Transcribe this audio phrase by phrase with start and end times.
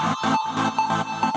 [0.00, 1.27] Thank you.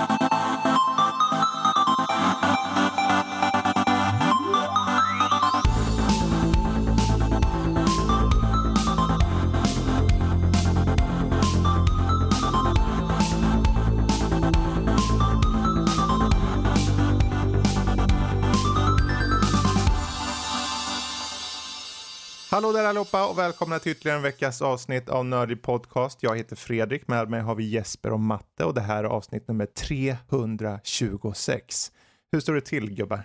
[22.62, 26.18] Hallå där allihopa och välkomna till ytterligare en veckas avsnitt av Nördig Podcast.
[26.22, 29.48] Jag heter Fredrik, med mig har vi Jesper och Matte och det här är avsnitt
[29.48, 31.92] nummer 326.
[32.32, 33.22] Hur står det till gubbar?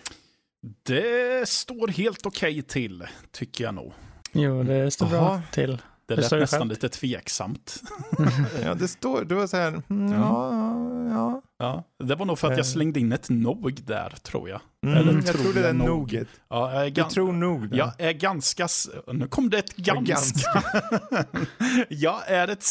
[0.83, 3.93] Det står helt okej okay till, tycker jag nog.
[4.31, 5.15] Jo, det står Aha.
[5.15, 5.81] bra till.
[6.07, 7.83] Det lät nästan lite tveksamt.
[8.63, 10.53] ja, det står, du var så här, mm, ja,
[11.09, 11.41] ja.
[11.57, 11.83] ja.
[12.03, 12.71] Det var nog för att jag eh.
[12.71, 14.61] slängde in ett nog där, tror jag.
[14.85, 16.13] Mm, Eller jag tror, tror det är nog.
[16.13, 16.27] noget.
[16.49, 17.77] Ja, jag, är jag tror nog det.
[17.77, 18.67] Jag är ganska,
[19.13, 20.63] nu kom det ett ganska.
[21.89, 22.65] jag är ett...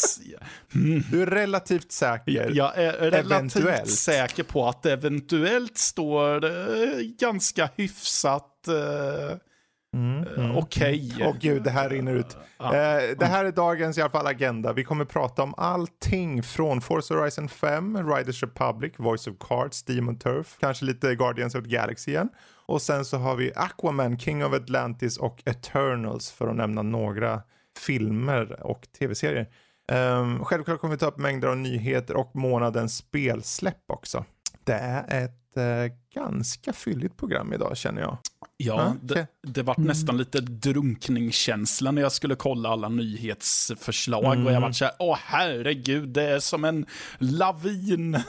[0.75, 1.03] Mm.
[1.11, 2.51] Du är relativt säker.
[2.53, 3.89] Jag är relativt eventuellt.
[3.89, 9.37] säker på att eventuellt står uh, ganska hyfsat uh,
[9.97, 10.57] Mm, eh, mm.
[10.57, 11.11] Okej.
[11.15, 11.27] Okay.
[11.27, 12.37] Åh gud, det här rinner ut.
[12.61, 12.71] Uh,
[13.19, 14.73] det här är dagens i alla fall agenda.
[14.73, 20.19] Vi kommer prata om allting från Forza Horizon 5, Riders Republic, Voice of Cards, Demon
[20.19, 22.29] Turf, kanske lite Guardians of the Galaxy igen.
[22.65, 27.41] Och sen så har vi Aquaman, King of Atlantis och Eternals för att nämna några
[27.85, 29.47] filmer och tv-serier.
[29.91, 34.25] Um, självklart kommer vi ta upp mängder av nyheter och månadens spelsläpp också.
[34.63, 38.17] Det är ett uh, ganska fylligt program idag känner jag.
[38.59, 44.25] Ja, det, det var nästan lite drunkningskänsla när jag skulle kolla alla nyhetsförslag.
[44.25, 44.47] Mm.
[44.47, 46.85] Och jag var så här, åh herregud, det är som en
[47.17, 48.19] lavin.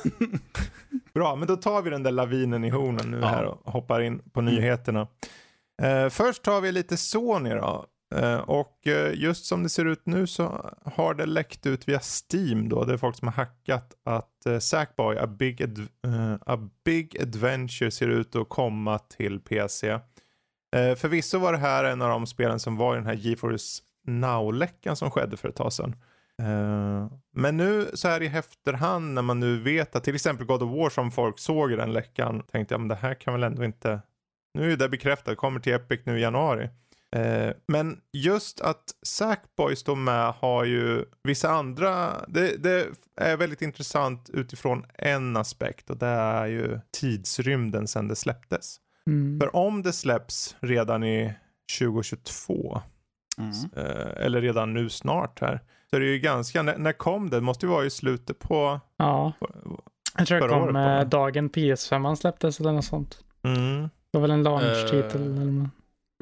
[1.14, 3.26] Bra, men då tar vi den där lavinen i hornen nu ja.
[3.26, 5.08] här och hoppar in på nyheterna.
[5.82, 7.86] Uh, först tar vi lite Sony då.
[8.14, 12.00] Uh, och uh, just som det ser ut nu så har det läckt ut via
[12.00, 12.84] Steam då.
[12.84, 15.62] Det är folk som har hackat att uh, Sackboy, a big,
[16.46, 19.98] a big Adventure ser ut att komma till PC.
[20.76, 23.82] Eh, förvisso var det här en av de spelen som var i den här GeForce
[24.06, 25.96] Now-läckan som skedde för ett tag sedan.
[26.42, 30.62] Eh, men nu så här i efterhand när man nu vet att till exempel God
[30.62, 33.42] of War som folk såg i den läckan tänkte jag men det här kan väl
[33.42, 34.00] ändå inte.
[34.54, 36.68] Nu är det bekräftat, kommer till Epic nu i januari.
[37.16, 42.86] Eh, men just att Sackboy står med har ju vissa andra, det, det,
[43.16, 48.80] är väldigt intressant utifrån en aspekt och det är ju tidsrymden sedan det släpptes.
[49.08, 49.40] Mm.
[49.40, 51.34] För om det släpps redan i
[51.78, 52.80] 2022,
[53.38, 53.50] mm.
[53.76, 55.60] eh, eller redan nu snart här,
[55.90, 57.36] så är det ju ganska, när, när kom det?
[57.36, 58.80] Det måste ju vara i slutet på...
[58.96, 59.32] Ja.
[59.40, 59.48] På,
[60.18, 63.24] jag tror det kom eh, dagen PS5 släpptes eller något sånt.
[63.42, 63.82] Mm.
[63.82, 65.38] Det var väl en launch-titel.
[65.38, 65.68] Uh,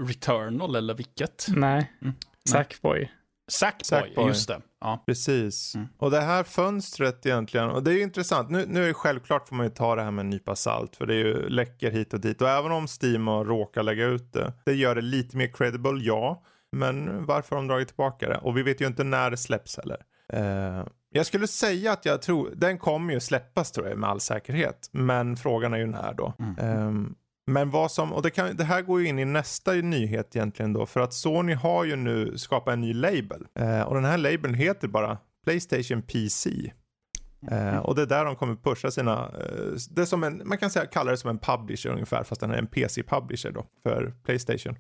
[0.03, 1.47] Returnal eller vilket?
[1.49, 2.15] Nej, mm.
[2.49, 3.13] Sackboy.
[3.49, 4.27] Sackboy, Sackboy.
[4.27, 4.61] just det.
[4.81, 5.03] Ja.
[5.07, 5.75] Precis.
[5.75, 5.89] Mm.
[5.99, 8.51] Och det här fönstret egentligen, och det är ju intressant.
[8.51, 10.97] Nu, nu är det självklart får man ju ta det här med en nypa salt.
[10.97, 12.43] För det är ju läcker hit och dit.
[12.43, 14.53] Och även om Steam har råkat lägga ut det.
[14.65, 16.43] Det gör det lite mer credible, ja.
[16.73, 18.39] Men varför har de dragit tillbaka det?
[18.39, 19.99] Och vi vet ju inte när det släpps heller.
[20.35, 24.21] Uh, jag skulle säga att jag tror, den kommer ju släppas tror jag med all
[24.21, 24.89] säkerhet.
[24.93, 26.35] Men frågan är ju när då.
[26.39, 26.87] Mm.
[26.89, 27.15] Um,
[27.47, 30.73] men vad som, och det, kan, det, här går ju in i nästa nyhet egentligen
[30.73, 30.87] då.
[30.87, 33.47] För att Sony har ju nu skapat en ny label.
[33.55, 36.73] Eh, och den här labeln heter bara Playstation PC.
[37.51, 40.59] Eh, och det är där de kommer pusha sina, eh, det är som en, man
[40.59, 42.23] kan säga, kalla det som en publisher ungefär.
[42.23, 44.77] Fast den är en PC-publisher då för Playstation.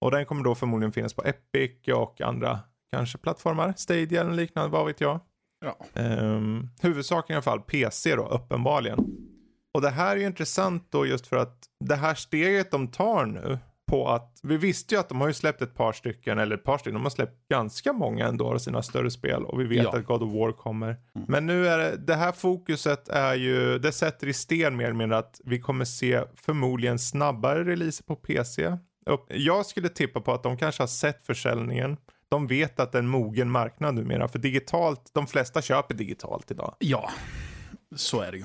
[0.00, 2.60] Och den kommer då förmodligen finnas på Epic och andra
[2.92, 3.74] kanske plattformar.
[3.76, 5.20] Stadia eller liknande, vad vet jag.
[5.60, 6.02] Ja.
[6.02, 8.98] Um, huvudsaken i alla fall PC då, uppenbarligen.
[9.76, 13.26] Och det här är ju intressant då just för att det här steget de tar
[13.26, 16.56] nu på att vi visste ju att de har ju släppt ett par stycken eller
[16.56, 16.94] ett par stycken.
[16.94, 19.98] De har släppt ganska många ändå av sina större spel och vi vet ja.
[19.98, 20.86] att God of War kommer.
[20.86, 21.26] Mm.
[21.28, 24.94] Men nu är det, det här fokuset är ju, det sätter i sten mer eller
[24.94, 28.76] mindre att vi kommer se förmodligen snabbare releaser på PC.
[29.28, 31.96] Jag skulle tippa på att de kanske har sett försäljningen.
[32.28, 36.50] De vet att det är en mogen marknad numera för digitalt, de flesta köper digitalt
[36.50, 36.74] idag.
[36.78, 37.10] Ja,
[37.96, 38.44] så är det ju.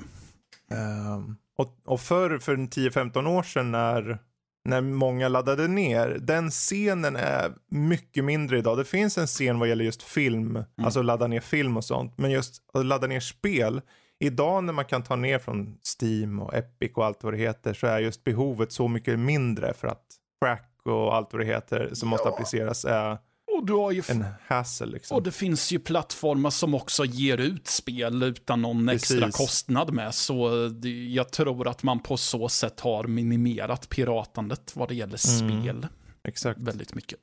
[0.72, 4.18] Um, och, och förr, för 10-15 år sedan när,
[4.64, 8.78] när många laddade ner, den scenen är mycket mindre idag.
[8.78, 10.66] Det finns en scen vad gäller just film, mm.
[10.84, 12.18] alltså ladda ner film och sånt.
[12.18, 13.80] Men just att ladda ner spel,
[14.20, 17.74] idag när man kan ta ner från Steam och Epic och allt vad det heter
[17.74, 20.06] så är just behovet så mycket mindre för att
[20.42, 22.10] crack och allt vad det heter som ja.
[22.10, 23.18] måste appliceras är
[23.56, 25.16] och du har ju en hassle liksom.
[25.16, 29.10] Och det finns ju plattformar som också ger ut spel utan någon Precis.
[29.10, 30.14] extra kostnad med.
[30.14, 35.40] Så det, jag tror att man på så sätt har minimerat piratandet vad det gäller
[35.40, 35.62] mm.
[35.62, 35.86] spel.
[36.24, 36.60] Exakt.
[36.60, 37.18] Väldigt mycket.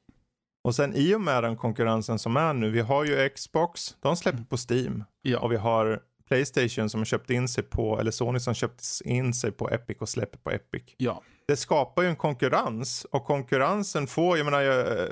[0.63, 4.15] Och sen i och med den konkurrensen som är nu, vi har ju Xbox, de
[4.15, 4.45] släpper mm.
[4.45, 5.03] på Steam.
[5.21, 5.39] Ja.
[5.39, 9.51] Och vi har Playstation som köpt in sig på, eller Sony som köpt in sig
[9.51, 10.83] på Epic och släpper på Epic.
[10.97, 11.23] Ja.
[11.47, 15.07] Det skapar ju en konkurrens och konkurrensen får, jag menar, jag,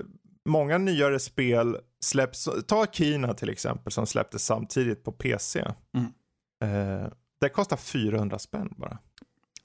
[0.47, 5.65] många nyare spel släpps, ta Kina till exempel som släpptes samtidigt på PC.
[5.95, 6.11] Mm.
[6.63, 7.07] Eh,
[7.41, 8.97] det kostar 400 spänn bara.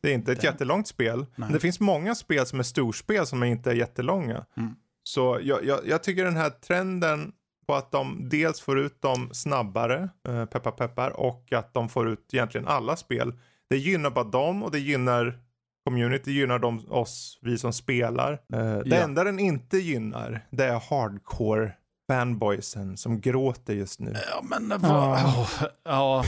[0.01, 0.47] Det är inte ett det.
[0.47, 1.19] jättelångt spel.
[1.19, 1.27] Nej.
[1.37, 4.47] Men det finns många spel som är storspel som inte är jättelånga.
[4.57, 4.75] Mm.
[5.03, 7.33] Så jag, jag, jag, tycker den här trenden
[7.67, 12.09] på att de dels får ut dem snabbare, eh, peppar peppar, och att de får
[12.09, 13.39] ut egentligen alla spel.
[13.71, 15.42] Det gynnar bara dem och det gynnar
[15.85, 18.33] community, gynnar de, oss, vi som spelar.
[18.33, 18.97] Eh, det ja.
[18.97, 21.73] enda den inte gynnar, det är hardcore
[22.13, 24.15] fanboysen som gråter just nu.
[24.31, 25.19] Ja, men vad...
[25.19, 25.47] Ja.
[25.85, 26.25] ja,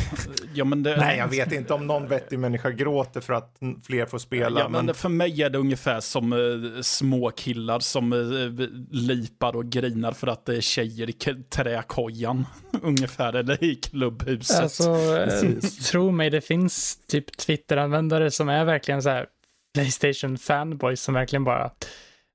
[0.54, 0.96] ja, men det...
[0.96, 4.60] Nej, jag vet inte om någon vettig människa gråter för att fler får spela.
[4.60, 4.94] Ja, men, men...
[4.94, 10.26] för mig är det ungefär som uh, små killar som uh, lipar och grinar för
[10.26, 11.12] att det är tjejer i
[11.50, 12.46] träkojan.
[12.82, 14.62] ungefär, eller i klubbhuset.
[14.62, 15.58] Alltså, uh,
[15.90, 19.26] tro mig, det finns typ Twitter-användare som är verkligen så här
[19.74, 21.70] Playstation fanboys som verkligen bara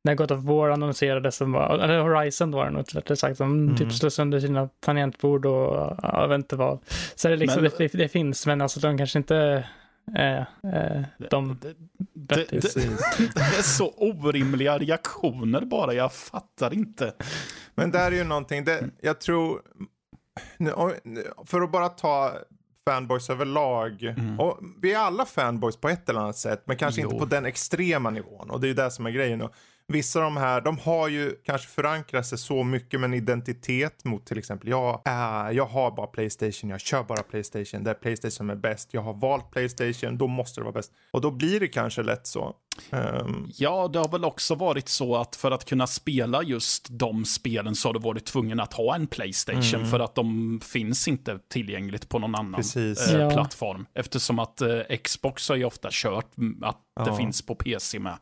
[0.04, 3.64] när God of War annonserades, som var, eller Horizon var det nog rättare sagt, de
[3.64, 3.78] mm.
[3.78, 6.80] typ slog sönder sina tangentbord och jag vet inte vad.
[7.16, 9.68] Så det, liksom, men, det, det, finns, men alltså de kanske inte
[10.16, 11.74] är eh, de det,
[12.36, 12.62] det, det,
[13.36, 17.14] det, är så orimliga reaktioner bara, jag fattar inte.
[17.76, 19.62] Men där är ju någonting, det, jag tror,
[21.46, 22.34] för att bara ta
[22.90, 24.04] fanboys överlag.
[24.04, 24.40] Mm.
[24.40, 27.08] Och vi är alla fanboys på ett eller annat sätt, men kanske jo.
[27.08, 28.50] inte på den extrema nivån.
[28.50, 29.50] Och det är ju det som är grejen.
[29.92, 34.06] Vissa av de här, de har ju kanske förankrat sig så mycket med en identitet
[34.06, 37.94] mot till exempel jag, äh, jag har bara Playstation, jag kör bara Playstation, det är
[37.94, 40.92] Playstation som är bäst, jag har valt Playstation, då måste det vara bäst.
[41.12, 42.56] Och då blir det kanske lätt så.
[42.92, 43.52] Um...
[43.56, 47.76] Ja, det har väl också varit så att för att kunna spela just de spelen
[47.76, 49.88] så har du varit tvungen att ha en Playstation mm.
[49.92, 53.86] för att de finns inte tillgängligt på någon annan eh, plattform.
[53.94, 56.32] Eftersom att eh, Xbox har ju ofta kört
[56.62, 57.06] att ja.
[57.06, 58.18] det finns på PC med.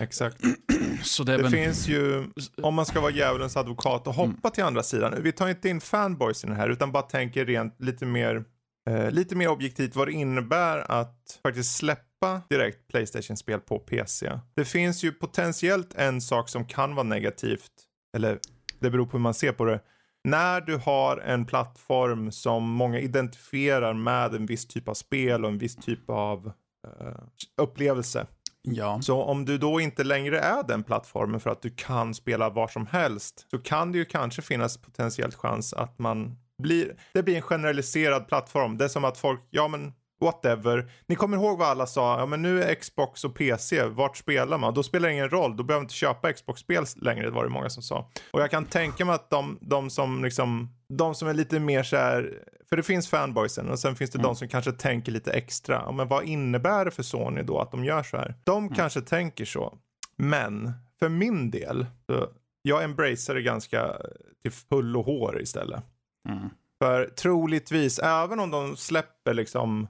[0.00, 0.36] Exakt.
[1.02, 1.52] Så det, det väl...
[1.52, 2.26] finns ju,
[2.62, 4.52] om man ska vara djävulens advokat och hoppa mm.
[4.52, 5.22] till andra sidan.
[5.22, 8.44] Vi tar inte in fanboys i den här utan bara tänker rent lite mer,
[8.90, 14.38] eh, lite mer objektivt vad det innebär att faktiskt släppa direkt Playstation-spel på PC.
[14.54, 17.72] Det finns ju potentiellt en sak som kan vara negativt,
[18.16, 18.38] eller
[18.78, 19.80] det beror på hur man ser på det.
[20.24, 25.50] När du har en plattform som många identifierar med en viss typ av spel och
[25.50, 27.22] en viss typ av uh,
[27.56, 28.26] upplevelse
[28.62, 29.02] Ja.
[29.02, 32.68] Så om du då inte längre är den plattformen för att du kan spela var
[32.68, 37.36] som helst så kan det ju kanske finnas potentiellt chans att man blir, det blir
[37.36, 38.78] en generaliserad plattform.
[38.78, 40.90] Det är som att folk, ja men whatever.
[41.06, 44.58] Ni kommer ihåg vad alla sa, ja men nu är Xbox och PC, vart spelar
[44.58, 44.74] man?
[44.74, 47.70] Då spelar det ingen roll, då behöver man inte köpa Xbox-spel längre, var det många
[47.70, 48.10] som sa.
[48.30, 51.82] Och jag kan tänka mig att de, de som liksom, de som är lite mer
[51.82, 54.28] så här, för det finns fanboysen och sen finns det mm.
[54.28, 55.82] de som kanske tänker lite extra.
[55.86, 58.34] Ja, men vad innebär det för Sony då att de gör så här?
[58.44, 58.74] De mm.
[58.74, 59.78] kanske tänker så.
[60.16, 62.28] Men för min del, så
[62.62, 63.96] jag embracear det ganska
[64.42, 65.84] till full och hår istället.
[66.28, 66.48] Mm.
[66.78, 69.88] För troligtvis, även om de släpper liksom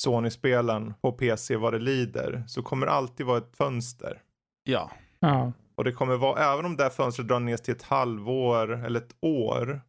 [0.00, 4.22] Sony-spelen på PC vad det lider, så kommer det alltid vara ett fönster.
[4.64, 4.90] Ja.
[5.20, 5.52] ja.
[5.74, 9.00] Och det kommer vara, även om det här fönstret drar ner till ett halvår eller
[9.00, 9.80] ett år,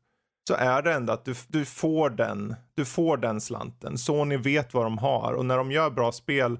[0.47, 3.97] så är det ändå att du, du, får den, du får den slanten.
[3.97, 6.59] Sony vet vad de har och när de gör bra spel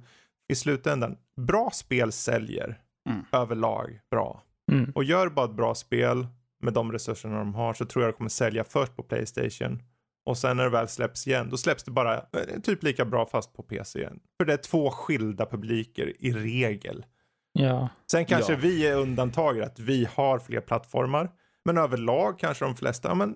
[0.52, 2.80] i slutändan, bra spel säljer
[3.10, 3.22] mm.
[3.32, 4.44] överlag bra.
[4.72, 4.92] Mm.
[4.96, 6.28] Och gör bara ett bra spel
[6.64, 9.84] med de resurserna de har så tror jag det kommer sälja först på Playstation.
[10.26, 13.26] Och sen när det väl släpps igen, då släpps det bara eh, typ lika bra
[13.26, 14.20] fast på PC igen.
[14.40, 17.06] För det är två skilda publiker i regel.
[17.54, 17.90] Ja.
[18.12, 18.60] Sen kanske ja.
[18.62, 21.32] vi är undantaget, att vi har fler plattformar.
[21.66, 23.36] Men överlag kanske de flesta, ja, men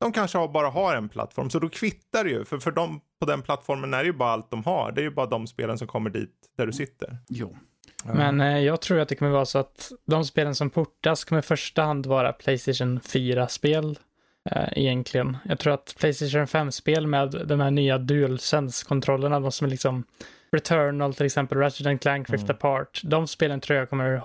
[0.00, 1.50] de kanske bara har en plattform.
[1.50, 2.44] Så då kvittar det ju.
[2.44, 4.92] För för dem på den plattformen är det ju bara allt de har.
[4.92, 7.18] Det är ju bara de spelen som kommer dit där du sitter.
[7.28, 7.56] Jo.
[8.04, 8.14] Ja.
[8.14, 11.38] Men eh, jag tror att det kommer vara så att de spelen som portas kommer
[11.38, 13.98] i första hand vara Playstation 4-spel.
[14.50, 15.36] Eh, egentligen.
[15.44, 20.04] Jag tror att Playstation 5-spel med de här nya DualSense-kontrollerna, de som är liksom
[20.52, 22.56] Returnal till exempel, Ratchet Clank Rift mm.
[22.56, 24.22] Apart, de spelen tror jag kommer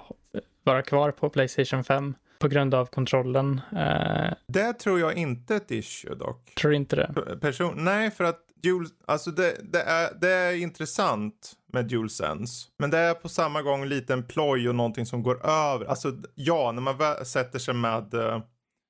[0.64, 3.62] vara kvar på Playstation 5 på grund av kontrollen.
[3.74, 6.56] Uh, det tror jag inte är ett issue dock.
[6.56, 7.38] Tror inte det?
[7.42, 12.68] Person, nej, för att Dual, alltså det, det, är, det är intressant med DualSense.
[12.78, 15.86] Men det är på samma gång lite en ploj och någonting som går över.
[15.86, 18.14] Alltså ja, när man sätter sig med,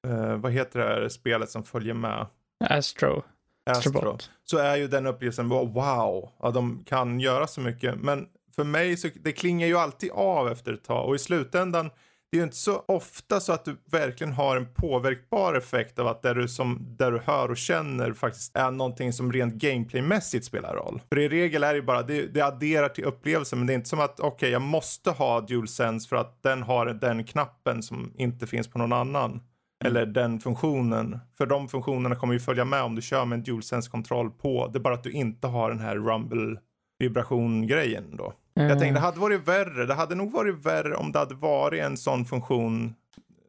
[0.06, 2.28] uh, vad heter det här spelet som följer med?
[2.60, 3.24] Astro.
[3.70, 4.18] Astro.
[4.44, 7.96] Så är ju den upplevelsen, wow, ja, de kan göra så mycket.
[7.96, 11.90] Men för mig så det klingar ju alltid av efter ett tag och i slutändan
[12.36, 16.08] det är ju inte så ofta så att du verkligen har en påverkbar effekt av
[16.08, 20.46] att det du, som, där du hör och känner faktiskt är någonting som rent gameplaymässigt
[20.46, 21.02] spelar roll.
[21.10, 23.76] För i regel är det ju bara, det, det adderar till upplevelsen men det är
[23.76, 27.84] inte som att okej okay, jag måste ha DualSense för att den har den knappen
[27.84, 29.42] som inte finns på någon annan.
[29.84, 29.92] Mm.
[29.96, 31.20] Eller den funktionen.
[31.38, 34.68] För de funktionerna kommer ju följa med om du kör med en DualSense-kontroll på.
[34.68, 36.60] Det är bara att du inte har den här rumble
[37.00, 38.34] vibration-grejen då.
[38.58, 38.70] Mm.
[38.70, 39.86] Jag tänkte det hade varit värre.
[39.86, 42.96] Det hade nog varit värre om det hade varit en sån funktion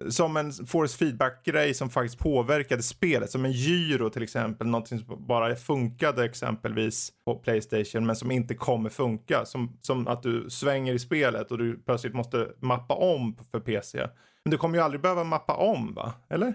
[0.08, 3.30] som en force feedback-grej som faktiskt påverkade spelet.
[3.30, 4.66] Som en gyro till exempel.
[4.66, 9.44] Någonting som bara funkade exempelvis på Playstation men som inte kommer funka.
[9.44, 14.06] Som, som att du svänger i spelet och du plötsligt måste mappa om för PC.
[14.46, 16.12] Men du kommer ju aldrig behöva mappa om va?
[16.28, 16.54] Eller?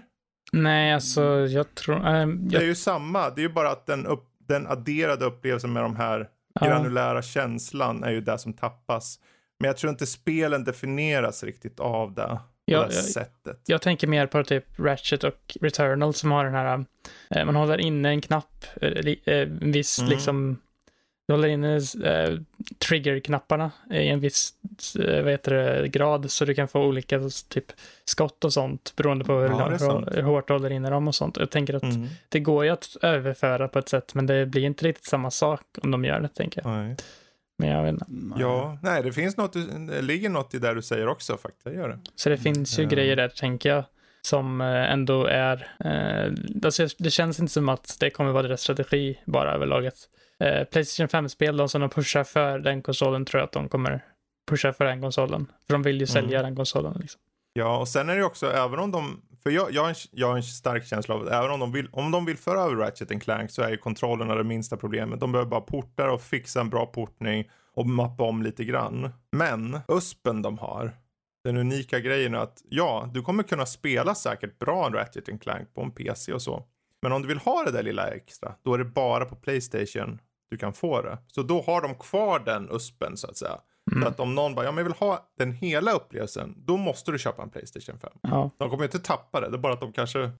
[0.52, 2.06] Nej, alltså jag tror...
[2.06, 2.38] Äh, jag...
[2.38, 3.30] Det är ju samma.
[3.30, 6.28] Det är ju bara att den, upp, den adderade upplevelsen med de här
[6.60, 7.22] granulära ja.
[7.22, 9.18] känslan är ju det som tappas.
[9.60, 12.40] Men jag tror inte spelen definieras riktigt av det.
[12.64, 13.60] Ja, det jag, sättet.
[13.66, 16.84] Jag tänker mer på typ Ratchet och Returnal som har den här,
[17.30, 20.10] eh, man håller inne en knapp, eh, en viss mm.
[20.10, 20.58] liksom
[21.26, 22.38] du håller inne äh,
[22.78, 24.54] trigger-knapparna i en viss
[24.98, 27.72] äh, vad heter det, grad så du kan få olika typ
[28.04, 31.14] skott och sånt beroende på hur, ja, hur, hur hårt du håller inne dem och
[31.14, 31.36] sånt.
[31.36, 32.08] Jag tänker att mm.
[32.28, 35.62] det går ju att överföra på ett sätt men det blir inte riktigt samma sak
[35.82, 36.70] om de gör det tänker jag.
[36.70, 36.96] Nej.
[37.58, 38.06] Men jag vet inte.
[38.38, 39.52] Ja, nej det finns något,
[39.88, 41.98] det ligger något i det du säger också faktiskt, gör det.
[42.16, 42.94] Så det finns ju mm.
[42.94, 43.84] grejer där tänker jag
[44.22, 46.32] som eh, ändå är, eh,
[46.64, 49.94] alltså det känns inte som att det kommer vara deras strategi bara överlaget.
[50.42, 54.04] Eh, Playstation 5-spel, de som de pushar för den konsolen, tror jag att de kommer
[54.50, 55.52] pusha för den konsolen.
[55.66, 56.48] För de vill ju sälja mm.
[56.48, 56.96] den konsolen.
[57.00, 57.20] Liksom.
[57.52, 60.28] Ja, och sen är det också, även om de, för jag, jag, har en, jag
[60.28, 62.76] har en stark känsla av att även om de vill, om de vill föra över
[62.76, 65.20] Ratchet Clank så är ju kontrollerna det minsta problemet.
[65.20, 69.10] De behöver bara porta och fixa en bra portning och mappa om lite grann.
[69.32, 70.92] Men USPen de har,
[71.44, 75.82] den unika grejen är att ja, du kommer kunna spela säkert bra Ratchet Clank på
[75.82, 76.64] en PC och så.
[77.02, 80.18] Men om du vill ha det där lilla extra, då är det bara på Playstation
[80.52, 81.18] du kan få det.
[81.26, 83.58] Så då har de kvar den USPen så att säga.
[83.90, 84.02] Mm.
[84.02, 87.12] Så att om någon bara, ja men jag vill ha den hela upplevelsen, då måste
[87.12, 88.10] du köpa en Playstation 5.
[88.22, 88.50] Ja.
[88.58, 90.30] De kommer inte tappa det, det är bara att de kanske, eh,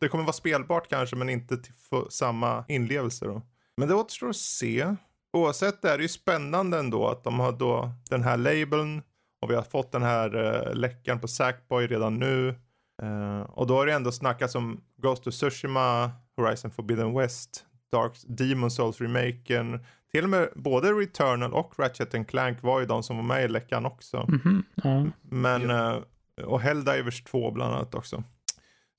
[0.00, 1.74] det kommer vara spelbart kanske men inte till
[2.10, 3.42] samma inlevelse då.
[3.76, 4.94] Men det återstår att se.
[5.32, 9.02] Oavsett det är det ju spännande ändå att de har då den här labeln
[9.42, 12.54] och vi har fått den här uh, läckan på Sackboy redan nu.
[13.02, 18.12] Uh, och då har det ändå snackats om Ghost of Tsushima, Horizon Forbidden West, Dark
[18.26, 19.80] Demon Souls-remaken.
[20.10, 23.48] Till och med både Returnal och Ratchet Clank var ju de som var med i
[23.48, 24.16] läckan också.
[24.16, 24.62] Mm -hmm.
[24.84, 25.12] mm.
[25.22, 26.02] Men, uh,
[26.44, 28.24] och Helldivers 2 bland annat också.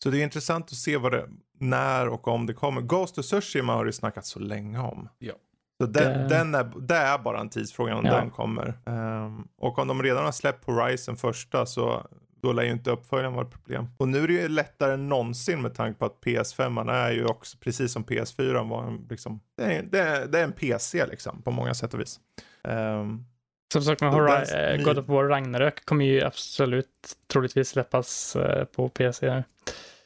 [0.03, 2.81] Så det är intressant att se vad det, när och om det kommer.
[2.81, 5.09] Ghost of Tsushima har det snackats så länge om.
[5.19, 5.33] Ja.
[5.81, 6.27] Så den, det...
[6.27, 8.15] den är, det är bara en tidsfråga om ja.
[8.15, 8.79] den kommer.
[8.85, 12.07] Um, och om de redan har släppt Horizon första så
[12.43, 13.87] då lär ju inte uppföljaren vara ett problem.
[13.97, 17.25] Och nu är det ju lättare än någonsin med tanke på att PS5 är ju
[17.25, 21.05] också, precis som PS4 var en, liksom, det är, det är, det är en PC
[21.05, 22.19] liksom på många sätt och vis.
[22.63, 23.25] Um,
[23.73, 28.89] som sagt med uh, God of War Ragnarök kommer ju absolut troligtvis släppas uh, på
[28.89, 29.43] PC.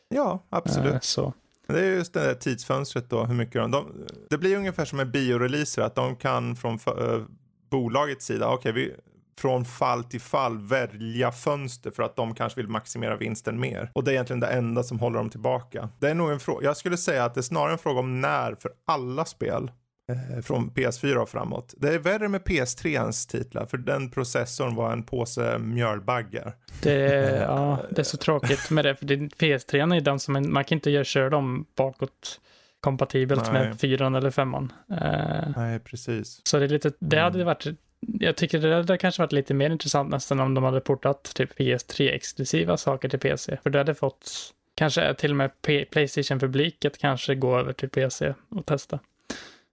[0.09, 0.93] Ja, absolut.
[0.93, 1.33] Uh, så.
[1.67, 4.97] Det är just det där tidsfönstret då, hur mycket de, de Det blir ungefär som
[4.97, 7.25] med bioreleaser, att de kan från för,
[7.69, 8.95] bolagets sida, okej okay, vi
[9.37, 13.91] från fall till fall välja fönster för att de kanske vill maximera vinsten mer.
[13.93, 15.89] Och det är egentligen det enda som håller dem tillbaka.
[15.99, 18.21] Det är nog en fråga, jag skulle säga att det är snarare en fråga om
[18.21, 19.71] när för alla spel.
[20.11, 21.73] Eh, från PS4 och framåt.
[21.77, 26.55] Det är värre med PS3ans titlar för den processorn var en påse mjölbaggar.
[26.83, 26.95] Det,
[27.41, 30.75] ja, det är så tråkigt med det för PS3 är den som en, man kan
[30.75, 32.39] inte göra, köra dem bakåt
[32.79, 33.53] kompatibelt Nej.
[33.53, 34.73] med fyran eller femman.
[34.91, 34.97] Uh,
[35.55, 36.41] Nej, precis.
[36.43, 37.45] Så det är lite, det hade mm.
[37.45, 37.65] varit
[37.99, 41.59] jag tycker det hade kanske varit lite mer intressant nästan om de hade portat typ
[41.59, 43.57] PS3-exklusiva saker till PC.
[43.63, 48.33] För det hade fått kanske till och med Playstation-publik att kanske gå över till PC
[48.49, 48.99] och testa.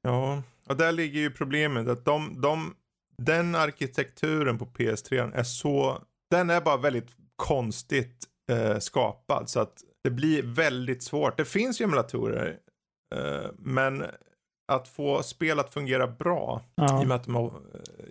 [0.02, 2.74] Ja, och där ligger ju problemet att de, de,
[3.18, 9.74] den arkitekturen på PS3 är så, den är bara väldigt konstigt eh, skapad så att
[10.04, 11.36] det blir väldigt svårt.
[11.36, 12.56] Det finns ju emulatorer,
[13.14, 14.04] eh, men
[14.72, 17.00] att få spel att fungera bra ja.
[17.00, 17.50] i och med att de är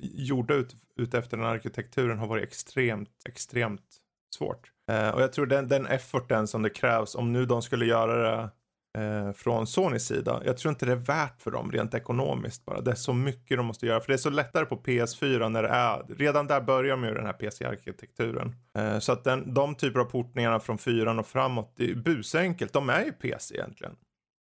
[0.02, 4.00] gjorda ut, ut efter den arkitekturen har varit extremt, extremt
[4.36, 4.72] svårt.
[4.92, 8.32] Eh, och jag tror den, den efforten som det krävs om nu de skulle göra
[8.32, 8.50] det
[8.98, 10.42] eh, från Sonys sida.
[10.46, 12.82] Jag tror inte det är värt för dem rent ekonomiskt bara.
[12.82, 14.00] Det är så mycket de måste göra.
[14.00, 17.14] För det är så lättare på PS4 när det är, redan där börjar de ju
[17.14, 18.56] den här PC-arkitekturen.
[18.78, 22.74] Eh, så att den, de typer av portningarna från 4 och framåt, det är busenkelt.
[22.74, 23.96] De är ju PC egentligen.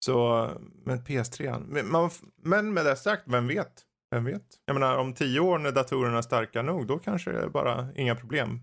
[0.05, 0.51] Så,
[0.85, 2.11] men PS3, men,
[2.43, 3.73] men med det sagt, vem vet?
[4.11, 4.43] Vem vet?
[4.65, 7.89] Jag menar om tio år när datorerna är starka nog, då kanske det är bara
[7.97, 8.61] inga problem.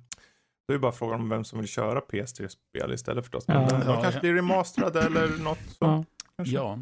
[0.67, 3.47] Det är bara frågan om vem som vill köra PS3-spel istället förstås.
[3.47, 4.21] Men ja, de ja, kanske ja.
[4.21, 6.05] blir remasterade eller något så.
[6.37, 6.79] Ja.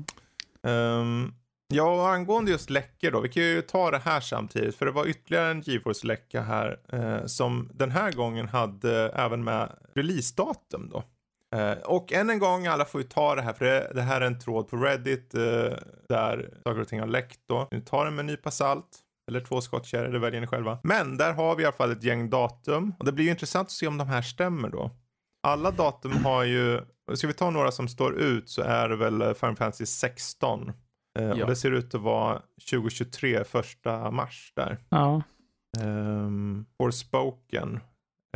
[0.64, 1.34] Um,
[1.68, 3.20] ja, och angående just läckor då.
[3.20, 4.76] Vi kan ju ta det här samtidigt.
[4.76, 6.80] För det var ytterligare en GeForce-läcka här.
[6.90, 11.04] Eh, som den här gången hade även med releasedatum då.
[11.56, 14.22] Uh, och än en gång, alla får ju ta det här för det, det här
[14.22, 15.42] är en tråd på Reddit uh,
[16.10, 17.68] där saker och ting har läckt då.
[17.72, 19.04] Ni tar den med en nypa salt.
[19.30, 20.80] Eller två skottkärror, det väljer ni själva.
[20.84, 22.94] Men där har vi i alla fall ett gäng datum.
[23.00, 24.92] Och det blir ju intressant att se om de här stämmer då.
[25.48, 26.82] Alla datum har ju,
[27.13, 30.70] ska vi ta några som står ut så är det väl Final Fantasy 16.
[30.70, 30.74] Uh,
[31.25, 31.44] ja.
[31.44, 34.77] Och det ser ut att vara 2023, första mars där.
[34.89, 35.22] Ja.
[35.84, 37.80] Um, Forspoken,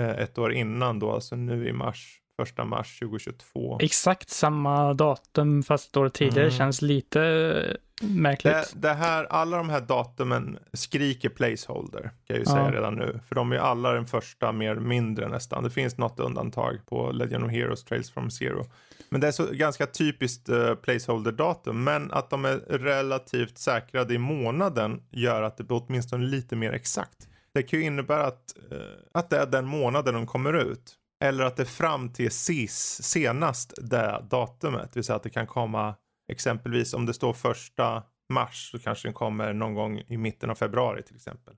[0.02, 3.78] ett år innan då, alltså nu i mars första mars 2022.
[3.82, 6.58] Exakt samma datum fast ett år tidigare mm.
[6.58, 8.54] känns lite märkligt.
[8.54, 12.52] Det, det, här, alla de här datumen skriker placeholder kan jag ju ja.
[12.52, 13.20] säga redan nu.
[13.28, 15.64] För de är alla den första mer mindre nästan.
[15.64, 18.66] Det finns något undantag på Legend of Heroes Trails from Zero.
[19.10, 21.84] Men det är så ganska typiskt uh, placeholder-datum.
[21.84, 26.74] Men att de är relativt säkrade i månaden gör att det blir åtminstone lite mer
[26.74, 27.28] exakt.
[27.54, 28.78] Det kan ju innebära att, uh,
[29.12, 30.98] att det är den månaden de kommer ut.
[31.22, 34.94] Eller att det fram till SIS senast det datumet.
[34.94, 35.96] Det vill säga att det kan komma
[36.32, 40.56] exempelvis om det står första mars så kanske den kommer någon gång i mitten av
[40.56, 41.56] februari till exempel.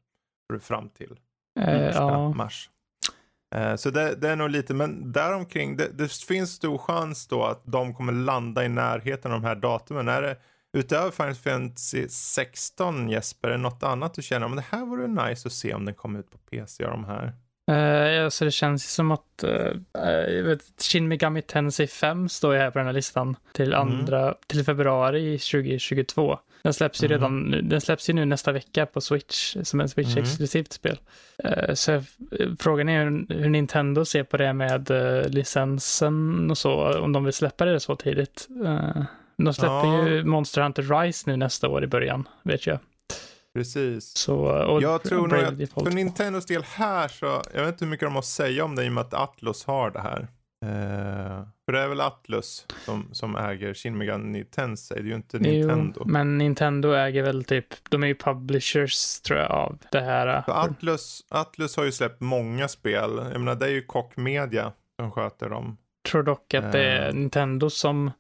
[0.62, 1.20] Fram till
[1.60, 2.34] eh, ja.
[2.34, 2.70] mars.
[3.56, 7.44] Eh, så det, det, är nog lite, men däromkring, det, det finns stor chans då
[7.44, 10.08] att de kommer landa i närheten av de här datumen.
[10.08, 10.38] Är det
[10.78, 15.08] utöver Final Fantasy 16 Jesper, är det något annat du känner, men det här vore
[15.08, 17.34] nice att se om den kommer ut på PC av de här?
[17.72, 22.72] Uh, alltså det känns som att uh, vet, Shin Megami Tensei 5 står ju här
[22.72, 23.90] på den här listan till, mm.
[23.90, 24.36] andra, mm.
[24.48, 26.40] till februari 2022.
[26.64, 27.18] Den släpps ju mm.
[27.18, 30.98] redan den släpps ju nu nästa vecka på Switch som en Switch-exklusivt mm.
[30.98, 31.00] spel.
[31.46, 32.04] Uh, så
[32.60, 34.92] frågan är hur, hur, Nintendo ser på det med
[35.28, 38.48] licensen och så, om de vill släppa det så tidigt.
[39.38, 40.08] de släpper ja.
[40.08, 42.80] ju Monster Hunter Rise nu nästa år i början, vet jag.
[43.54, 44.18] Precis.
[44.18, 48.06] Så, jag tror nog att för Nintendos del här så, jag vet inte hur mycket
[48.06, 50.28] de har att säga om det i och med att Atlus har det här.
[50.66, 55.16] Uh, för det är väl Atlus som, som äger Shin Megami Tensei, det är ju
[55.16, 56.00] inte Nintendo.
[56.00, 60.44] Jo, men Nintendo äger väl typ, de är ju publishers tror jag av det här.
[60.48, 65.12] Atlus, Atlus har ju släppt många spel, jag menar det är ju Koch Media som
[65.12, 65.78] sköter dem.
[66.12, 68.12] Tror dock att det är uh, Nintendo som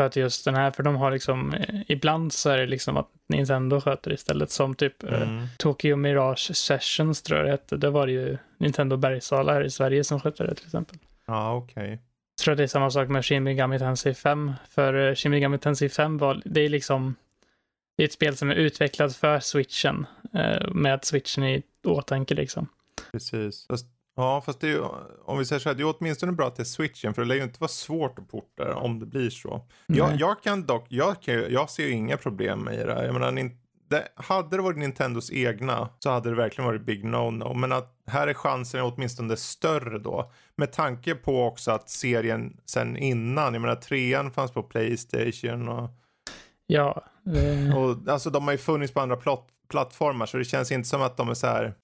[0.00, 3.08] sköter just den här, för de har liksom, eh, ibland så är det liksom att
[3.26, 5.38] Nintendo sköter istället, som typ eh, mm.
[5.38, 7.76] eh, Tokyo Mirage Sessions tror jag det hette.
[7.76, 10.98] Det var det ju Nintendo Bergsala här i Sverige som skötte det till exempel.
[11.26, 11.82] Ja, ah, okej.
[11.82, 11.90] Okay.
[11.90, 15.30] Jag tror att det är samma sak med Shin Megami Tensei 5, för uh, Shin
[15.30, 17.14] Megami Tensei 5 var, det är liksom,
[17.96, 22.68] det är ett spel som är utvecklat för switchen, uh, med switchen i åtanke liksom.
[23.12, 23.66] Precis.
[24.20, 24.84] Ja, fast det är ju,
[25.24, 27.42] om vi säger så här, det är åtminstone bra till switchen för det lär ju
[27.42, 29.66] inte vara svårt att porta om det blir så.
[29.86, 33.04] Jag, jag, kan dock, jag, kan, jag ser ju inga problem i det.
[33.04, 33.50] Jag menar,
[33.90, 37.54] det, hade det varit Nintendos egna så hade det verkligen varit big no-no.
[37.54, 40.32] Men att här är chansen åtminstone större då.
[40.56, 45.90] Med tanke på också att serien sen innan, jag menar trean fanns på Playstation och...
[46.66, 47.04] Ja.
[47.24, 47.74] Det...
[47.74, 49.18] Och alltså de har ju funnits på andra
[49.68, 51.74] plattformar så det känns inte som att de är så här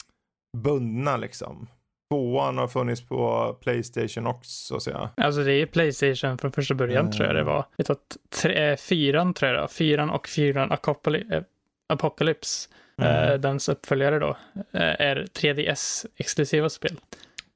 [0.57, 1.69] bundna liksom.
[2.11, 5.09] Tvåan har funnits på Playstation också så jag.
[5.17, 7.13] Alltså det är Playstation från första början mm.
[7.13, 7.65] tror jag det var.
[7.77, 7.97] Jag tror
[8.43, 9.69] tre, eh, fyran tror jag det.
[9.69, 11.45] Fyran och fyran Apocalypse,
[11.89, 13.33] Apocalypse mm.
[13.33, 14.37] eh, dens uppföljare då,
[14.73, 17.01] eh, är 3DS-exklusiva spel.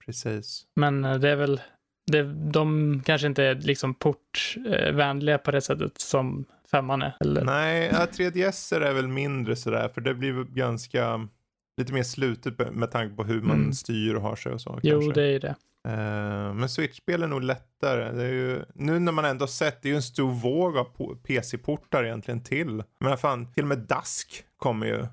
[0.06, 0.66] Precis.
[0.76, 1.60] Men eh, det är väl,
[2.06, 7.16] det, de kanske inte är liksom portvänliga på det sättet som femman är.
[7.20, 7.44] Eller?
[7.44, 11.28] Nej, 3DS är väl mindre sådär, för det blir ganska
[11.76, 13.72] lite mer slutet med tanke på hur man mm.
[13.72, 14.80] styr och har sig och så.
[14.83, 15.20] Jo, kanske.
[15.20, 15.54] det är det.
[15.88, 18.12] Uh, men Switch-spel är nog lättare.
[18.12, 21.16] Det är ju, nu när man ändå sett, det är ju en stor våg av
[21.16, 22.83] PC-portar egentligen till.
[23.00, 25.06] Men fan, till och med Dusk kommer ju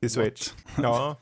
[0.00, 0.50] till Switch.
[0.82, 1.20] Ja.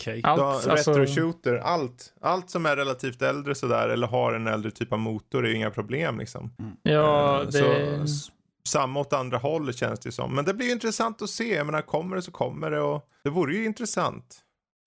[0.00, 0.20] okay.
[0.24, 1.20] Allt, retro alltså...
[1.20, 2.14] shooter, allt.
[2.20, 5.56] Allt som är relativt äldre sådär eller har en äldre typ av motor är ju
[5.56, 6.54] inga problem liksom.
[6.58, 6.72] Mm.
[6.82, 8.08] Ja, uh, det...
[8.08, 8.32] Så,
[8.68, 10.34] samma åt andra hållet känns det som.
[10.34, 11.54] Men det blir intressant att se.
[11.54, 14.38] Jag menar, kommer det så kommer det och det vore ju intressant.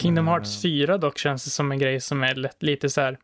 [0.02, 1.02] Kingdom Hearts 4 mm.
[1.02, 3.18] dock känns det som en grej som är lätt, lite så här.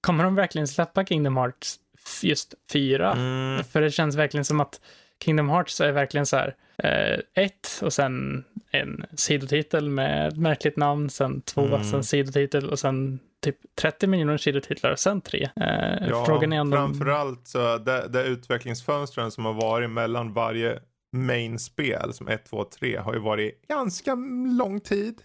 [0.00, 1.76] Kommer de verkligen släppa Kingdom Hearts
[2.22, 3.12] just 4?
[3.12, 3.64] Mm.
[3.64, 4.80] För det känns verkligen som att
[5.24, 6.54] Kingdom Hearts är verkligen så här.
[6.82, 11.84] Eh, ett och sen en sidotitel med ett märkligt namn, sen två, mm.
[11.84, 15.48] sen sidotitel och sen typ 30 miljoner sidotitlar och sen tre.
[15.56, 20.78] Eh, ja, frågan är om framförallt så det, det utvecklingsfönstren som har varit mellan varje
[21.12, 24.14] main-spel som 1, 2, 3 har ju varit ganska
[24.58, 25.22] lång tid.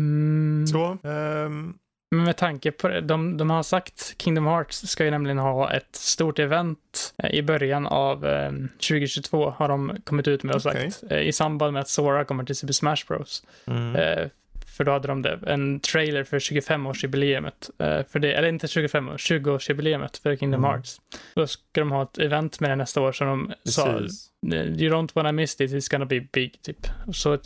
[0.00, 0.66] Mm.
[0.66, 0.98] Så.
[1.02, 1.78] Um,
[2.10, 5.72] Men med tanke på det, de, de har sagt Kingdom Hearts ska ju nämligen ha
[5.72, 10.66] ett stort event eh, i början av eh, 2022 har de kommit ut med och
[10.66, 10.90] okay.
[10.90, 11.12] sagt.
[11.12, 13.44] Eh, I samband med att Sora kommer till Super Smash Bros.
[13.66, 13.96] Mm.
[13.96, 14.28] Eh,
[14.80, 17.70] för då hade de det, en trailer för 25-årsjubileumet.
[17.82, 20.70] Uh, för det, eller inte 25 år, 20-årsjubileumet för Kingdom mm.
[20.70, 21.00] Hearts.
[21.34, 23.74] Då ska de ha ett event med det nästa år som de Precis.
[23.74, 23.88] sa,
[24.52, 26.86] you don't wanna miss it, it's gonna be big, typ.
[27.12, 27.38] Så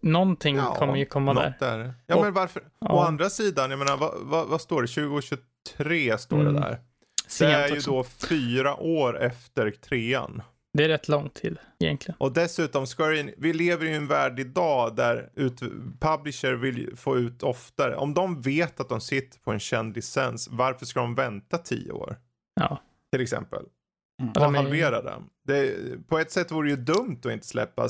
[0.00, 1.54] någonting ja, kommer ju komma där.
[1.60, 1.94] där.
[2.06, 2.62] Ja, och, men varför?
[2.78, 2.92] Ja.
[2.92, 4.88] Å andra sidan, jag menar, vad, vad, vad står det?
[4.88, 6.54] 2023 står mm.
[6.54, 6.78] det där.
[7.38, 10.42] Det är ju då fyra år efter trean.
[10.72, 12.16] Det är rätt lång tid egentligen.
[12.20, 15.60] Och dessutom, Square vi lever i en värld idag där ut,
[16.00, 17.96] publisher vill få ut oftare.
[17.96, 21.92] Om de vet att de sitter på en känd licens, varför ska de vänta tio
[21.92, 22.16] år?
[22.60, 22.82] Ja.
[23.12, 23.62] Till exempel.
[24.22, 24.32] Mm.
[24.36, 25.22] Och halvera den.
[25.46, 25.74] Det,
[26.08, 27.88] på ett sätt vore det ju dumt att inte släppa.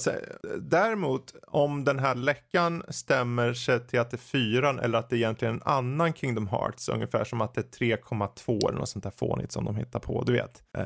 [0.59, 5.17] Däremot, om den här läckan stämmer sig till att det är fyran eller att det
[5.17, 9.05] är egentligen en annan Kingdom Hearts, ungefär som att det är 3,2 eller något sånt
[9.05, 10.63] där fånigt som de hittar på, du vet.
[10.79, 10.85] Eh,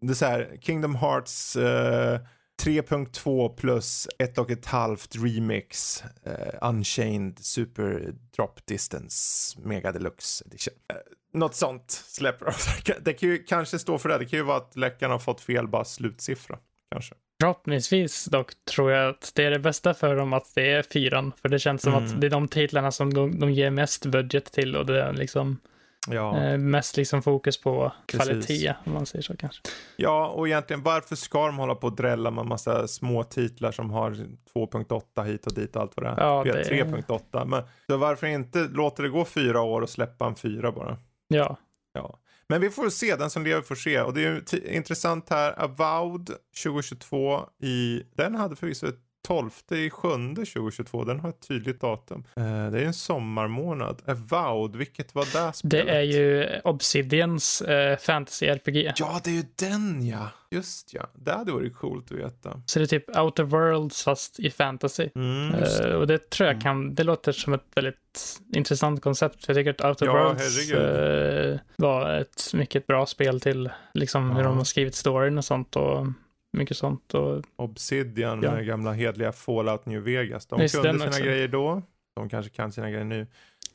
[0.00, 2.20] det är så här, Kingdom Hearts eh,
[2.62, 10.74] 3.2 plus 1,5 remix eh, Unchained Super Drop Distance Mega Deluxe Edition.
[10.90, 10.96] Eh,
[11.32, 12.54] något sånt släpper
[13.00, 14.18] Det kan ju kanske stå för det.
[14.18, 16.58] Det kan ju vara att läckan har fått fel bara slutsiffra.
[16.92, 17.14] Kanske.
[17.40, 21.32] Förhoppningsvis dock tror jag att det är det bästa för dem att det är fyran.
[21.42, 22.04] För det känns som mm.
[22.04, 25.12] att det är de titlarna som de, de ger mest budget till och det är
[25.12, 25.60] liksom
[26.08, 26.42] Ja.
[26.42, 29.62] Eh, mest liksom fokus på kvalitet, om man säger så kanske.
[29.96, 33.90] Ja, och egentligen varför ska de hålla på och drälla med massa små titlar som
[33.90, 34.10] har
[34.54, 36.26] 2.8 hit och dit och allt vad det är.
[36.26, 36.62] Ja, det...
[36.62, 37.44] 3.8.
[37.44, 40.98] Men så varför inte låta det gå fyra år och släppa en fyra bara?
[41.28, 41.56] Ja.
[41.92, 42.18] Ja.
[42.48, 44.00] Men vi får se, den som lever får se.
[44.00, 46.30] Och det är ju intressant här, Avowed
[46.64, 52.24] 2022 i, den hade förvisso ett 12 i sjunde 2022, den har ett tydligt datum.
[52.36, 54.02] Eh, det är en sommarmånad.
[54.06, 55.86] Avowed, vilket var det spelet?
[55.86, 58.92] Det är ju Obsidians eh, fantasy-RPG.
[58.96, 60.28] Ja, det är ju den ja.
[60.52, 62.62] Just ja, det hade varit coolt att veta.
[62.66, 65.08] Så det är typ Outer Worlds fast i fantasy.
[65.14, 66.62] Mm, uh, och det tror jag mm.
[66.62, 69.44] kan, det låter som ett väldigt intressant koncept.
[69.44, 74.28] För jag tycker att Outer ja, Worlds uh, var ett mycket bra spel till liksom
[74.28, 74.36] ja.
[74.36, 75.76] hur de har skrivit storyn och sånt.
[75.76, 76.06] Och
[76.52, 77.14] mycket sånt.
[77.14, 78.60] Och, Obsidian, ja.
[78.60, 80.46] gamla hedliga Fallout New Vegas.
[80.46, 81.22] De Just kunde sina också.
[81.22, 81.82] grejer då.
[82.16, 83.26] De kanske kan sina grejer nu.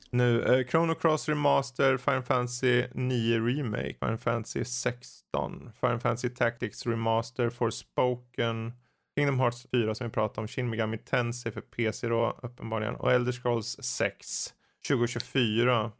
[0.09, 6.85] Nu, eh, Chrono Cross Remaster, Final Fantasy 9 Remake, Final Fantasy 16, Final Fantasy Tactics
[6.85, 8.73] Remaster, For Spoken,
[9.17, 13.11] Kingdom Hearts 4 som vi pratade om, Shin Megami Tensei för PC då uppenbarligen och
[13.11, 14.53] Elder Scrolls 6
[14.87, 15.91] 2024.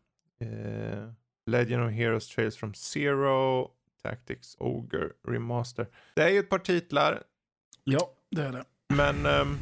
[0.41, 1.09] Eh,
[1.47, 3.71] Legend of Heroes Trails from Zero,
[4.05, 5.87] Tactics Ogre Remaster.
[6.15, 7.23] Det är ju ett par titlar.
[7.83, 8.63] Ja, det är det.
[8.87, 9.57] Men um,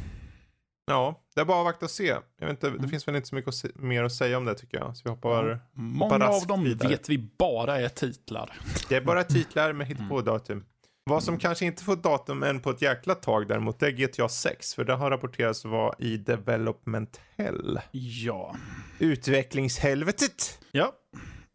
[0.86, 2.06] ja, det är bara att avvakta och se.
[2.06, 2.90] Jag vet inte, det mm.
[2.90, 4.96] finns väl inte så mycket att se, mer att säga om det tycker jag.
[4.96, 5.60] Så vi hoppar, mm.
[5.72, 6.88] Många av dem vidare.
[6.88, 8.52] vet vi bara är titlar.
[8.88, 10.56] Det är bara titlar med hittepå-datum.
[10.56, 10.66] Mm.
[11.10, 14.28] Vad som kanske inte får datum än på ett jäkla tag däremot, det är GTA
[14.28, 14.74] 6.
[14.74, 17.80] För det har rapporterats vara i development hell.
[17.92, 18.56] Ja.
[18.98, 20.58] Utvecklingshelvetet.
[20.72, 20.92] Ja.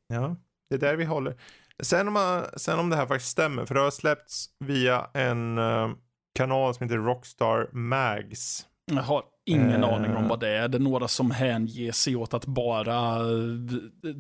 [0.07, 0.35] Ja,
[0.69, 1.35] det är där vi håller.
[1.79, 5.57] Sen om, man, sen om det här faktiskt stämmer, för det har släppts via en
[5.57, 5.89] uh,
[6.35, 8.65] kanal som heter Rockstar Mags.
[8.91, 10.67] Jag har ingen uh, aning om vad det är.
[10.67, 14.13] Det är några som hänger sig åt att bara eh,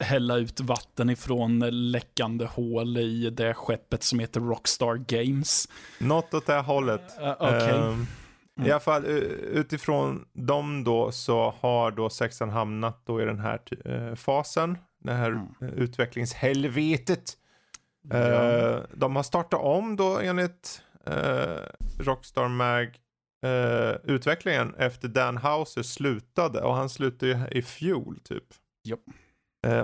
[0.00, 1.58] hälla ut vatten ifrån
[1.90, 5.68] läckande hål i det skeppet som heter Rockstar Games.
[5.98, 7.18] Något åt det hållet.
[7.20, 7.72] Uh, okay.
[7.72, 8.06] uh, mm.
[8.64, 14.14] I alla fall utifrån dem då så har då sexan hamnat då i den här
[14.14, 15.54] fasen det här mm.
[15.60, 17.36] utvecklingshelvetet.
[18.08, 18.16] Ja.
[18.16, 22.98] Uh, de har startat om då enligt uh, Rockstar Mag
[23.46, 28.44] uh, utvecklingen efter Dan Houser slutade och han slutade ju i fjol typ.
[28.88, 29.00] Yep.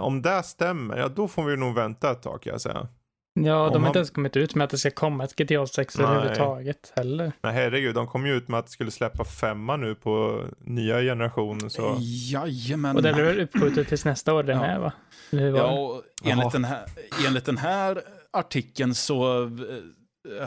[0.00, 2.88] om det stämmer, ja då får vi nog vänta ett tag kan jag säga.
[3.34, 5.98] Ja, de har inte ens kommit ut med att det ska komma ett GTA 6
[5.98, 6.06] Nej.
[6.06, 7.32] överhuvudtaget heller.
[7.42, 11.00] Nej, herregud, de kom ju ut med att det skulle släppa femma nu på nya
[11.00, 11.70] generationen.
[11.70, 11.96] Så...
[12.00, 12.96] Jajamän.
[12.96, 14.60] Och det blir uppskjutet tills nästa år det ja.
[14.60, 14.92] med va?
[15.30, 16.84] Ja, och enligt den, här,
[17.26, 19.48] enligt den här artikeln så eh,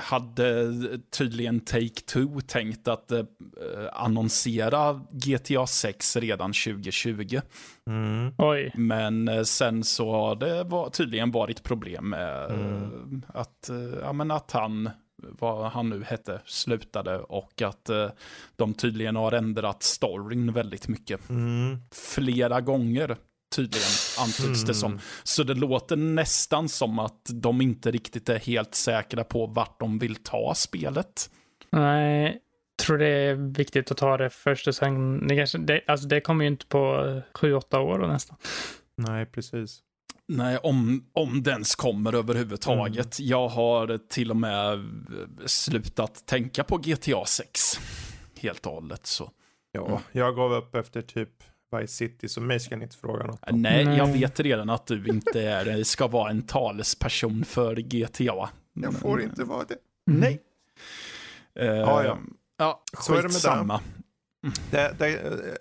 [0.01, 0.71] hade
[1.09, 3.23] tydligen Take-Two tänkt att eh,
[3.93, 7.39] annonsera GTA 6 redan 2020.
[7.89, 8.33] Mm.
[8.73, 13.25] Men eh, sen så har det var, tydligen varit problem med mm.
[13.27, 18.09] att, eh, ja, men att han, vad han nu hette, slutade och att eh,
[18.55, 21.29] de tydligen har ändrat storyn väldigt mycket.
[21.29, 21.77] Mm.
[21.91, 23.17] Flera gånger
[23.56, 23.88] tydligen,
[24.20, 24.91] antyds det som.
[24.91, 25.04] Mm.
[25.24, 30.00] Så det låter nästan som att de inte riktigt är helt säkra på vart de
[30.00, 31.30] vill ta spelet.
[31.70, 32.41] Nej,
[32.86, 36.22] tror det är viktigt att ta det först och sen, det, kanske, det, alltså det
[36.22, 38.38] kommer ju inte på sju, åtta år nästan.
[38.98, 39.82] Nej, precis.
[40.28, 43.20] Nej, om, om den ens kommer överhuvudtaget.
[43.20, 43.30] Mm.
[43.30, 44.89] Jag har till och med
[45.46, 47.80] slutat tänka på GTA 6.
[48.39, 49.32] Helt och hållet så.
[49.72, 50.00] Ja, mm.
[50.12, 51.44] jag gav upp efter typ
[51.77, 53.61] Vice City, så mig ska ni inte fråga något om.
[53.61, 58.49] Nej, jag vet redan att du inte är, ska vara en talesperson för GTA.
[58.73, 59.77] Jag får inte vara det.
[60.05, 60.41] Nej.
[61.59, 62.17] Uh, ja, ja.
[62.57, 63.81] Ja, så är det med samma.
[64.71, 65.17] Det, det,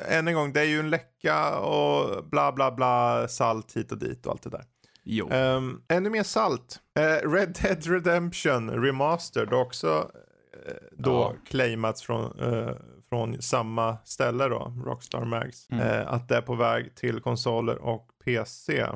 [0.08, 3.98] än en gång, det är ju en läcka och bla bla bla, salt hit och
[3.98, 4.64] dit och allt det där.
[5.02, 5.30] Jo.
[5.30, 6.80] Um, ännu mer salt.
[6.98, 11.34] Uh, Red Dead Redemption Remastered också uh, då ja.
[11.46, 12.70] claimats från, uh,
[13.14, 15.68] från samma ställe då, Rockstar Mags.
[15.70, 16.06] Mm.
[16.08, 18.86] att det är på väg till konsoler och PC.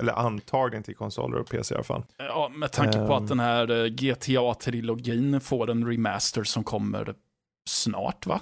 [0.00, 2.04] Eller antagligen till konsoler och PC i alla fall.
[2.18, 7.14] Ja, med tanke på um, att den här GTA-trilogin får en remaster som kommer
[7.68, 8.40] snart va?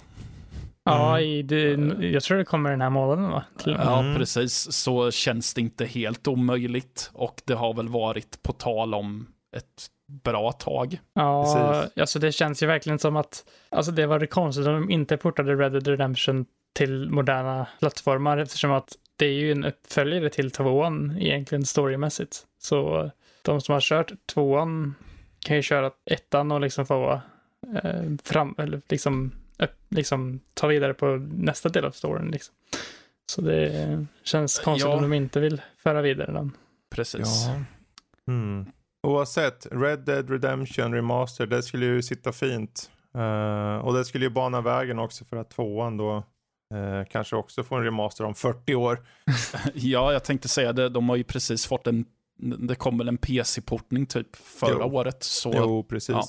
[0.85, 1.31] Ja, mm.
[1.31, 1.70] i det,
[2.07, 3.44] jag tror det kommer den här månaden va?
[3.64, 4.16] Ja, mm.
[4.16, 4.72] precis.
[4.72, 7.11] Så känns det inte helt omöjligt.
[7.14, 11.01] Och det har väl varit på tal om ett bra tag.
[11.12, 12.01] Ja, precis.
[12.01, 15.16] alltså det känns ju verkligen som att, alltså det var det konstigt om de inte
[15.16, 20.51] portade Red Dead Redemption till moderna plattformar eftersom att det är ju en uppföljare till
[20.51, 22.47] tvåan egentligen storymässigt.
[22.59, 23.11] Så
[23.42, 24.95] de som har kört tvåan
[25.38, 27.21] kan ju köra ettan och liksom få
[27.83, 29.33] eh, fram, eller liksom
[29.88, 32.31] liksom ta vidare på nästa del av storyn.
[32.31, 32.55] Liksom.
[33.27, 34.97] Så det känns konstigt ja.
[34.97, 36.53] om de inte vill föra vidare den.
[36.90, 37.47] Precis.
[37.47, 37.64] Ja.
[38.33, 38.66] Mm.
[39.07, 42.90] Oavsett, Red Dead Redemption Remaster, det skulle ju sitta fint.
[43.16, 46.16] Uh, och det skulle ju bana vägen också för att tvåan då
[46.75, 49.07] uh, kanske också får en remaster om 40 år.
[49.75, 50.88] ja, jag tänkte säga det.
[50.88, 52.05] De har ju precis fått en
[52.38, 54.97] det kom väl en PC-portning typ förra jo.
[54.97, 55.23] året.
[55.23, 56.14] Så, jo, precis.
[56.14, 56.25] Ja,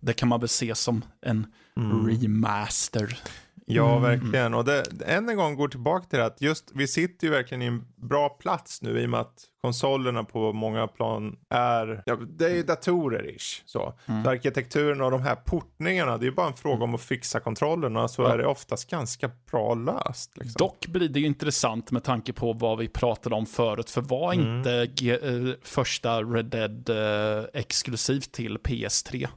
[0.00, 2.08] det kan man väl se som en mm.
[2.08, 3.18] remaster.
[3.66, 4.02] Ja, mm.
[4.02, 4.54] verkligen.
[4.54, 7.62] Och det, än en gång går tillbaka till det att just vi sitter ju verkligen
[7.62, 12.16] i en bra plats nu i och med att konsolerna på många plan är, ja,
[12.16, 13.62] det är ju datorer-ish.
[13.66, 13.94] Så.
[14.06, 14.24] Mm.
[14.24, 17.40] så arkitekturen och de här portningarna, det är ju bara en fråga om att fixa
[17.40, 18.32] kontrollerna så ja.
[18.32, 20.36] är det oftast ganska bra löst.
[20.36, 20.54] Liksom.
[20.58, 24.32] Dock blir det ju intressant med tanke på vad vi pratade om förut, för var
[24.32, 24.56] mm.
[24.56, 29.28] inte G äh, första Red Dead äh, exklusivt till PS3?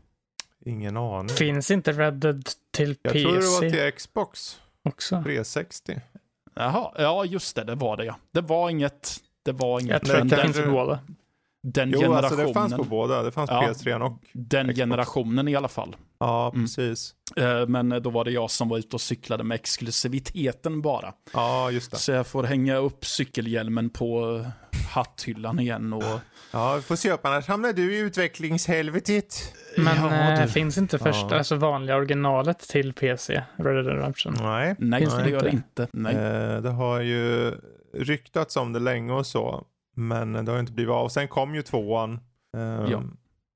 [0.67, 1.29] Ingen aning.
[1.29, 3.27] Finns inte Red Dead till jag PC?
[3.27, 4.61] Jag tror det var till Xbox.
[4.83, 5.23] Också.
[5.23, 6.01] 360.
[6.53, 8.15] Jaha, ja just det, det var det ja.
[8.31, 9.91] Det var inget, det var inget.
[9.91, 10.99] Jag tror att det finns båda.
[11.63, 12.25] Den jo, generationen.
[12.25, 13.23] alltså det fanns på båda.
[13.23, 14.79] Det fanns ja, PS3 och Den Xbox.
[14.79, 15.95] generationen i alla fall.
[16.19, 16.65] Ja, mm.
[16.65, 17.13] precis.
[17.35, 17.71] Mm.
[17.71, 21.13] Men då var det jag som var ute och cyklade med exklusiviteten bara.
[21.33, 21.97] Ja, just det.
[21.97, 24.41] Så jag får hänga upp cykelhjälmen på
[24.93, 26.19] hatthyllan igen och...
[26.51, 29.53] Ja, vi får se upp, annars hamnar du i utvecklingshelvetet.
[29.77, 31.37] Men ja, det finns inte första, ja.
[31.37, 34.35] alltså vanliga originalet till PC, Red Dead Redemption?
[34.39, 35.87] Nej, Nej det, det gör det inte.
[35.91, 36.15] Nej.
[36.15, 37.53] Eh, det har ju
[37.93, 39.65] ryktats om det länge och så,
[39.97, 41.09] men det har inte blivit av.
[41.09, 42.19] Sen kom ju tvåan.
[42.57, 43.03] Eh, ja.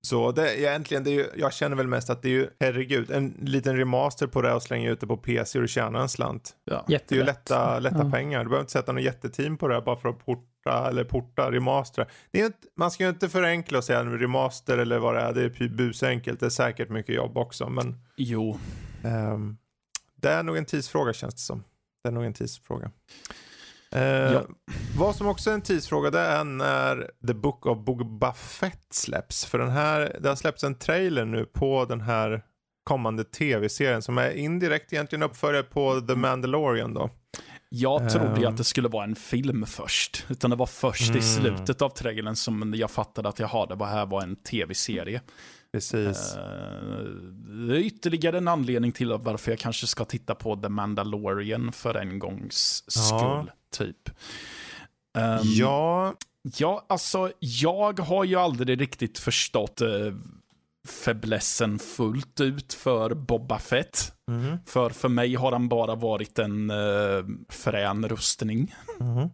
[0.04, 3.12] Så det, egentligen, det är ju, jag känner väl mest att det är ju, herregud,
[3.12, 6.56] en liten remaster på det och slänga ut det på PC och tjäna en slant.
[6.64, 6.86] Ja.
[6.88, 8.12] Det är ju lätta, lätta ja.
[8.12, 8.40] pengar.
[8.40, 12.06] Du behöver inte sätta något jätteteam på det bara för att porta eller porta, remastera.
[12.32, 15.22] Det är inte, man ska ju inte förenkla och säga en remaster eller vad det
[15.22, 15.34] är.
[15.34, 16.40] Det är busenkelt.
[16.40, 17.98] Det är säkert mycket jobb också, men.
[18.18, 18.60] Jo.
[19.04, 19.58] Um,
[20.16, 21.64] det är nog en tidsfråga känns det som.
[22.04, 22.92] Det är nog en tidsfråga.
[23.96, 24.44] Uh, ja.
[24.98, 29.46] Vad som också är en tidsfråga det är när The Book of Boba Fett släpps.
[29.46, 32.44] För den här, det har släppts en trailer nu på den här
[32.84, 37.10] kommande tv-serien som är indirekt egentligen uppföljare på The Mandalorian då.
[37.70, 38.56] Jag trodde ju att ehm.
[38.56, 40.26] det skulle vara en film först.
[40.30, 41.20] Utan det var först mm.
[41.20, 45.22] i slutet av trailern som jag fattade att jaha, det var här var en tv-serie.
[45.74, 46.36] Precis.
[46.38, 46.42] Uh,
[47.68, 51.96] det är ytterligare en anledning till varför jag kanske ska titta på The Mandalorian för
[51.96, 53.48] en gångs skull, ja.
[53.72, 54.10] typ.
[55.18, 56.16] Um, ja.
[56.58, 60.14] Ja, alltså jag har ju aldrig riktigt förstått uh,
[60.88, 64.14] fäblessen fullt ut för Boba Fett.
[64.32, 64.58] Mm.
[64.66, 68.76] För för mig har han bara varit en uh, frän rustning.
[69.00, 69.30] Mm.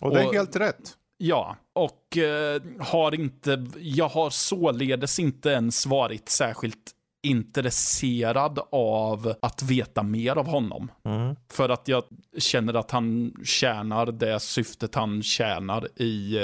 [0.00, 0.96] Och det är och, helt rätt.
[1.18, 9.62] Ja, och uh, har inte, jag har således inte ens varit särskilt intresserad av att
[9.62, 10.92] veta mer av honom.
[11.04, 11.36] Mm.
[11.50, 12.04] För att jag
[12.38, 16.38] känner att han tjänar det syftet han tjänar i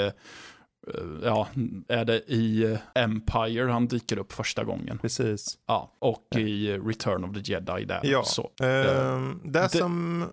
[0.93, 1.47] Eh, ja,
[1.87, 4.97] är det i Empire han dyker upp första gången.
[4.97, 5.57] Precis.
[5.67, 6.39] Ja, och ja.
[6.39, 7.99] i Return of the Jedi där.
[8.03, 8.49] Ja, så, uh,
[9.43, 10.25] det, det som...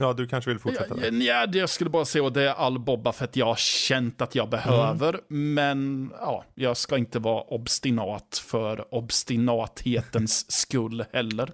[0.00, 0.96] Ja, du kanske vill fortsätta?
[1.06, 3.56] Ja, ja, jag skulle bara säga att det är all Boba för att jag har
[3.56, 5.20] känt att jag behöver.
[5.30, 5.54] Mm.
[5.54, 11.52] Men ja, jag ska inte vara obstinat för obstinathetens skull heller.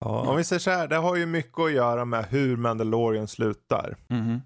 [0.00, 3.28] Ja, om vi säger så här, det har ju mycket att göra med hur Mandalorian
[3.28, 3.96] slutar.
[4.08, 4.40] Mm.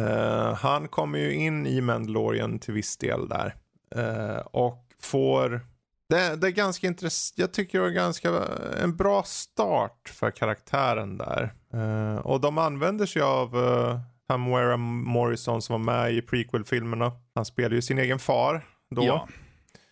[0.00, 3.54] Uh, han kommer ju in i Mandalorian till viss del där.
[3.96, 5.60] Uh, och får,
[6.08, 8.44] det, det, är ganska intressant, jag tycker det är ganska,
[8.82, 11.54] en bra start för karaktären där.
[11.74, 17.12] Uh, och de använder sig av uh, Hamuera Morrison som var med i prequel-filmerna.
[17.34, 19.04] Han spelar ju sin egen far då.
[19.04, 19.28] Ja.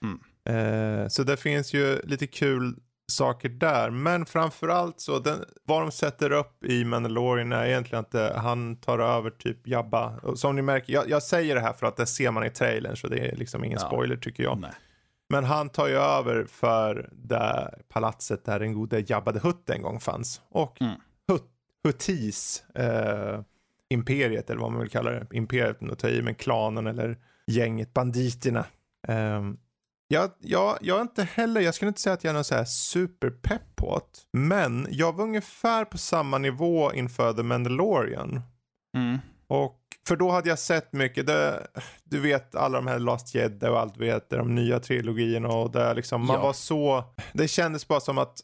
[0.02, 1.10] Mm.
[1.10, 2.74] så det finns ju lite kul
[3.10, 3.90] saker där.
[3.90, 8.76] Men framförallt så, den, vad de sätter upp i Mandalorian är egentligen att det, han
[8.76, 10.16] tar över typ Jabba.
[10.22, 12.50] Och som ni märker, jag, jag, säger det här för att det ser man i
[12.50, 13.86] trailern så det är liksom ingen ja.
[13.86, 14.58] spoiler tycker jag.
[14.58, 14.70] Nej.
[15.30, 19.82] Men han tar ju över för det palatset där den gode Jabba the Hutt en
[19.82, 20.40] gång fanns.
[20.48, 20.94] Och mm.
[21.28, 21.44] Hut,
[21.84, 23.40] Huttis eh,
[23.88, 25.26] imperiet eller vad man vill kalla det.
[25.32, 28.64] Imperiet, att ta i, men klanen eller gänget, banditerna.
[29.08, 29.58] Um,
[30.08, 32.54] jag, jag, jag är inte heller, jag skulle inte säga att jag är någon så
[32.54, 34.38] här superpepp på det.
[34.38, 38.40] Men jag var ungefär på samma nivå inför The Mandalorian.
[38.96, 39.18] Mm.
[39.46, 41.66] Och för då hade jag sett mycket, det,
[42.04, 45.94] du vet alla de här Last Jedi och allt vet, de nya trilogierna och det
[45.94, 46.42] liksom, man ja.
[46.42, 48.40] var så, det kändes bara som att,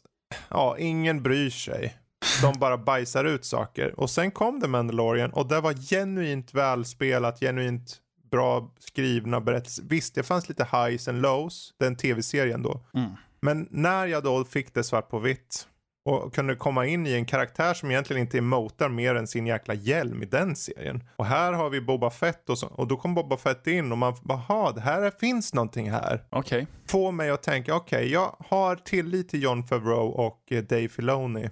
[0.49, 1.97] ja, ingen bryr sig.
[2.41, 3.99] De bara bajsar ut saker.
[3.99, 7.97] Och sen kom The Mandalorian och det var genuint välspelat, genuint
[8.31, 9.83] bra skrivna berättelser.
[9.87, 12.81] Visst, det fanns lite highs and lows, den tv-serien då.
[12.93, 13.11] Mm.
[13.41, 15.67] Men när jag då fick det svart på vitt
[16.07, 19.73] och kunde komma in i en karaktär som egentligen inte emotar mer än sin jäkla
[19.73, 21.03] hjälm i den serien.
[21.15, 23.97] Och här har vi Boba Fett och, så, och då kom Boba Fett in och
[23.97, 26.23] man bara, det här finns någonting här.
[26.29, 26.61] Okej.
[26.61, 26.65] Okay.
[26.87, 30.87] Få mig att tänka, okej, okay, jag har tillit till John Favreau och eh, Dave
[30.87, 31.49] Filoni.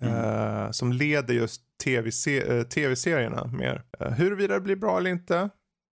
[0.00, 0.14] Mm.
[0.14, 3.82] Uh, som leder just tv-serierna uh, mer.
[4.02, 5.50] Uh, huruvida det blir bra eller inte,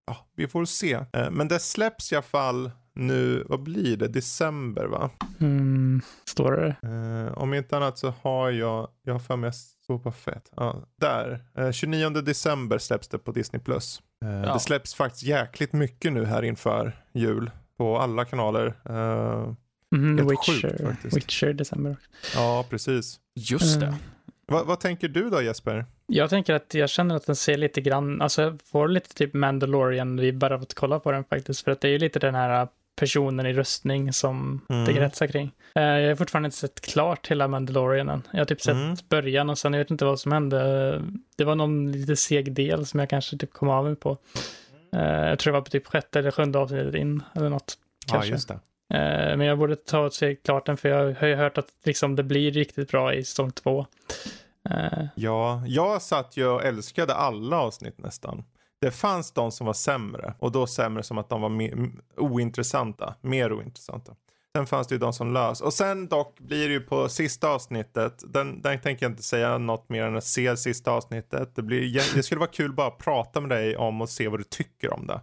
[0.08, 0.92] ja, vi får se.
[0.92, 5.10] Eh, men det släpps i alla fall nu, vad blir det, december va?
[5.40, 6.76] Mm, står det?
[6.88, 9.52] Eh, om inte annat så har jag, jag har för mig
[9.86, 10.52] på fett.
[10.56, 13.60] Ja, där, eh, 29 december släpps det på Disney+.
[13.60, 14.02] Plus.
[14.24, 14.52] Eh, ja.
[14.52, 18.66] Det släpps faktiskt jäkligt mycket nu här inför jul på alla kanaler.
[18.84, 19.54] Eh,
[19.94, 21.96] mm, Witcher, sjukt, Witcher december.
[22.34, 23.20] Ja, precis.
[23.34, 23.86] Just det.
[23.86, 23.98] Mm.
[24.46, 25.86] Va, vad tänker du då Jesper?
[26.06, 29.34] Jag tänker att jag känner att den ser lite grann, alltså jag får lite typ
[29.34, 31.64] Mandalorian-vibbar av att kolla på den faktiskt.
[31.64, 34.84] För att det är ju lite den här personen i rustning som mm.
[34.84, 35.52] det kretsar kring.
[35.78, 38.22] Uh, jag har fortfarande inte sett klart hela Mandalorian än.
[38.32, 38.96] Jag har typ sett mm.
[39.08, 41.02] början och sen jag vet inte vad som hände.
[41.36, 44.10] Det var någon lite seg del som jag kanske typ kom av mig på.
[44.96, 47.74] Uh, jag tror det var på typ sjätte eller sjunde avsnittet in eller något.
[48.06, 48.28] Kanske.
[48.28, 48.54] Ja, just det.
[48.54, 51.68] Uh, men jag borde ta och se klart den för jag har ju hört att
[51.84, 53.86] liksom, det blir riktigt bra i säsong två.
[55.14, 58.44] Ja, jag satt ju och älskade alla avsnitt nästan.
[58.80, 63.14] Det fanns de som var sämre och då sämre som att de var mer, ointressanta,
[63.20, 64.12] mer ointressanta.
[64.56, 65.60] Sen fanns det ju de som lös.
[65.60, 69.58] Och sen dock blir det ju på sista avsnittet, den, den tänker jag inte säga
[69.58, 71.56] något mer än att se sista avsnittet.
[71.56, 74.40] Det, blir, det skulle vara kul bara att prata med dig om och se vad
[74.40, 75.20] du tycker om det.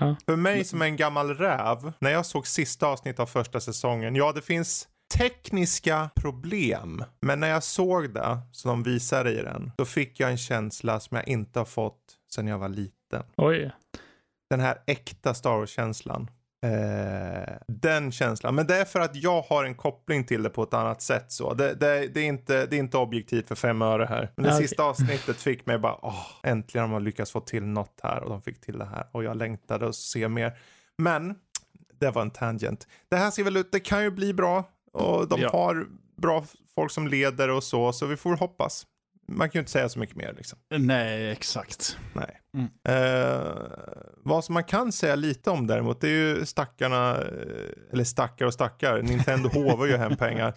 [0.00, 0.16] Ja.
[0.26, 4.16] För mig som är en gammal räv, när jag såg sista avsnittet av första säsongen,
[4.16, 4.88] ja det finns
[5.18, 7.04] tekniska problem.
[7.20, 11.00] Men när jag såg det som de visade i den, då fick jag en känsla
[11.00, 12.02] som jag inte har fått
[12.34, 12.95] sedan jag var liten.
[13.36, 13.70] Oj.
[14.50, 16.30] Den här äkta Star Wars-känslan.
[16.64, 18.54] Eh, den känslan.
[18.54, 21.32] Men det är för att jag har en koppling till det på ett annat sätt.
[21.32, 21.54] Så.
[21.54, 24.32] Det, det, det är, inte, det är inte objektivt för fem öre här.
[24.36, 24.62] Men det okay.
[24.62, 28.30] sista avsnittet fick mig bara, åh, äntligen har man lyckats få till något här och
[28.30, 29.06] de fick till det här.
[29.12, 30.58] Och jag längtade att se mer.
[30.98, 31.34] Men
[32.00, 32.86] det var en tangent.
[33.08, 34.64] Det här ser väl ut, det kan ju bli bra.
[34.92, 35.50] Och de ja.
[35.52, 38.86] har bra folk som leder och så, så vi får hoppas.
[39.28, 40.58] Man kan ju inte säga så mycket mer liksom.
[40.70, 41.98] Nej, exakt.
[42.12, 42.40] Nej.
[42.54, 42.68] Mm.
[42.88, 43.54] Eh,
[44.16, 48.46] vad som man kan säga lite om däremot, det är ju stackarna, eh, eller stackar
[48.46, 50.54] och stackar, Nintendo hovar ju hem pengar.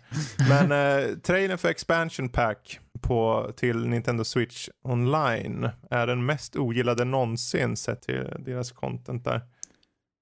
[0.49, 7.05] Men eh, trailern för expansion pack på, till Nintendo Switch online är den mest ogillade
[7.05, 9.41] någonsin sett till deras content där.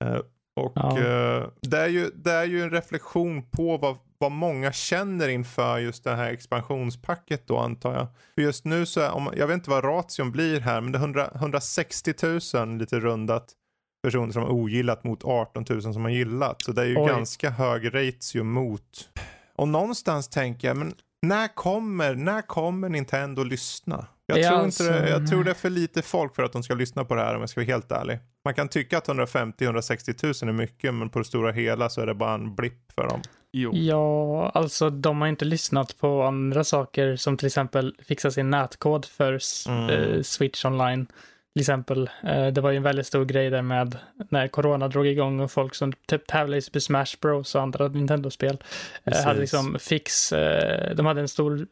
[0.03, 0.19] Eh,
[0.55, 0.99] och ja.
[0.99, 5.77] eh, det, är ju, det är ju en reflektion på vad vad många känner inför
[5.77, 8.07] just det här expansionspacket då antar jag.
[8.35, 10.97] För just nu så, är, om, jag vet inte vad ration blir här, men det
[10.97, 12.13] är 100, 160
[12.53, 13.53] 000 lite rundat
[14.03, 16.61] personer som har ogillat mot 18 000 som har gillat.
[16.61, 17.07] Så det är ju Oj.
[17.07, 19.09] ganska hög ratio mot.
[19.55, 24.07] Och någonstans tänker jag, men när kommer, när kommer Nintendo lyssna?
[24.25, 24.83] Jag, tror alltså...
[24.83, 27.15] inte det, jag tror det är för lite folk för att de ska lyssna på
[27.15, 28.19] det här om jag ska vara helt ärlig.
[28.47, 32.05] Man kan tycka att 150-160 000 är mycket men på det stora hela så är
[32.05, 33.21] det bara en blipp för dem.
[33.51, 33.71] Jo.
[33.75, 39.05] Ja, alltså de har inte lyssnat på andra saker som till exempel fixa sin nätkod
[39.05, 39.89] för mm.
[39.89, 41.05] uh, Switch online.
[41.53, 43.97] till exempel, eh, det var ju en väldigt stor grej där med
[44.29, 48.57] när corona drog igång och folk som typ tävlade i Smash Bros och andra Nintendo-spel
[49.03, 51.67] eh, hade liksom fix, eh, de hade en stor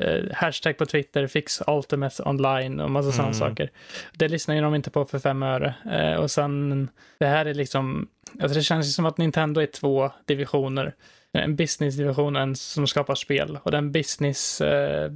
[0.00, 3.16] eh, hashtag på Twitter, fix ultimate online och massa mm.
[3.16, 3.70] sådana saker.
[4.12, 5.74] Det lyssnar ju de inte på för fem öre.
[5.92, 6.88] Eh, och sen,
[7.18, 8.08] det här är liksom,
[8.40, 10.94] alltså det känns ju som att Nintendo är två divisioner.
[11.32, 13.58] En business-division och en som skapar spel.
[13.62, 15.12] Och den business eh,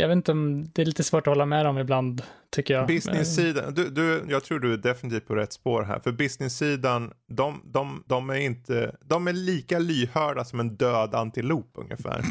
[0.00, 2.86] jag vet inte om det är lite svårt att hålla med om ibland, tycker jag.
[2.86, 6.00] Business-sidan, du, du, jag tror du är definitivt på rätt spår här.
[6.00, 11.70] För business-sidan, de, de, de, är inte, de är lika lyhörda som en död antilop
[11.74, 12.24] ungefär.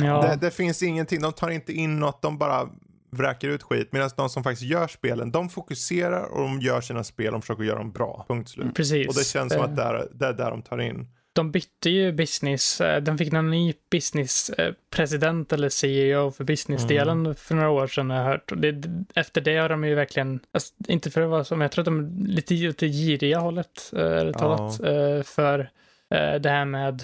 [0.00, 0.22] Ja.
[0.22, 2.68] Det, det, finns ingenting, de tar inte in något, de bara
[3.10, 3.88] vräker ut skit.
[3.92, 7.62] Medan de som faktiskt gör spelen, de fokuserar och de gör sina spel, de försöker
[7.62, 8.24] göra dem bra.
[8.28, 8.74] Punkt slut.
[8.74, 9.08] Precis.
[9.08, 11.06] Och det känns som att det är, det är där de tar in
[11.38, 17.20] de bytte ju business, eh, de fick någon ny business-president eh, eller CEO för business-delen
[17.20, 17.34] mm.
[17.34, 18.52] för några år sedan har jag hört.
[18.56, 18.84] Det,
[19.14, 21.82] efter det har de ju verkligen, alltså, inte för att vara så, men jag tror
[21.82, 25.70] att de är lite åt det giriga hållet, äh, talat, äh, för
[26.40, 27.02] det här med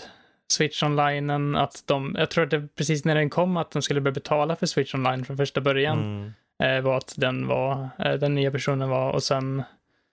[0.53, 4.01] Switch online, att de, jag tror att det precis när den kom att de skulle
[4.01, 6.84] börja betala för Switch online från första början, mm.
[6.84, 9.62] var att den var, den nya personen var, och sen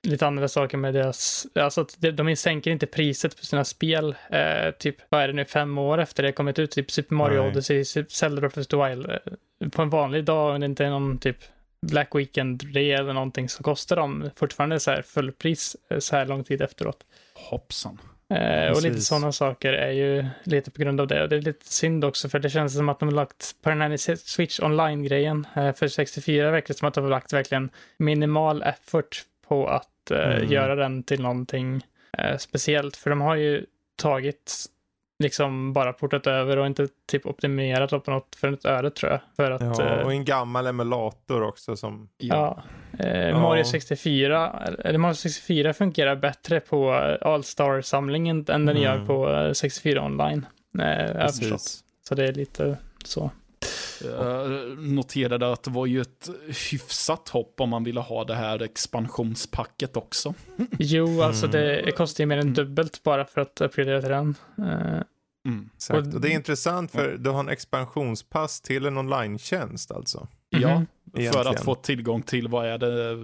[0.07, 4.71] lite andra saker med deras, alltså att de sänker inte priset på sina spel, eh,
[4.79, 7.51] typ, vad är det nu, fem år efter det kommit ut, typ Super Mario Nej.
[7.51, 10.89] Odyssey, Zelda Breath of the Wild, eh, på en vanlig dag, om det inte är
[10.89, 11.37] någon typ
[11.87, 16.43] Black Weekend eller någonting, så kostar de fortfarande så här fullpris eh, så här lång
[16.43, 17.03] tid efteråt.
[17.33, 17.97] Hoppsan.
[18.31, 21.23] Eh, och lite sådana saker är ju lite på grund av det.
[21.23, 24.15] Och det är lite synd också för det känns som att de har lagt här
[24.15, 29.67] Switch online-grejen eh, för 64 verkar som att de har lagt verkligen minimal effort på
[29.67, 30.51] att eh, mm.
[30.51, 31.81] göra den till någonting
[32.37, 32.97] speciellt.
[32.97, 33.65] För de har ju
[33.95, 34.65] tagit
[35.21, 39.21] liksom bara portat över och inte typ optimerat på något för ett öre tror jag.
[39.35, 42.09] För att, ja, och en gammal emulator också som...
[42.17, 42.63] Ja.
[42.99, 44.51] Eh, Mario 64,
[44.83, 46.91] eller Mario 64 fungerar bättre på
[47.21, 48.83] All-Star-samlingen än den mm.
[48.83, 50.45] gör på 64 online.
[50.79, 51.27] Eh,
[52.03, 53.31] Så det är lite så.
[54.05, 56.29] Jag noterade att det var ju ett
[56.71, 60.33] hyfsat hopp om man ville ha det här expansionspacket också.
[60.79, 61.91] Jo, alltså det mm.
[61.91, 64.35] kostar ju mer än dubbelt bara för att uppgradera till den.
[64.57, 65.01] Eh,
[65.47, 65.69] mm.
[65.75, 66.13] Exakt.
[66.13, 70.27] Och det är intressant för du har en expansionspass till en online-tjänst alltså.
[70.49, 71.31] Ja, mm -hmm.
[71.31, 73.17] för att få tillgång till vad är det,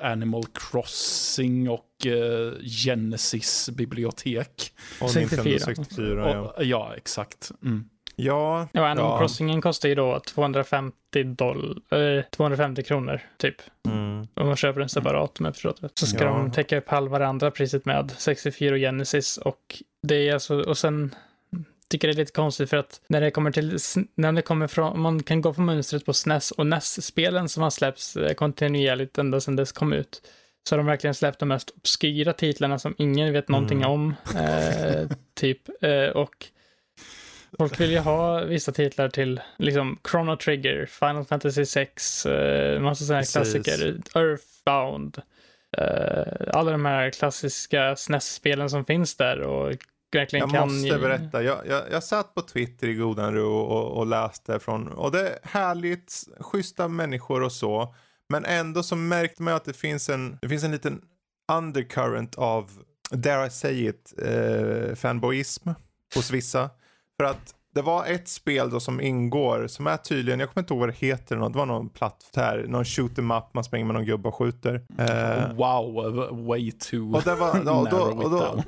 [0.00, 4.72] Animal Crossing och uh, Genesis bibliotek.
[5.00, 5.42] Och 64.
[5.42, 6.40] Nintendo 64, ja.
[6.40, 7.50] Och, ja, exakt.
[7.62, 7.88] Mm.
[8.16, 8.68] Ja.
[8.72, 9.18] Ja, Animal ja.
[9.18, 13.56] Crossingen kostar ju då 250, doll, äh, 250 kronor typ.
[13.88, 14.26] Mm.
[14.34, 15.98] Om man köper den separat om jag förstått rätt.
[15.98, 16.30] Så ska ja.
[16.30, 20.60] de täcka upp halva det andra priset med 64 och Genesis och det är alltså,
[20.60, 21.14] och sen
[21.88, 23.78] tycker det är lite konstigt för att när det kommer till,
[24.14, 27.70] när det kommer från, man kan gå på mönstret på SNES och NES-spelen som har
[27.70, 30.22] släppts eh, kontinuerligt ända sedan dess kom ut.
[30.68, 33.90] Så har de verkligen släppt de mest obskyra titlarna som ingen vet någonting mm.
[33.90, 34.14] om.
[34.36, 35.82] Eh, typ.
[35.82, 36.46] Eh, och
[37.58, 43.04] Folk vill ju ha vissa titlar till liksom Chrono Trigger, Final Fantasy 6, uh, massa
[43.04, 45.22] sådana här klassiker, Earthbound.
[45.78, 49.76] Uh, alla de här klassiska SNES-spelen som finns där och
[50.12, 50.60] verkligen jag kan...
[50.60, 54.58] Jag måste berätta, jag, jag, jag satt på Twitter i godan ro och, och läste
[54.58, 57.94] från, och det är härligt, schyssta människor och så.
[58.28, 61.02] Men ändå så märkte man att det finns en, det finns en liten
[61.52, 62.70] undercurrent av,
[63.10, 65.68] dare I say it, eh, fanboyism
[66.14, 66.70] hos vissa.
[67.20, 70.74] För att det var ett spel då som ingår som är tydligen, jag kommer inte
[70.74, 73.86] ihåg vad det heter, det var någon platt här, någon shoot em up, man springer
[73.86, 74.86] med någon gubbe och skjuter.
[74.98, 78.62] Eh, wow, way too och det var, ja, och, då, och, då,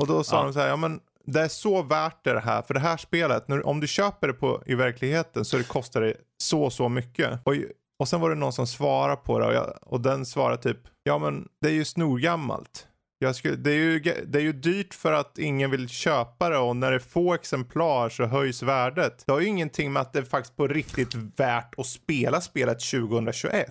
[0.00, 0.42] och då sa ja.
[0.42, 3.48] de så här, ja men det är så värt det här, för det här spelet,
[3.48, 7.40] när, om du köper det på, i verkligheten så det kostar det så, så mycket.
[7.44, 7.54] Och,
[7.98, 10.78] och sen var det någon som svarade på det och, jag, och den svarade typ,
[11.02, 12.86] ja men det är ju snorgammalt.
[13.34, 16.76] Skulle, det, är ju, det är ju dyrt för att ingen vill köpa det och
[16.76, 19.22] när det är få exemplar så höjs värdet.
[19.26, 22.80] Det har ju ingenting med att det är faktiskt på riktigt värt att spela spelet
[22.80, 23.66] 2021.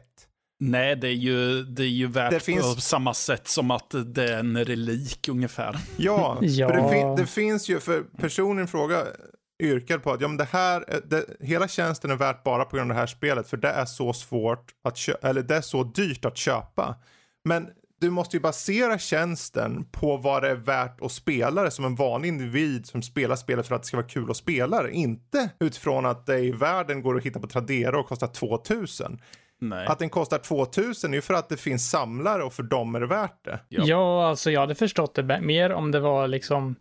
[0.59, 2.75] Nej, det är ju, det är ju värt det finns...
[2.75, 5.77] på samma sätt som att det är en relik ungefär.
[5.97, 6.67] Ja, ja.
[6.69, 9.03] För det, fin det, finns ju, för personen fråga
[9.63, 12.91] yrkar på att ja, men det här, det, hela tjänsten är värt bara på grund
[12.91, 15.83] av det här spelet för det är så svårt att köpa, eller det är så
[15.83, 16.95] dyrt att köpa.
[17.45, 17.67] Men
[17.99, 21.95] du måste ju basera tjänsten på vad det är värt att spela det som en
[21.95, 24.91] vanlig individ som spelar spelet för att det ska vara kul att spela det.
[24.91, 29.21] Inte utifrån att det i världen går att hitta på Tradera och kostar 2000.
[29.61, 29.87] Nej.
[29.87, 32.99] Att den kostar 2000 är ju för att det finns samlare och för dem är
[32.99, 33.59] det värt det.
[33.69, 36.75] Ja, ja alltså jag hade förstått det mer om det var liksom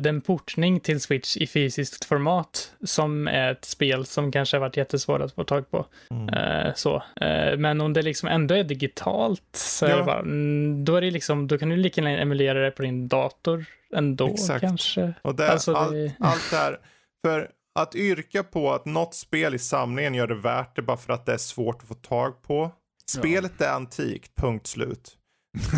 [0.00, 4.76] den portning till Switch i fysiskt format som är ett spel som kanske har varit
[4.76, 5.86] jättesvårt att få tag på.
[6.10, 6.28] Mm.
[6.28, 7.02] Eh, så.
[7.20, 9.90] Eh, men om det liksom ändå är digitalt så ja.
[9.90, 12.70] är det bara, mm, då, är det liksom, då kan du lika gärna emulera det
[12.70, 13.64] på din dator
[13.94, 14.60] ändå Exakt.
[14.60, 15.12] kanske.
[15.22, 16.14] Och det, alltså, allt, det...
[16.18, 16.78] allt där,
[17.26, 21.12] för att yrka på att något spel i samlingen gör det värt det bara för
[21.12, 22.70] att det är svårt att få tag på.
[23.06, 23.66] Spelet ja.
[23.66, 25.16] är antikt, punkt slut.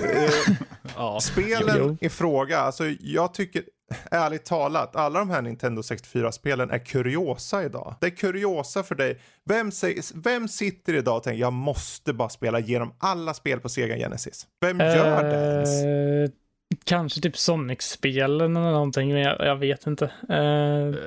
[0.04, 0.56] Eh,
[0.96, 1.20] ja.
[1.20, 2.06] Spelen jo, jo.
[2.06, 3.62] i fråga, alltså jag tycker
[4.10, 7.94] ärligt talat, alla de här Nintendo 64-spelen är kuriosa idag.
[8.00, 9.20] Det är kuriosa för dig.
[9.44, 9.70] Vem,
[10.14, 14.46] vem sitter idag och tänker jag måste bara spela igenom alla spel på Sega Genesis?
[14.60, 15.84] Vem gör uh, det ens?
[15.84, 16.36] Eh,
[16.84, 20.10] kanske typ Sonic-spelen eller någonting, men jag, jag vet inte.
[20.30, 20.36] Uh,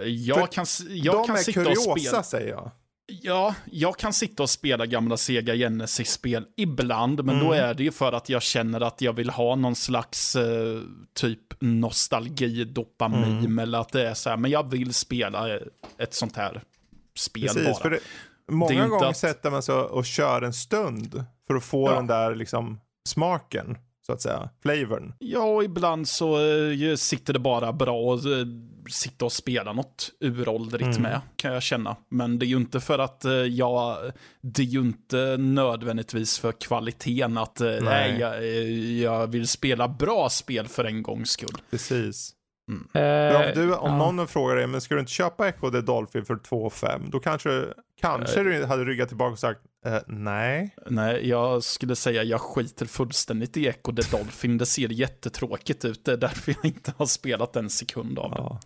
[0.08, 2.24] jag kan, jag de kan är sitta kuriosa, och spela.
[2.24, 2.72] säger jag.
[3.10, 7.48] Ja, jag kan sitta och spela gamla Sega Genesis-spel ibland, men mm.
[7.48, 10.82] då är det ju för att jag känner att jag vill ha någon slags uh,
[11.14, 13.60] typ nostalgi-dopamin, mm.
[13.60, 15.60] eller att det är så här, men jag vill spela
[15.98, 16.62] ett sånt här
[17.18, 17.76] spel Precis, bara.
[17.76, 18.00] För det,
[18.52, 19.18] många det gånger att...
[19.18, 21.96] sätter man sig och kör en stund för att få ja.
[21.96, 25.14] den där liksom smaken så att säga, flavorn.
[25.20, 28.46] Ja, och ibland så uh, sitter det bara bra att uh,
[28.88, 31.02] sitta och spela något uråldrigt mm.
[31.02, 31.96] med, kan jag känna.
[32.10, 34.12] Men det är ju inte för att uh, jag,
[34.42, 37.82] det är ju inte nödvändigtvis för kvaliteten att nej.
[37.82, 38.44] nej jag,
[39.12, 41.58] jag, vill spela bra spel för en gångs skull.
[41.72, 42.34] Precis.
[42.70, 43.36] Mm.
[43.36, 44.12] om, du, om ja.
[44.12, 47.20] någon frågar dig, men ska du inte köpa Echo the Dolphin för 2 5 då
[47.20, 47.66] kanske,
[48.02, 50.76] kanske du hade ryggat tillbaka och sagt Uh, nej.
[50.90, 54.58] Nej, jag skulle säga jag skiter fullständigt i Echo the Dolphin.
[54.58, 56.06] Det ser jättetråkigt ut.
[56.06, 58.60] Det är därför jag inte har spelat en sekund av det.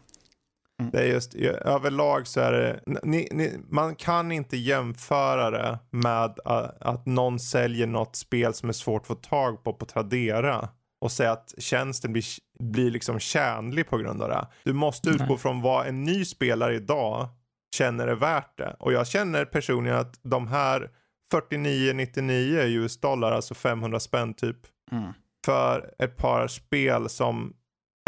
[0.81, 0.91] Mm.
[0.91, 6.23] Det är just, överlag så är det, ni, ni, man kan inte jämföra det med
[6.23, 10.69] att, att någon säljer något spel som är svårt att få tag på på Tradera
[11.01, 12.25] och säga att tjänsten blir,
[12.59, 14.47] blir liksom tjänlig på grund av det.
[14.63, 15.37] Du måste utgå Nej.
[15.37, 17.27] från vad en ny spelare idag
[17.75, 18.75] känner är värt det.
[18.79, 20.89] Och jag känner personligen att de här
[21.33, 22.31] 49,99
[22.65, 24.57] US dollar, alltså 500 spänn typ.
[24.91, 25.13] Mm.
[25.45, 27.53] För ett par spel som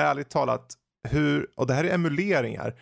[0.02, 0.74] ärligt talat,
[1.04, 2.76] hur, och det här är emuleringar.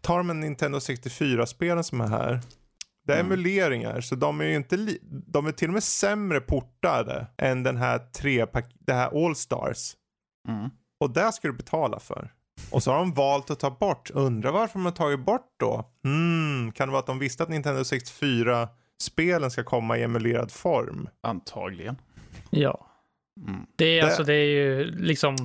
[0.00, 2.40] Tar de en Nintendo 64-spelen som är här.
[3.06, 3.32] Det är mm.
[3.32, 4.76] emuleringar, så de är ju inte
[5.26, 8.46] de är till och med sämre portade än den här tre
[8.78, 9.92] det här All Stars.
[10.48, 10.70] Mm.
[11.00, 12.32] Och det ska du betala för.
[12.70, 14.10] Och så har de valt att ta bort.
[14.10, 15.90] Undrar varför de har tagit bort då?
[16.04, 18.68] Hmm, kan det vara att de visste att Nintendo 64
[19.02, 21.08] spelen ska komma i emulerad form.
[21.20, 21.96] Antagligen.
[22.50, 22.86] Ja.
[23.48, 23.66] Mm.
[23.76, 24.02] Det, är, det...
[24.02, 25.36] Alltså, det är ju liksom,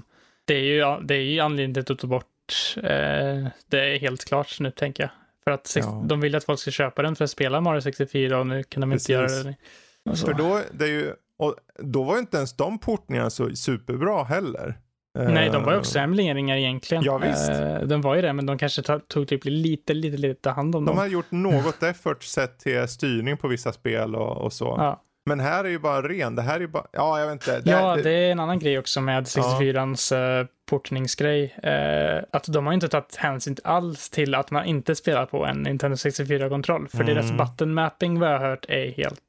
[0.50, 4.26] det är ju, det är ju anledningen till att ta bort, eh, det är helt
[4.26, 5.10] klart nu tänker jag.
[5.44, 6.04] För att ja.
[6.06, 8.82] de vill att folk ska köpa den för att spela Mario 64 och nu kan
[8.82, 9.10] de Precis.
[9.10, 10.16] inte göra det.
[10.18, 14.24] För då, det är ju, och då var ju inte ens de portningarna så superbra
[14.24, 14.80] heller.
[15.20, 17.04] Nej, de var ju också emuleringar egentligen.
[17.04, 17.50] Ja, visst.
[17.50, 20.86] Uh, de var ju det, men de kanske tog typ lite, lite, lite hand om
[20.86, 20.96] de dem.
[20.96, 24.76] De har gjort något effort sett till styrning på vissa spel och, och så.
[24.78, 25.04] Ja.
[25.30, 27.62] Men här är ju bara ren, det här är ju bara, ja jag vet inte.
[27.62, 30.42] Det, ja, det, det är en annan grej också med 64ans ja.
[30.42, 31.56] uh, portningsgrej.
[31.66, 35.58] Uh, att de har inte tagit hänsyn alls till att man inte spelar på en
[35.62, 36.88] Nintendo 64-kontroll.
[36.88, 37.16] För mm.
[37.16, 39.22] deras button mapping vad jag har hört är helt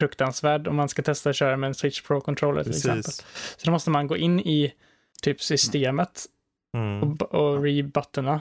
[0.00, 3.12] fruktansvärd om man ska testa att köra med en Switch Pro-controller till exempel.
[3.56, 4.72] Så då måste man gå in i
[5.22, 6.24] typ systemet
[6.76, 7.02] mm.
[7.02, 8.40] och, och rebuttona.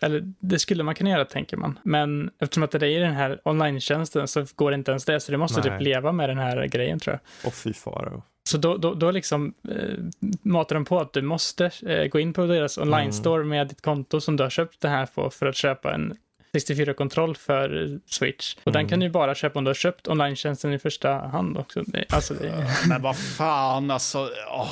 [0.00, 1.78] Eller det skulle man kunna göra tänker man.
[1.82, 5.20] Men eftersom att det är i den här online-tjänsten så går det inte ens det.
[5.20, 5.78] Så du måste typ Nej.
[5.78, 7.48] typ leva med den här grejen tror jag.
[7.48, 8.22] Och fy faro.
[8.48, 9.98] Så då, då, då liksom eh,
[10.42, 13.48] matar de på att du måste eh, gå in på deras online-store mm.
[13.48, 16.16] med ditt konto som du har köpt det här på för att köpa en
[16.52, 18.56] 64-kontroll för Switch.
[18.64, 18.72] Och mm.
[18.72, 21.84] den kan du bara köpa om du har köpt online-tjänsten i första hand också.
[22.10, 22.66] Alltså, det...
[22.88, 24.18] Men vad fan alltså.
[24.18, 24.70] Oh.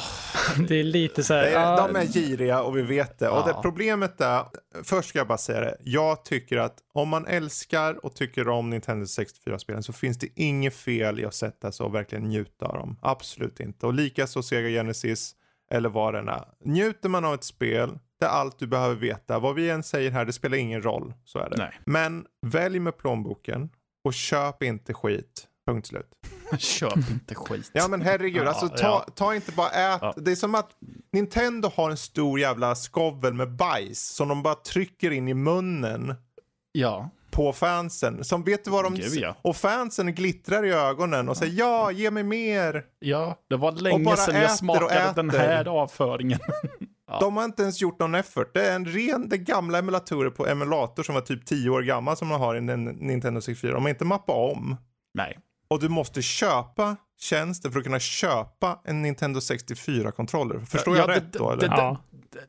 [0.68, 1.43] Det är lite så här.
[1.43, 3.25] Är, de är giriga och vi vet det.
[3.25, 3.41] Ja.
[3.41, 4.45] Och det problemet är,
[4.85, 5.77] först ska jag bara säga det.
[5.81, 10.77] Jag tycker att om man älskar och tycker om Nintendo 64-spelen så finns det inget
[10.77, 12.99] fel i att sätta sig och verkligen njuta av dem.
[13.03, 13.87] Absolut inte.
[13.87, 15.35] Och likaså Sega Genesis
[15.70, 16.45] eller vad den är.
[16.64, 19.39] Njuter man av ett spel allt du behöver veta.
[19.39, 21.15] Vad vi än säger här, det spelar ingen roll.
[21.25, 21.57] Så är det.
[21.57, 21.81] Nej.
[21.87, 23.71] Men välj med plånboken
[24.05, 25.49] och köp inte skit.
[25.67, 26.11] Punkt slut.
[26.59, 27.71] Köp inte skit.
[27.73, 29.99] Ja men herregud, alltså ta, ta inte bara ät.
[30.03, 30.15] Ja.
[30.17, 30.71] Det är som att
[31.12, 36.15] Nintendo har en stor jävla skovel med bajs som de bara trycker in i munnen.
[36.73, 37.11] Ja.
[37.31, 38.25] På fansen.
[38.25, 38.95] Som vet du vad de...
[38.95, 39.25] Gud.
[39.43, 42.85] Och fansen glittrar i ögonen och säger ja, ge mig mer.
[42.99, 46.39] Ja, det var länge sedan jag smakade den här avföringen.
[47.15, 47.21] Ja.
[47.21, 48.55] De har inte ens gjort någon effort.
[48.55, 52.17] Det är en ren, det gamla emulatorer på emulator som var typ 10 år gammal
[52.17, 53.73] som man har i en Nintendo 64.
[53.73, 54.77] De har inte mappat om.
[55.15, 55.39] Nej.
[55.69, 60.61] Och du måste köpa tjänsten för att kunna köpa en Nintendo 64-kontroller.
[60.61, 61.51] Förstår ja, jag det, rätt då?
[61.51, 61.69] Eller?
[61.69, 62.01] Det, ja.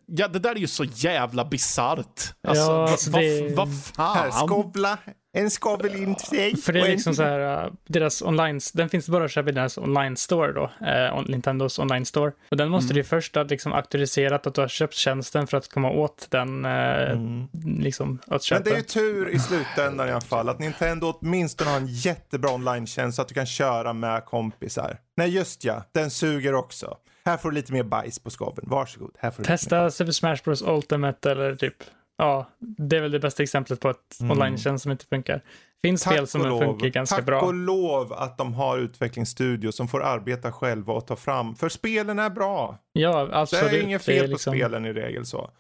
[0.06, 2.34] ja, det där är ju så jävla bisarrt.
[2.48, 3.56] Alltså, ja, alltså vad, det...
[3.56, 4.18] vad fan?
[4.18, 4.98] Här, skobla
[5.36, 6.58] en skovel in till dig.
[6.58, 9.54] För det är liksom så här, uh, deras online, den finns bara att köpa i
[9.54, 12.32] deras online store då, eh, Nintendos online store.
[12.52, 12.96] Och den måste mm.
[12.96, 16.66] du först ha liksom auktoriserat att du har köpt tjänsten för att komma åt den,
[16.66, 17.48] eh, mm.
[17.80, 18.60] liksom att köpa.
[18.60, 21.88] Men det är ju tur i slutändan i alla fall att Nintendo åtminstone har en
[21.88, 24.98] jättebra online-tjänst så att du kan köra med kompisar.
[25.18, 26.98] Nej, just ja, den suger också.
[27.26, 28.66] Här får du lite mer bajs på skoven.
[28.68, 29.16] Varsågod.
[29.20, 31.76] Här får du Testa Super Smash Bros Ultimate eller typ
[32.18, 34.32] ja, det är väl det bästa exemplet på ett mm.
[34.32, 35.42] online-tjänst som inte funkar.
[35.82, 37.40] Finns tack spel som funkar ganska tack bra.
[37.40, 41.70] Tack och lov att de har utvecklingsstudio som får arbeta själva och ta fram, för
[41.70, 42.78] spelen är bra.
[42.94, 43.72] Ja, absolut.
[43.72, 44.54] Det är inget fel är liksom...
[44.54, 45.52] på spelen i regel så.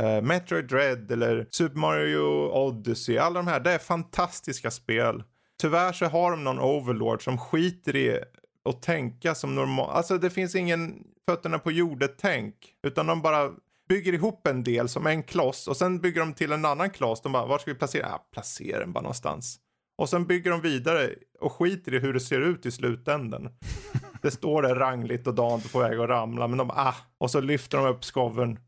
[0.00, 5.22] Uh, Metroid Dread eller Super Mario Odyssey, alla de här, det är fantastiska spel.
[5.60, 8.18] Tyvärr så har de någon overlord som skiter i
[8.64, 9.90] att tänka som normalt.
[9.90, 12.54] Alltså det finns ingen fötterna på jordet-tänk.
[12.86, 13.50] Utan de bara
[13.90, 17.20] bygger ihop en del som en kloss och sen bygger de till en annan kloss.
[17.20, 18.06] De bara, var ska vi placera?
[18.08, 19.58] Ja, placera den bara någonstans.
[19.98, 21.10] Och sen bygger de vidare
[21.40, 23.48] och skiter i hur det ser ut i slutänden.
[24.22, 27.40] Det står där rangligt och dant på väg att ramla, men de ah, och så
[27.40, 28.58] lyfter de upp skoven.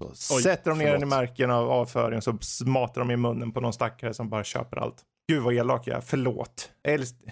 [0.00, 1.00] Oj, sätter de ner förlåt.
[1.00, 4.44] den i märken av avföring så matar de i munnen på någon stackare som bara
[4.44, 4.96] köper allt.
[5.28, 6.70] Gud vad elak jag är, förlåt.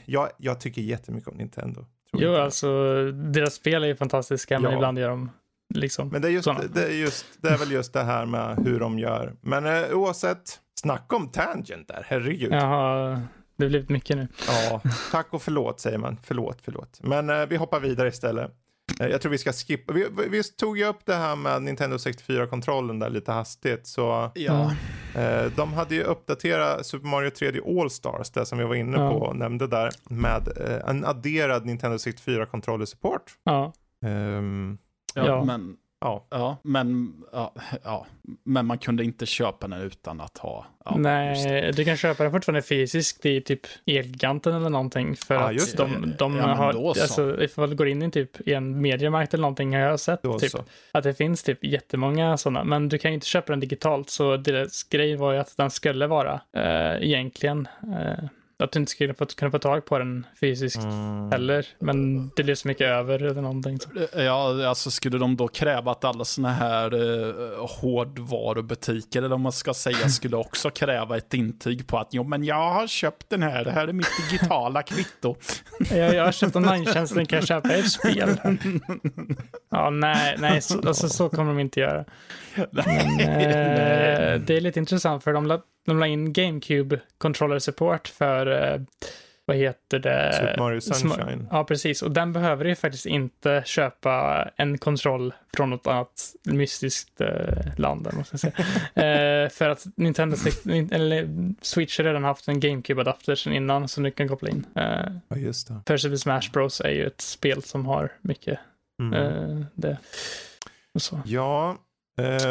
[0.04, 1.84] Jag, jag tycker jättemycket om Nintendo.
[2.12, 2.68] Jo, alltså
[3.12, 4.60] deras spel är ju fantastiska, ja.
[4.60, 5.30] men ibland gör de
[5.74, 8.58] Liksom, men det är, just, det, är just, det är väl just det här med
[8.64, 9.34] hur de gör.
[9.40, 12.52] Men eh, oavsett, snacka om tangent där, herregud.
[12.52, 13.22] Jaha,
[13.56, 14.28] det har blivit mycket nu.
[14.46, 16.16] Ja, tack och förlåt säger man.
[16.22, 16.98] Förlåt, förlåt.
[17.02, 18.50] Men eh, vi hoppar vidare istället.
[19.00, 19.92] Eh, jag tror vi ska skippa.
[19.92, 23.86] Vi, vi tog ju upp det här med Nintendo 64-kontrollen där lite hastigt.
[23.86, 24.72] Så ja.
[25.14, 29.10] eh, de hade ju uppdaterat Super Mario 3D All-Stars, det som vi var inne ja.
[29.10, 33.32] på och nämnde där, med eh, en adderad Nintendo 64-kontroller support.
[33.44, 33.72] Ja.
[34.04, 34.78] Um,
[35.18, 35.44] Ja, ja.
[35.44, 36.26] Men, ja.
[36.30, 37.54] Ja, men, ja,
[37.84, 38.06] ja,
[38.44, 40.66] men man kunde inte köpa den utan att ha...
[40.84, 45.16] Ja, Nej, du kan köpa den fortfarande fysiskt i typ Elgiganten eller någonting.
[45.16, 48.54] För ja, att de, de ja, har, alltså ifall du går in i typ i
[48.54, 50.52] en mediemarkt eller någonting har jag sett typ,
[50.92, 52.64] att det finns typ jättemånga sådana.
[52.64, 55.70] Men du kan ju inte köpa den digitalt så deras grej var ju att den
[55.70, 58.24] skulle vara äh, egentligen äh,
[58.64, 61.30] att du inte skulle få, kunna få tag på den fysiskt mm.
[61.30, 61.66] heller.
[61.78, 63.78] Men det blir så mycket över eller någonting.
[64.16, 69.52] Ja, alltså skulle de då kräva att alla sådana här eh, hårdvarubutiker, eller om man
[69.52, 73.42] ska säga, skulle också kräva ett intyg på att jo, men jag har köpt den
[73.42, 75.36] här, det här är mitt digitala kvitto.
[75.90, 78.40] jag, jag har köpt online-tjänsten, kan jag köpa ett spel?
[79.70, 82.04] ja, nej, nej, så, alltså, så kommer de inte göra.
[82.70, 88.46] Men, eh, det är lite intressant för de de la in GameCube controller support för,
[88.50, 88.80] eh,
[89.48, 90.32] vad heter det?
[90.32, 91.48] Super Mario Sunshine.
[91.50, 92.02] Ja, precis.
[92.02, 98.08] Och den behöver ju faktiskt inte köpa en kontroll från något annat mystiskt eh, land,
[98.12, 98.52] måste säga.
[98.94, 100.36] eh, för att Nintendo,
[100.90, 101.28] eller
[101.60, 104.66] Switch har redan haft en GameCube-adapter sedan innan som du kan koppla in.
[104.74, 105.82] Eh, ja, just det.
[105.86, 108.58] För Super Smash Bros är ju ett spel som har mycket
[109.02, 109.14] mm.
[109.14, 109.96] Eh, det.
[111.24, 111.76] Ja,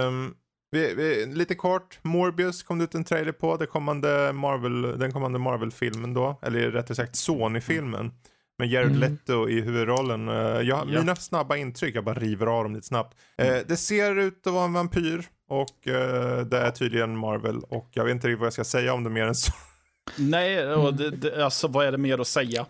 [0.05, 0.35] um,
[0.71, 5.11] vi, vi, lite kort, Morbius kom det ut en trailer på, det kommande Marvel, den
[5.11, 8.11] kommande Marvel-filmen då, eller rättare sagt Sony-filmen.
[8.59, 8.99] Med Jared mm.
[8.99, 10.29] Leto i huvudrollen.
[10.29, 10.85] Uh, jag, ja.
[10.85, 13.17] Mina snabba intryck, jag bara river av dem lite snabbt.
[13.41, 17.89] Uh, det ser ut att vara en vampyr och uh, det är tydligen Marvel och
[17.91, 19.51] jag vet inte riktigt vad jag ska säga om det mer än så.
[20.15, 22.65] Nej, och det, det, alltså vad är det mer att säga?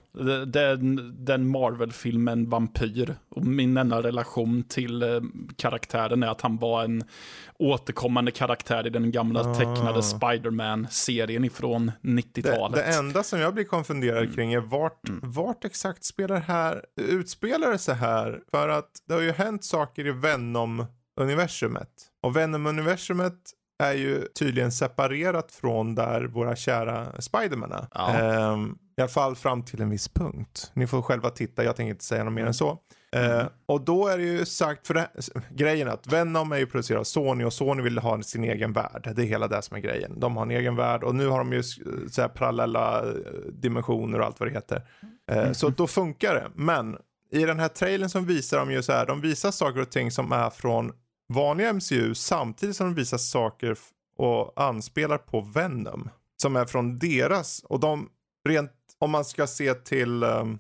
[0.47, 5.21] Den, den Marvel-filmen Vampyr och min enda relation till eh,
[5.55, 7.03] karaktären är att han var en
[7.59, 9.55] återkommande karaktär i den gamla ah.
[9.55, 12.75] tecknade Spiderman-serien ifrån 90-talet.
[12.75, 14.35] Det, det, enda som jag blir konfunderad mm.
[14.35, 15.19] kring är vart, mm.
[15.23, 18.39] vart exakt spelar här, utspelar det sig här?
[18.51, 21.89] För att det har ju hänt saker i Venom-universumet.
[22.23, 23.33] Och Venom-universumet
[23.79, 27.87] är ju tydligen separerat från där våra kära Spiderman är.
[27.93, 28.51] Ja.
[28.51, 30.71] Um, I alla fall fram till en viss punkt.
[30.73, 32.79] Ni får själva titta, jag tänker inte säga något mer än så.
[33.11, 33.31] Mm.
[33.31, 35.09] Uh, och då är det ju sagt, för det,
[35.49, 39.13] grejen att Venom är ju producerad av Sony och Sony vill ha sin egen värld.
[39.15, 40.19] Det är hela det som är grejen.
[40.19, 43.11] De har en egen värld och nu har de ju så här parallella eh,
[43.51, 44.81] dimensioner och allt vad det heter.
[45.31, 45.53] Mm.
[45.53, 46.47] Så då funkar det.
[46.55, 46.97] Men
[47.31, 50.11] i den här trailern som visar de ju så här, de visar saker och ting
[50.11, 50.91] som är från
[51.33, 53.77] vanliga MCU samtidigt som de visar saker
[54.17, 56.09] och anspelar på Venom.
[56.41, 58.09] Som är från deras, och de
[58.49, 60.59] rent, om man ska se till um,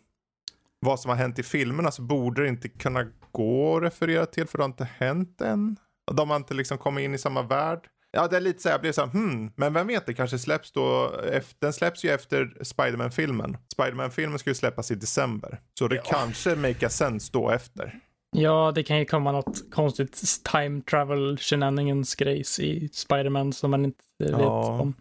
[0.79, 4.47] vad som har hänt i filmerna så borde det inte kunna gå att referera till
[4.47, 5.77] för det har inte hänt än.
[6.11, 7.79] De har inte liksom kommit in i samma värld.
[8.11, 10.39] Ja, det är lite så jag blir så här, hmm, men vem vet, det kanske
[10.39, 13.57] släpps då, efter, den släpps ju efter Spiderman-filmen.
[13.73, 15.61] Spiderman-filmen ska ju släppas i december.
[15.79, 16.01] Så det ja.
[16.05, 17.99] kanske make a sense då efter.
[18.31, 23.85] Ja, det kan ju komma något konstigt time travel shenanigans grejs i Spiderman som man
[23.85, 24.93] inte vet om.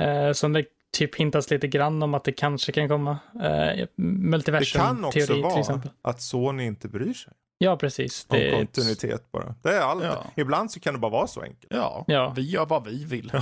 [0.00, 0.64] Eh, som det
[0.96, 3.18] typ hintas lite grann om att det kanske kan komma.
[3.42, 7.32] Eh, multiversum Det kan också teori, vara att Sony inte bryr sig.
[7.58, 8.24] Ja, precis.
[8.24, 9.54] Det om kontinuitet bara.
[9.62, 10.04] Det är allt.
[10.04, 10.24] Ja.
[10.36, 11.66] Ibland så kan det bara vara så enkelt.
[11.70, 12.32] Ja, ja.
[12.36, 13.32] vi gör vad vi vill.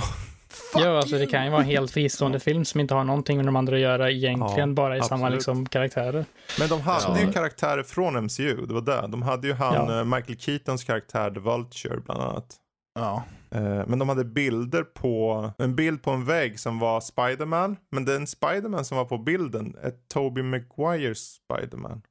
[0.75, 3.45] Ja, alltså det kan ju vara en helt fristående film som inte har någonting med
[3.45, 5.19] de andra att göra egentligen, ja, bara i absolut.
[5.19, 6.25] samma liksom, karaktärer.
[6.59, 7.25] Men de hade ja.
[7.25, 9.07] ju karaktärer från MCU, det var det.
[9.07, 9.99] De hade ju han, ja.
[9.99, 12.55] Eh, Michael Keatons karaktär, The Vulture bland annat.
[12.99, 13.23] Ja.
[13.51, 17.77] Eh, men de hade bilder på, en bild på en vägg som var Spiderman.
[17.91, 22.01] Men den Spiderman som var på bilden är Toby Maguires Spiderman.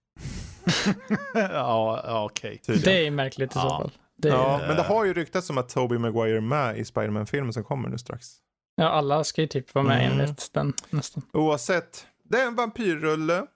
[1.35, 2.61] ja, okej.
[2.63, 2.77] Okay.
[2.77, 3.63] Det är märkligt i ja.
[3.63, 3.91] så fall.
[4.17, 7.53] Det ja, men det har ju ryktats om att Toby Maguire är med i Spiderman-filmen
[7.53, 8.29] som kommer nu strax.
[8.77, 10.21] Ja, alla ska ju typ vara med mm.
[10.21, 11.23] enligt den nästan.
[11.33, 13.47] Oavsett, det är en vampyrrulle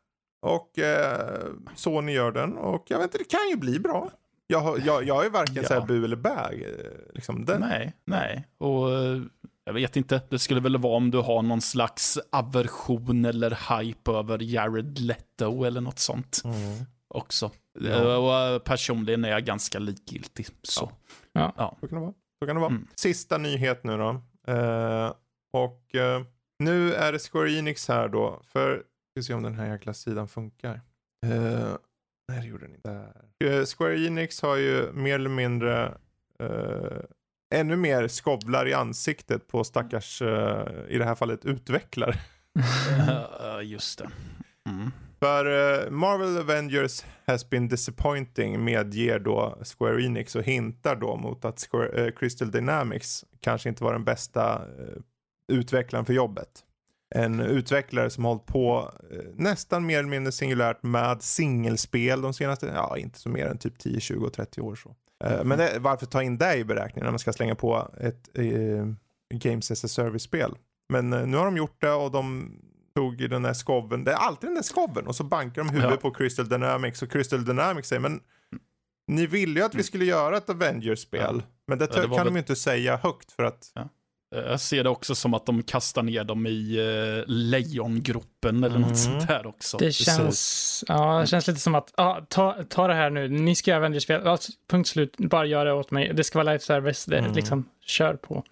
[0.43, 4.11] och eh, Sony gör den och jag vet inte, det kan ju bli bra.
[4.47, 5.65] Jag, jag, jag är varken ja.
[5.65, 6.51] så här bu eller bä.
[6.53, 7.61] Eh, liksom den.
[7.61, 8.45] Nej, nej.
[8.59, 9.23] Och eh,
[9.65, 14.11] jag vet inte, det skulle väl vara om du har någon slags aversion eller hype
[14.11, 16.43] över Jared Leto eller något sånt.
[16.45, 16.85] Mm.
[17.15, 17.51] Också.
[17.81, 18.17] Ja.
[18.57, 20.47] Och personligen är jag ganska likgiltig.
[20.63, 20.93] Så.
[21.33, 21.53] Ja.
[21.57, 21.77] ja.
[21.81, 22.15] Så kan det vara.
[22.43, 22.71] Så kan det vara.
[22.71, 22.87] Mm.
[22.95, 24.11] Sista nyhet nu då.
[24.53, 25.13] Uh,
[25.53, 26.27] och uh,
[26.59, 28.43] nu är det Square Enix här då.
[28.45, 28.83] För,
[29.15, 30.81] vi ska se om den här jäkla sidan funkar.
[31.27, 31.77] Uh,
[32.29, 33.67] nej, det gjorde den inte.
[33.67, 35.99] Square Enix har ju mer eller mindre
[37.55, 40.23] ännu mer skovlar i ansiktet på stackars,
[40.89, 42.15] i det här fallet utvecklare.
[43.63, 44.11] Just det.
[44.67, 44.91] Mm.
[45.19, 51.45] För uh, Marvel Avengers has been disappointing medger då Square Enix och hintar då mot
[51.45, 55.03] att Square, uh, Crystal Dynamics kanske inte var den bästa uh,
[55.53, 56.49] utvecklaren för jobbet.
[57.15, 58.93] En utvecklare som hållit på
[59.35, 63.79] nästan mer eller mindre singulärt med singelspel de senaste, ja inte så mer än typ
[63.79, 64.95] 10, 20, 30 år så.
[65.25, 65.49] Mm.
[65.49, 68.29] Men det, varför ta in det i beräkningen när man ska slänga på ett
[69.35, 70.55] Games as a Service-spel?
[70.89, 72.53] Men nu har de gjort det och de
[72.99, 74.05] tog den där skoven.
[74.05, 76.11] Det är alltid den där skoven och så bankar de huvudet ja.
[76.11, 78.21] på Crystal Dynamics och Crystal Dynamics säger men
[79.09, 81.37] ni ville ju att vi skulle göra ett Avengers-spel.
[81.39, 81.47] Ja.
[81.67, 82.25] Men det, ja, det kan väl...
[82.25, 83.73] de ju inte säga högt för att...
[83.75, 83.89] Ja.
[84.31, 88.89] Jag ser det också som att de kastar ner dem i uh, lejongropen eller mm.
[88.89, 89.77] något sånt där också.
[89.77, 93.55] Det känns, ja, det känns lite som att, ja, ta, ta det här nu, ni
[93.55, 94.39] ska göra Avengers-spel, ja,
[94.71, 97.33] punkt slut, bara gör det åt mig, det ska vara live service, det, mm.
[97.33, 98.45] liksom, kör på.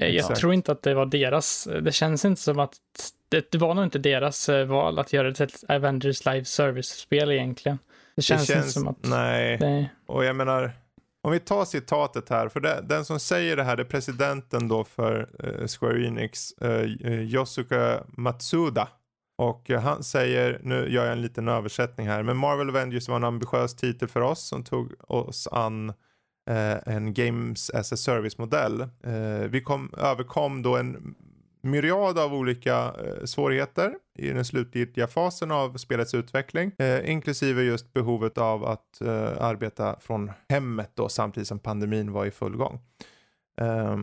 [0.00, 0.40] Eh, jag Exakt.
[0.40, 2.76] tror inte att det var deras, det känns inte som att
[3.28, 6.44] det, det var nog inte deras eh, val att göra det till ett Avengers Live
[6.44, 7.78] Service-spel egentligen.
[8.16, 8.96] Det känns, det känns inte som att...
[9.02, 9.58] Nej.
[9.58, 9.88] Det...
[10.06, 10.72] Och jag menar,
[11.22, 14.68] om vi tar citatet här, för det, den som säger det här det är presidenten
[14.68, 16.84] då för uh, Square Enix, uh,
[17.22, 18.88] Yosuke Matsuda.
[19.38, 23.16] Och uh, han säger, nu gör jag en liten översättning här, men Marvel Avengers var
[23.16, 25.92] en ambitiös titel för oss som tog oss an
[26.86, 28.88] en Games as a Service-modell.
[29.48, 31.14] vi kom, överkom då en
[31.60, 36.72] myriad av olika eh, svårigheter i den slutgiltiga fasen av spelets utveckling.
[36.78, 42.26] Eh, inklusive just behovet av att eh, arbeta från hemmet då samtidigt som pandemin var
[42.26, 42.80] i full gång.
[43.60, 43.96] Eh,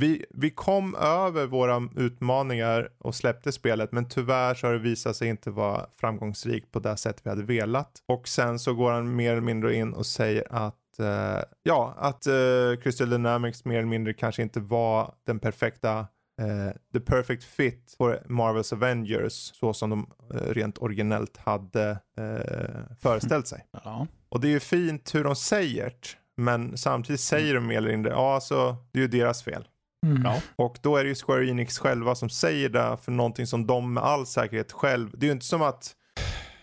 [0.00, 5.16] vi, vi kom över våra utmaningar och släppte spelet men tyvärr så har det visat
[5.16, 8.02] sig inte vara framgångsrikt på det sätt vi hade velat.
[8.06, 12.26] Och sen så går han mer eller mindre in och säger att eh, ja, att
[12.26, 16.06] uh, Crystal Dynamics mer eller mindre kanske inte var den perfekta
[16.40, 22.96] Uh, the perfect fit på Marvels Avengers så som de uh, rent originellt hade uh,
[23.00, 23.66] föreställt sig.
[23.84, 24.06] Ja.
[24.28, 27.90] Och det är ju fint hur de säger det, men samtidigt säger de mer eller
[27.90, 29.68] mindre, ja alltså det är ju deras fel.
[30.06, 30.22] Mm.
[30.24, 30.40] Ja.
[30.56, 33.94] Och då är det ju Square Enix själva som säger det för någonting som de
[33.94, 35.94] med all säkerhet själv, det är ju inte som att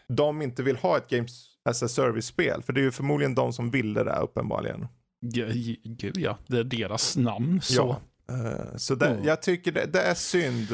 [0.07, 3.53] de inte vill ha ett Games as a Service-spel, för det är ju förmodligen de
[3.53, 4.87] som ville det uppenbarligen.
[5.83, 7.73] Gud ja, det är deras namn så.
[7.73, 8.01] Ja.
[8.31, 9.23] Uh, så det, mm.
[9.23, 10.67] jag tycker det, det, är synd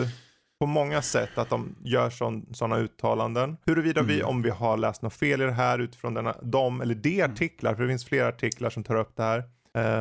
[0.60, 2.10] på många sätt att de gör
[2.54, 3.58] sådana uttalanden.
[3.66, 4.16] Huruvida mm.
[4.16, 7.22] vi, om vi har läst något fel i det här utifrån denna, de eller de
[7.22, 7.32] mm.
[7.32, 9.44] artiklar, för det finns flera artiklar som tar upp det här.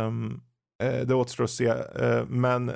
[0.07, 0.41] Um,
[0.83, 2.73] uh, det återstår att se, uh, men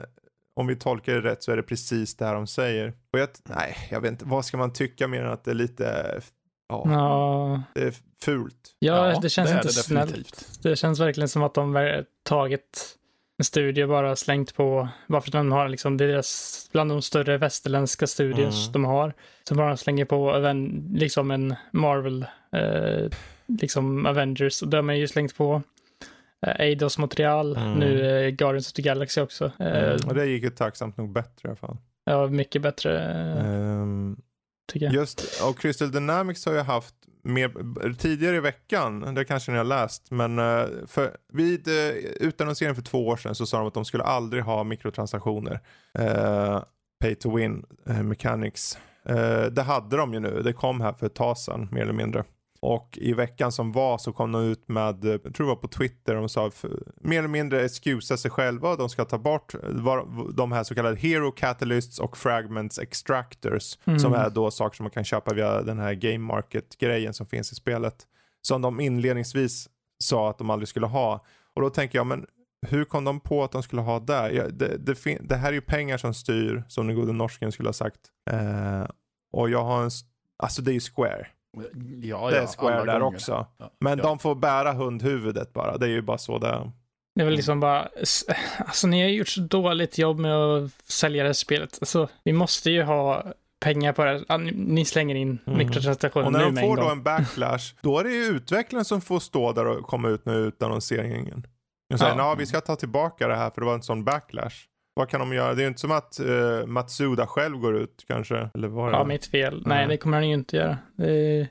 [0.57, 2.93] om vi tolkar det rätt så är det precis det här de säger.
[3.13, 5.55] Och jag, nej, jag vet inte, vad ska man tycka mer än att det är
[5.55, 6.21] lite
[6.69, 7.63] Ja, ja.
[7.75, 8.77] det är fult.
[8.79, 10.63] Ja, ja det känns det inte det snällt.
[10.63, 12.97] Det känns verkligen som att de har tagit
[13.39, 17.39] en studie bara slängt på, varför de har liksom, det är deras, bland de större
[17.39, 18.73] västerländska studios mm.
[18.73, 19.15] de har.
[19.49, 23.09] Så bara slänger på även, liksom en Marvel, eh,
[23.47, 25.63] liksom Avengers, och de har ju slängt på
[26.47, 27.73] eh, Eidos material, mm.
[27.73, 29.45] nu eh, Guardians of the Galaxy också.
[29.59, 30.09] Eh, mm.
[30.09, 31.77] Och det gick ju tacksamt nog bättre i alla fall.
[32.05, 33.23] Ja, mycket bättre.
[33.39, 34.23] Um,
[34.73, 34.95] tycker jag.
[34.95, 36.95] Just, och Crystal Dynamics har ju haft
[37.25, 42.75] mer, tidigare i veckan, det kanske ni har läst, men eh, för, vid eh, utannonseringen
[42.75, 45.61] för två år sedan så sa de att de skulle aldrig ha mikrotransaktioner.
[45.99, 46.63] Eh,
[47.01, 48.79] pay to win eh, mechanics.
[49.51, 52.25] det hade de ju nu, det kom här för ett tag sedan mer eller mindre.
[52.65, 55.69] Och i veckan som var så kom de ut med, jag tror det var på
[55.69, 58.77] Twitter, de sa för, mer eller mindre excusa sig själva.
[58.77, 59.55] De ska ta bort
[60.35, 63.79] de här så kallade Hero Catalysts och Fragments Extractors.
[63.85, 63.99] Mm.
[63.99, 67.53] Som är då saker som man kan köpa via den här Game Market-grejen som finns
[67.53, 68.07] i spelet.
[68.43, 71.25] Som de inledningsvis sa att de aldrig skulle ha.
[71.55, 72.27] Och då tänker jag, men
[72.67, 74.31] hur kom de på att de skulle ha det?
[74.31, 77.69] Ja, det, det, det, här är ju pengar som styr, som den gode norsken skulle
[77.69, 78.01] ha sagt.
[78.31, 78.87] Eh,
[79.33, 79.91] och jag har en,
[80.39, 81.27] alltså det är ju Square.
[82.03, 83.17] Ja, det är Square där gånger.
[83.17, 83.47] också.
[83.59, 84.05] Ja, Men ja.
[84.05, 85.79] de får bära hundhuvudet bara.
[85.79, 86.71] Det är ju bara så det är.
[87.15, 87.89] Det är väl liksom bara,
[88.59, 91.79] alltså ni har gjort så dåligt jobb med att sälja det här spelet.
[91.81, 93.25] Alltså, vi måste ju ha
[93.61, 94.25] pengar på det.
[94.53, 95.59] Ni slänger in mm.
[95.59, 98.85] mikrotransaktioner nu med Och när de får då en backlash, då är det ju utvecklaren
[98.85, 101.47] som får stå där och komma ut med utannonseringen.
[101.93, 102.35] Och säger, ja.
[102.35, 104.57] vi ska ta tillbaka det här för det var en sån backlash.
[104.95, 105.55] Vad kan de göra?
[105.55, 108.51] Det är ju inte som att uh, Matsuda själv går ut kanske.
[108.55, 108.97] Eller var det?
[108.97, 109.63] Ja, mitt fel.
[109.67, 110.79] Nej, Nej det kommer han ju inte göra.
[110.97, 111.49] Det är,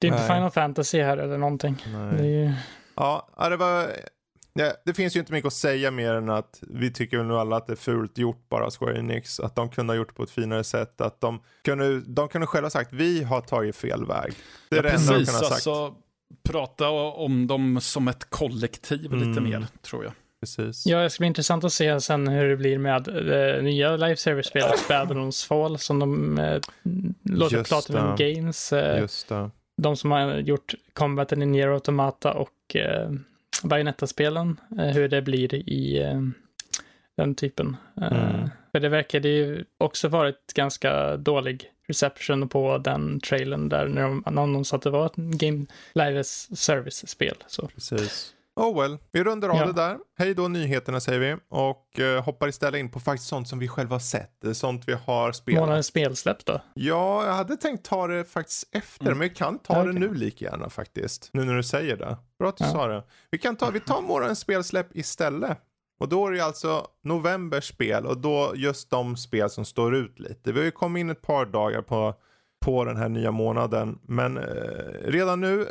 [0.00, 1.84] det är inte Final Fantasy här eller någonting.
[2.16, 2.52] Det ju...
[2.96, 3.86] Ja, det var...
[4.52, 7.34] Ja, det finns ju inte mycket att säga mer än att vi tycker väl nu
[7.34, 9.40] alla att det är fult gjort bara Square Enix.
[9.40, 11.00] Att de kunde ha gjort det på ett finare sätt.
[11.00, 14.32] Att de kunde, de kunde själva sagt vi har tagit fel väg.
[14.70, 15.52] Det är ja, det enda de kunde ha sagt.
[15.52, 15.94] Alltså,
[16.48, 19.28] prata om dem som ett kollektiv mm.
[19.28, 20.12] lite mer tror jag.
[20.40, 20.86] Precis.
[20.86, 23.96] Ja, det ska bli intressant att se sen hur det blir med det eh, nya
[23.96, 26.60] live service-spelet Babylons Fall som de eh,
[27.22, 28.72] låter Platinum Games.
[28.72, 29.50] Eh, Just det.
[29.82, 33.10] De som har gjort Combaten i Nier Automata och eh,
[33.62, 34.60] Bayonetta-spelen.
[34.78, 36.20] Eh, hur det blir i eh,
[37.16, 37.76] den typen.
[38.00, 38.50] Eh, mm.
[38.72, 44.22] För det verkade ju också varit ganska dålig reception på den trailern där när de
[44.26, 47.36] annonserade att det var ett Game Live Service-spel.
[47.74, 48.34] Precis.
[48.58, 49.66] Oh well, vi rundar av ja.
[49.66, 49.98] det där.
[50.18, 53.68] Hej då nyheterna säger vi och uh, hoppar istället in på faktiskt sånt som vi
[53.68, 55.60] själva har sett, sånt vi har spelat.
[55.60, 56.60] Månadens spelsläpp då?
[56.74, 59.18] Ja, jag hade tänkt ta det faktiskt efter, mm.
[59.18, 59.92] men vi kan ta okay.
[59.92, 61.30] det nu lika gärna faktiskt.
[61.32, 62.16] Nu när du säger det.
[62.38, 62.70] Bra att du ja.
[62.70, 63.04] sa det.
[63.30, 65.58] Vi kan ta, vi tar månadens spelsläpp istället.
[66.00, 70.18] Och då är det alltså novembers spel och då just de spel som står ut
[70.18, 70.52] lite.
[70.52, 72.14] Vi har ju kommit in ett par dagar på,
[72.64, 74.42] på den här nya månaden, men eh,
[75.04, 75.66] redan nu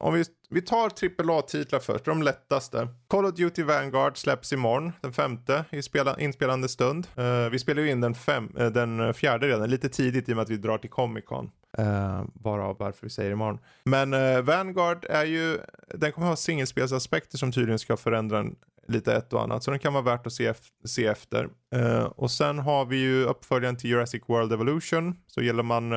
[0.00, 2.88] om vi, vi tar AAA-titlar först, de lättaste.
[3.08, 7.06] Call of Duty Vanguard släpps imorgon, den femte, i spela, inspelande stund.
[7.18, 10.36] Uh, vi spelar ju in den, fem, uh, den fjärde redan, lite tidigt i och
[10.36, 11.50] med att vi drar till Comic Con.
[11.78, 13.58] Eh, uh, bara varför vi säger imorgon.
[13.84, 15.58] Men uh, Vanguard är ju,
[15.94, 18.56] den kommer ha singelspelsaspekter som tydligen ska förändra en,
[18.88, 19.64] lite ett och annat.
[19.64, 21.48] Så den kan vara värt att se, se efter.
[21.76, 25.16] Uh, och sen har vi ju uppföljaren till Jurassic World Evolution.
[25.26, 25.92] Så gäller man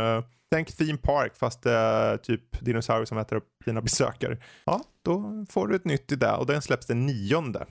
[0.54, 4.38] Tänk Theme Park fast det är typ dinosaurier som äter upp dina besökare.
[4.66, 7.66] Ja, då får du ett nytt i det och den släpps den nionde.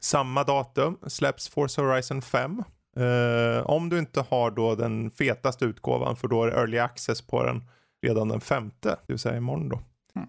[0.00, 2.62] Samma datum släpps Forza Horizon 5.
[2.98, 6.78] Uh, eh, om du inte har då den fetaste utgåvan för då är det early
[6.78, 7.64] access på den
[8.06, 9.80] redan den femte, det vill säga imorgon då.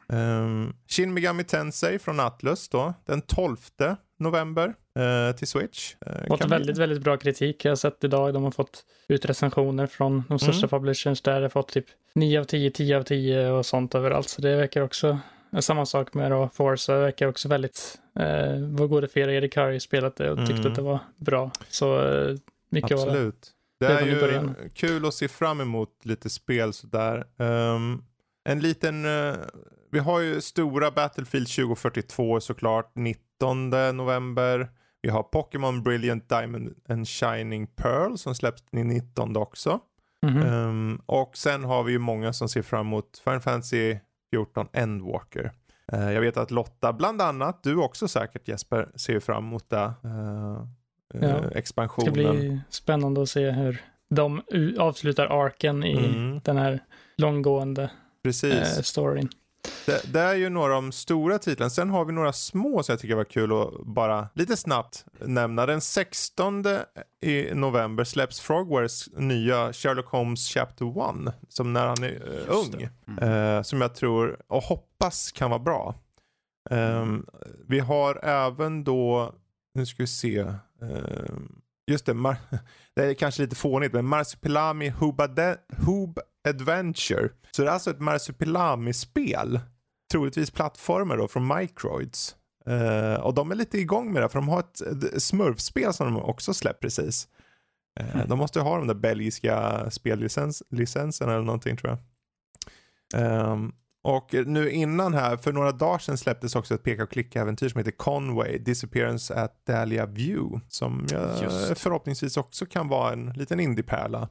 [0.09, 0.43] Mm.
[0.43, 3.57] Um, Shin Megami Tensei från Atlus då, den 12
[4.19, 5.95] november uh, till Switch.
[6.07, 6.79] Uh, fått väldigt, bli...
[6.79, 7.65] väldigt bra kritik.
[7.65, 10.69] Jag har sett idag, de har fått ut recensioner från de största mm.
[10.69, 11.35] publishers där.
[11.35, 11.85] Det har fått typ
[12.15, 14.29] 9 av 10, 10 av 10 och sånt överallt.
[14.29, 15.19] Så det verkar också,
[15.59, 19.79] samma sak med då Forza, verkar också väldigt, uh, vår gode Fer Erik har ju
[19.79, 20.67] spelat det och tyckte mm.
[20.67, 21.51] att det var bra.
[21.69, 22.37] Så uh,
[22.69, 23.53] mycket Absolut.
[23.79, 27.25] Det, det är ju kul att se fram emot lite spel sådär.
[27.37, 28.03] Um,
[28.43, 29.35] en liten, uh,
[29.91, 34.69] vi har ju stora Battlefield 2042 såklart, 19 november.
[35.01, 39.79] Vi har Pokémon Brilliant Diamond and Shining Pearl som släpps den 19 också.
[40.25, 40.67] Mm -hmm.
[40.67, 43.97] um, och sen har vi ju många som ser fram emot Final Fantasy
[44.31, 45.51] 14 Endwalker.
[45.93, 49.93] Uh, jag vet att Lotta, bland annat, du också säkert Jesper, ser fram emot det.
[50.05, 50.65] Uh,
[51.13, 52.13] ja, expansionen.
[52.13, 54.41] Det blir spännande att se hur de
[54.79, 56.39] avslutar arken i mm.
[56.43, 56.79] den här
[57.17, 57.91] långgående
[58.23, 58.85] Precis.
[58.85, 59.29] storyn.
[59.85, 61.69] Det, det, är ju några av de stora titlarna.
[61.69, 65.65] Sen har vi några små som jag tycker var kul att bara lite snabbt nämna.
[65.65, 66.65] Den 16
[67.21, 70.85] i november släpps Frogwares nya Sherlock Holmes Chapter
[71.27, 71.35] 1.
[71.49, 72.89] Som när han är uh, ung.
[73.07, 73.29] Mm.
[73.29, 75.95] Uh, som jag tror och hoppas kan vara bra.
[76.69, 77.25] Um,
[77.67, 79.33] vi har även då,
[79.73, 80.41] nu ska vi se.
[80.81, 82.13] Um, just det,
[82.95, 87.29] det är kanske lite fånigt men Marsupilami Hubade, Hub Adventure.
[87.51, 89.59] Så det är alltså ett Marsupilami-spel.
[90.11, 92.35] Troligtvis plattformar då från Microids.
[92.69, 96.23] Uh, och de är lite igång med det för de har ett, smurfspel som de
[96.23, 97.27] också släppt precis.
[97.99, 98.27] Uh, mm.
[98.27, 101.97] De måste ha de där belgiska spellicenserna eller någonting tror
[103.13, 103.51] jag.
[103.51, 107.69] Um, Och nu innan här, för några dagar sedan släpptes också ett peka och klicka-äventyr
[107.69, 110.61] som heter Conway, Disappearance at Dahlia View.
[110.67, 114.29] Som jag förhoppningsvis också kan vara en liten indiepärla.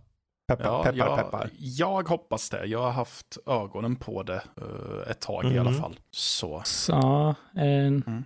[0.49, 1.51] Peppar, ja, peppar, jag, peppar.
[1.59, 2.67] Jag hoppas det.
[2.67, 5.57] Jag har haft ögonen på det uh, ett tag mm.
[5.57, 5.83] i alla mm.
[5.83, 5.99] fall.
[6.11, 6.63] Så.
[6.65, 8.25] Så, eh, mm.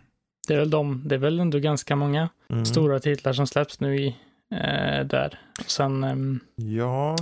[0.49, 2.65] det, är väl de, det är väl ändå ganska många mm.
[2.65, 4.07] stora titlar som släpps nu i
[4.55, 5.39] eh, där.
[5.67, 7.17] Sen, um, ja.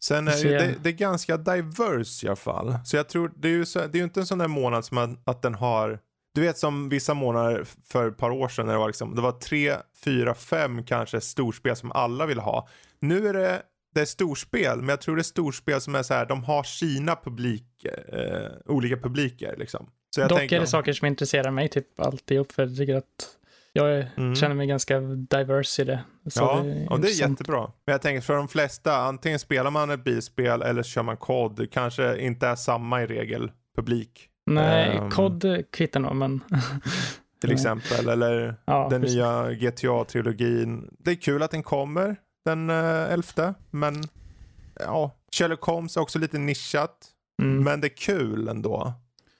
[0.00, 2.78] Sen är det, det, är ganska diverse i alla fall.
[2.84, 4.84] Så jag tror, det är ju, så, det är ju inte en sån där månad
[4.84, 5.98] som att, att den har
[6.34, 9.22] du vet som vissa månader för ett par år sedan när det var, liksom, det
[9.22, 12.68] var tre, fyra, fem kanske storspel som alla vill ha.
[13.00, 13.62] Nu är det,
[13.94, 16.62] det är storspel, men jag tror det är storspel som är så här, de har
[16.62, 19.90] sina publik, eh, olika publiker liksom.
[20.14, 22.96] Så jag Dock tänker, är det saker som intresserar mig typ alltihop, för jag tycker
[22.96, 23.38] att
[23.72, 24.34] jag mm.
[24.34, 26.00] känner mig ganska diverse i det.
[26.26, 27.60] Så ja, det och det är jättebra.
[27.84, 31.16] Men jag tänker för de flesta, antingen spelar man ett bilspel eller så kör man
[31.16, 31.70] kod.
[31.70, 34.28] Kanske inte är samma i regel publik.
[34.46, 36.40] Nej, um, kod kvittar nog, men...
[37.40, 39.16] till exempel, eller ja, den precis.
[39.16, 40.88] nya GTA-trilogin.
[40.98, 42.16] Det är kul att den kommer
[42.48, 44.04] den uh, elfte, men
[44.80, 47.08] ja, Sherlock Holmes är också lite nischat.
[47.42, 47.64] Mm.
[47.64, 48.92] Men det är kul ändå.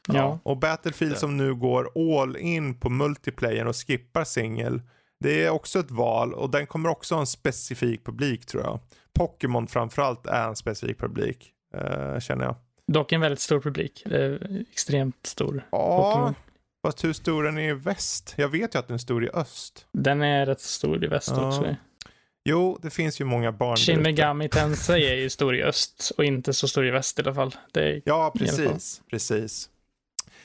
[0.09, 0.39] Ja.
[0.43, 4.83] Och Battlefield som nu går all in på multiplayer och skippar singel.
[5.21, 8.81] Det är också ett val och den kommer också ha en specifik publik tror jag.
[9.19, 12.55] Pokémon framförallt är en specifik publik, uh, känner jag.
[12.87, 14.07] Dock en väldigt stor publik.
[14.73, 15.67] extremt stor.
[15.73, 16.35] Ja, Pokémon.
[16.87, 18.35] fast hur stor är den i väst?
[18.37, 19.87] Jag vet ju att den är stor i öst.
[19.93, 21.49] Den är rätt stor i väst ja.
[21.49, 21.77] också.
[22.49, 26.25] Jo, det finns ju många barn Shin Megami Tensei är ju stor i öst och
[26.25, 27.55] inte så stor i väst i alla fall.
[28.05, 29.03] ja, precis.
[29.11, 29.69] Precis.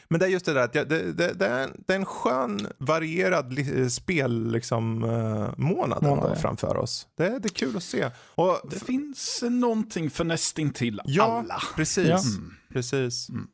[0.07, 1.97] Men det är just det där att det, det, det, det, är, en, det är
[1.97, 3.57] en skön varierad
[3.91, 7.07] spel liksom, uh, månad ja, framför oss.
[7.17, 8.09] Det, det är kul att se.
[8.35, 11.61] Och, det finns någonting för nästintill ja, alla.
[11.75, 12.07] Precis.
[12.07, 12.53] Ja, mm.
[12.73, 13.29] precis.
[13.29, 13.47] Mm.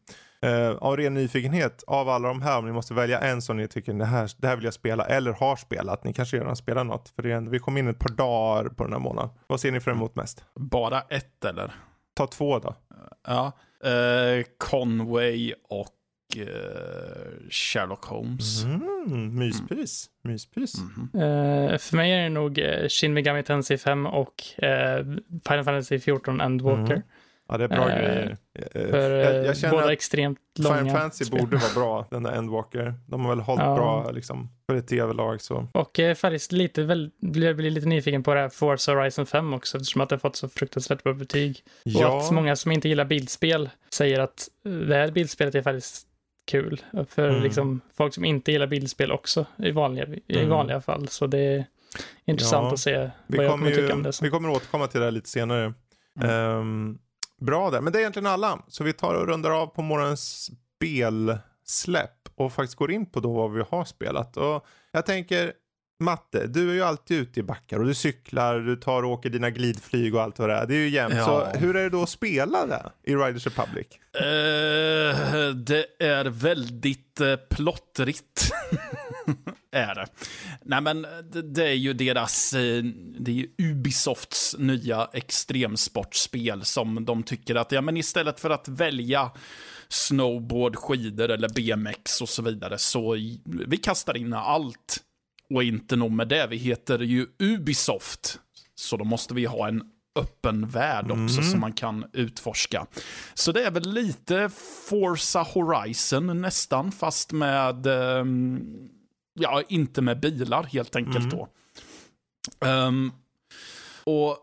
[0.45, 3.67] Uh, av ren nyfikenhet, av alla de här, om ni måste välja en som ni
[3.67, 6.03] tycker det här, det här vill jag spela eller har spelat.
[6.03, 7.09] Ni kanske redan spelar något.
[7.09, 9.29] För det är, vi kom in ett par dagar på den här månaden.
[9.47, 10.43] Vad ser ni fram emot mest?
[10.55, 11.71] Bara ett eller?
[12.13, 12.75] Ta två då.
[13.27, 13.51] Ja,
[13.85, 15.87] uh, Conway och
[16.37, 18.63] uh, Sherlock Holmes.
[18.63, 20.09] Mm, myspys.
[20.23, 20.33] Mm.
[20.33, 20.73] myspys.
[20.79, 21.23] Mm.
[21.23, 22.59] Uh, för mig är det nog
[22.89, 24.43] Shin Megami Tensei 5 och
[25.47, 26.93] Final Fantasy 14 Endwalker.
[26.93, 27.07] Mm.
[27.49, 28.37] Ja, det är bra uh, grejer.
[28.71, 30.77] För jag, jag känner båda extremt långa.
[30.77, 31.39] Final Fantasy spel.
[31.39, 32.93] borde vara bra, den där Endwalker.
[33.05, 33.75] De har väl hållit ja.
[33.75, 35.41] bra liksom, kvalitet överlag.
[35.41, 35.67] Så.
[35.71, 39.53] Och eh, faktiskt lite, väl, blir, blir lite nyfiken på det här Forza Horizon 5
[39.53, 41.63] också, eftersom att det har fått så fruktansvärt bra betyg.
[41.83, 42.07] Ja.
[42.07, 46.07] Och att många som inte gillar bildspel säger att det här bildspelet är faktiskt
[46.51, 46.81] kul.
[47.09, 47.43] För mm.
[47.43, 50.49] liksom, folk som inte gillar bildspel också i vanliga, i mm.
[50.49, 51.07] vanliga fall.
[51.07, 51.65] Så det är
[52.25, 52.73] intressant ja.
[52.73, 54.13] att se vad vi jag kommer tycka om det.
[54.13, 54.25] Så.
[54.25, 55.73] Vi kommer återkomma till det här lite senare.
[56.21, 56.57] Mm.
[56.59, 56.99] Um,
[57.39, 58.59] bra där, men det är egentligen alla.
[58.67, 63.33] Så vi tar och rundar av på morgonens spelsläpp och faktiskt går in på då
[63.33, 64.37] vad vi har spelat.
[64.37, 65.53] Och jag tänker,
[65.99, 69.29] Matte, du är ju alltid ute i backar och du cyklar, du tar och åker
[69.29, 70.65] dina glidflyg och allt vad det är.
[70.65, 71.15] Det är ju jämnt.
[71.15, 71.25] Ja.
[71.25, 73.87] Så hur är det då att spela det i Riders Republic?
[74.15, 78.51] Uh, det är väldigt uh, plottrigt.
[79.71, 80.07] är det.
[80.61, 81.05] Nej men
[81.53, 82.83] det, är ju deras, uh,
[83.19, 88.67] det är ju Ubisofts nya extremsportspel som de tycker att, ja men istället för att
[88.67, 89.31] välja
[89.89, 95.03] snowboard, skidor eller BMX och så vidare så vi kastar in allt
[95.53, 98.39] och inte nog med det, vi heter ju Ubisoft.
[98.75, 99.83] Så då måste vi ha en
[100.19, 101.51] öppen värld också mm.
[101.51, 102.85] som man kan utforska.
[103.33, 104.49] Så det är väl lite
[104.89, 108.89] Forza Horizon nästan, fast med, um,
[109.39, 111.29] ja, inte med bilar helt enkelt mm.
[111.29, 111.47] då.
[112.67, 113.13] Um,
[114.03, 114.37] och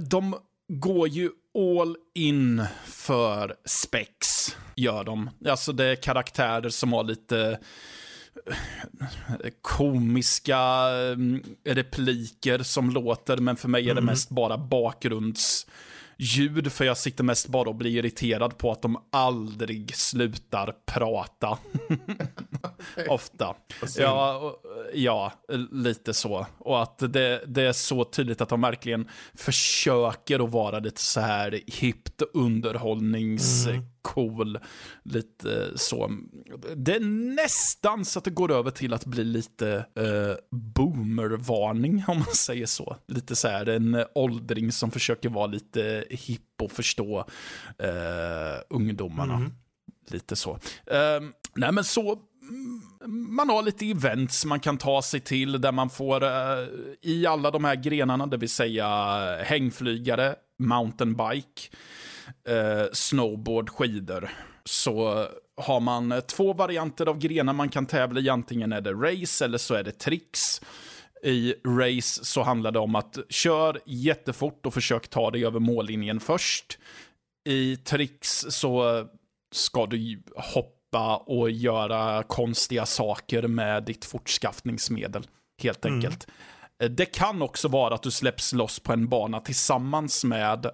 [0.00, 0.36] de
[0.68, 5.30] går ju all in för spex, gör de.
[5.48, 7.58] Alltså det är karaktärer som har lite
[9.62, 10.58] komiska
[11.12, 14.04] mm, repliker som låter, men för mig är det mm.
[14.04, 19.96] mest bara bakgrundsljud, för jag sitter mest bara och blir irriterad på att de aldrig
[19.96, 21.58] slutar prata.
[23.08, 23.56] Ofta.
[23.96, 24.60] Ja,
[24.94, 25.32] ja,
[25.72, 26.46] lite så.
[26.58, 31.20] Och att det, det, är så tydligt att de verkligen försöker att vara lite så
[31.20, 33.66] här hippt underhållnings...
[33.66, 33.84] Mm
[35.02, 36.12] lite så.
[36.76, 37.00] Det är
[37.34, 42.66] nästan så att det går över till att bli lite eh, boomervarning om man säger
[42.66, 42.96] så.
[43.06, 47.18] Lite så här en åldring som försöker vara lite hipp och förstå
[47.78, 49.34] eh, ungdomarna.
[49.34, 49.52] Mm.
[50.10, 50.58] Lite så.
[50.86, 51.20] Eh,
[51.54, 52.18] nej men så
[52.48, 52.82] Mm,
[53.34, 56.68] man har lite events man kan ta sig till där man får uh,
[57.02, 58.86] i alla de här grenarna, det vill säga
[59.42, 61.62] hängflygare, mountainbike,
[62.48, 64.30] uh, snowboard, skidor,
[64.64, 65.26] så
[65.58, 68.28] har man eh, två varianter av grenar man kan tävla i.
[68.28, 70.60] Antingen är det race eller så är det tricks.
[71.22, 76.20] I race så handlar det om att kör jättefort och försök ta dig över mållinjen
[76.20, 76.78] först.
[77.44, 79.04] I tricks så
[79.52, 80.77] ska du hoppa
[81.26, 85.26] och göra konstiga saker med ditt fortskaffningsmedel,
[85.62, 85.96] helt mm.
[85.96, 86.26] enkelt.
[86.82, 86.96] Mm.
[86.96, 90.70] Det kan också vara att du släpps loss på en bana tillsammans med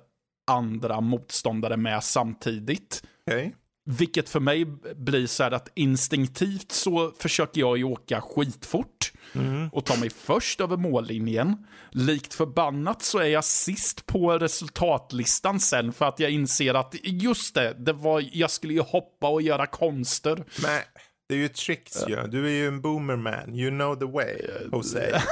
[0.50, 3.02] andra motståndare med samtidigt.
[3.26, 3.52] Okay.
[3.86, 4.64] Vilket för mig
[4.96, 9.68] blir så här att instinktivt så försöker jag ju åka skitfort mm.
[9.68, 11.66] och ta mig först över mållinjen.
[11.90, 17.54] Likt förbannat så är jag sist på resultatlistan sen för att jag inser att just
[17.54, 20.44] det, det var, jag skulle ju hoppa och göra konster.
[20.62, 20.80] Men
[21.28, 22.14] det är ju tricks ju.
[22.14, 22.26] Ja.
[22.26, 23.54] Du är ju en boomerman.
[23.54, 24.40] You know the way,
[24.72, 25.22] Jose.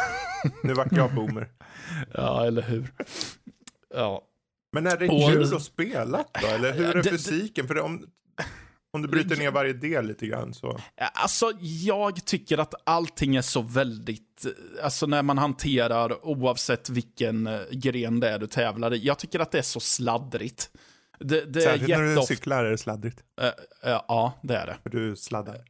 [0.63, 1.49] nu vart jag boomer.
[2.15, 2.93] Ja, eller hur.
[3.95, 4.23] Ja.
[4.73, 6.49] Men är det och, kul att spela då?
[6.49, 7.69] Eller hur är det, fysiken?
[7.69, 8.07] För om,
[8.93, 10.81] om du bryter ner varje del lite grann så.
[10.97, 14.47] Alltså, jag tycker att allting är så väldigt,
[14.83, 19.07] alltså när man hanterar oavsett vilken eh, gren det är du tävlar i.
[19.07, 20.71] Jag tycker att det är så sladdrigt.
[21.19, 23.19] Det, det Särskilt är när du cyklar är det sladdrigt.
[23.41, 23.53] Uh, uh,
[24.09, 24.77] ja, det är det.
[24.83, 25.65] För du sladdar.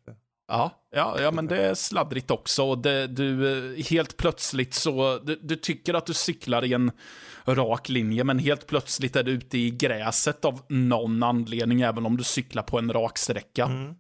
[0.49, 2.75] Ja, ja, ja, men det är sladdrigt också.
[2.75, 6.91] Det, du, helt plötsligt så, du, du tycker att du cyklar i en
[7.47, 12.17] rak linje, men helt plötsligt är du ute i gräset av någon anledning, även om
[12.17, 13.65] du cyklar på en rak sträcka.
[13.65, 13.95] Mm.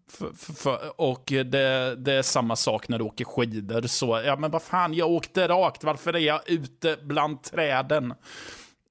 [0.96, 3.82] Och det, det, är samma sak när du åker skidor.
[3.82, 8.14] Så, ja men vad fan, jag åkte rakt, varför är jag ute bland träden?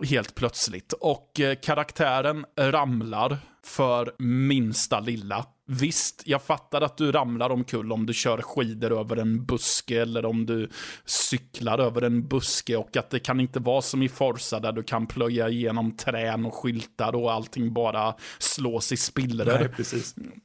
[0.10, 0.94] Helt plötsligt.
[0.94, 5.46] Och eh, karaktären ramlar för minsta lilla.
[5.74, 10.26] Visst, jag fattar att du ramlar omkull om du kör skidor över en buske eller
[10.26, 10.70] om du
[11.06, 14.84] cyklar över en buske och att det kan inte vara som i Forza där du
[14.84, 19.76] kan plöja igenom trän och skyltar och allting bara slås i spillror.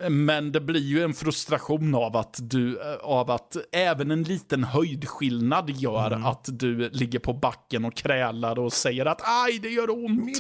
[0.09, 5.70] Men det blir ju en frustration av att du, av att även en liten höjdskillnad
[5.70, 6.27] gör mm.
[6.27, 10.24] att du ligger på backen och krälar och säger att aj, det gör ont.
[10.24, 10.35] Min,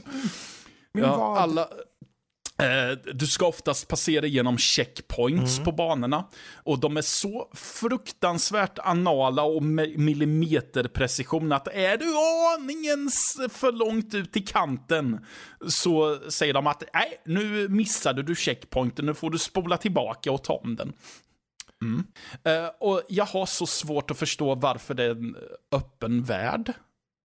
[0.92, 1.68] min ja, alla,
[3.14, 5.64] du ska oftast passera genom checkpoints mm.
[5.64, 6.24] på banorna.
[6.54, 12.14] Och de är så fruktansvärt anala och millimeterprecision att är du
[12.56, 13.10] aningen
[13.50, 15.24] för långt ut i kanten
[15.68, 20.44] så säger de att nej, nu missade du checkpointen, nu får du spola tillbaka och
[20.44, 20.92] ta om den.
[21.82, 22.06] Mm.
[22.48, 25.36] Uh, och jag har så svårt att förstå varför det är en
[25.72, 26.72] öppen värld.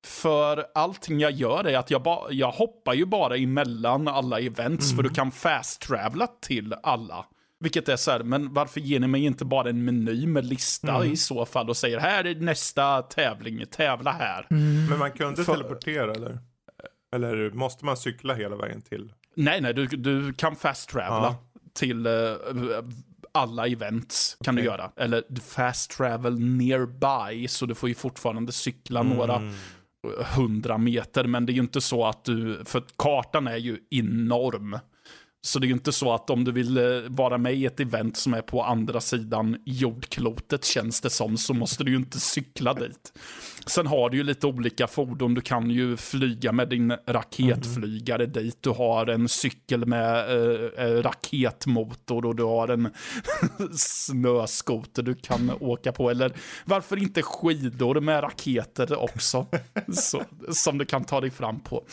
[0.03, 4.91] För allting jag gör är att jag, ba, jag hoppar ju bara emellan alla events,
[4.91, 4.95] mm.
[4.95, 5.15] för du mm.
[5.15, 7.25] kan fast-travla till alla.
[7.59, 10.95] Vilket är så här, men varför ger ni mig inte bara en meny med lista
[10.95, 11.11] mm.
[11.11, 14.47] i så fall och säger här är nästa tävling, tävla här.
[14.51, 14.85] Mm.
[14.85, 15.53] Men man kunde för...
[15.53, 16.39] teleportera eller?
[17.15, 19.13] Eller måste man cykla hela vägen till?
[19.35, 21.59] Nej, nej, du, du kan fast-travla ja.
[21.73, 22.35] till uh,
[23.31, 24.63] alla events kan okay.
[24.63, 24.91] du göra.
[24.95, 29.17] Eller fast travel nearby, så du får ju fortfarande cykla mm.
[29.17, 29.41] några
[30.37, 34.79] 100 meter, men det är ju inte så att du, för kartan är ju enorm.
[35.43, 37.79] Så det är ju inte så att om du vill eh, vara med i ett
[37.79, 42.19] event som är på andra sidan jordklotet känns det som, så måste du ju inte
[42.19, 43.13] cykla dit.
[43.65, 45.33] Sen har du ju lite olika fordon.
[45.33, 48.33] Du kan ju flyga med din raketflygare mm.
[48.33, 48.57] dit.
[48.61, 52.89] Du har en cykel med eh, eh raketmotor och du har en
[53.77, 56.09] snöskoter du kan åka på.
[56.09, 56.33] Eller
[56.65, 59.45] varför inte skidor med raketer också?
[59.93, 61.85] så, som du kan ta dig fram på.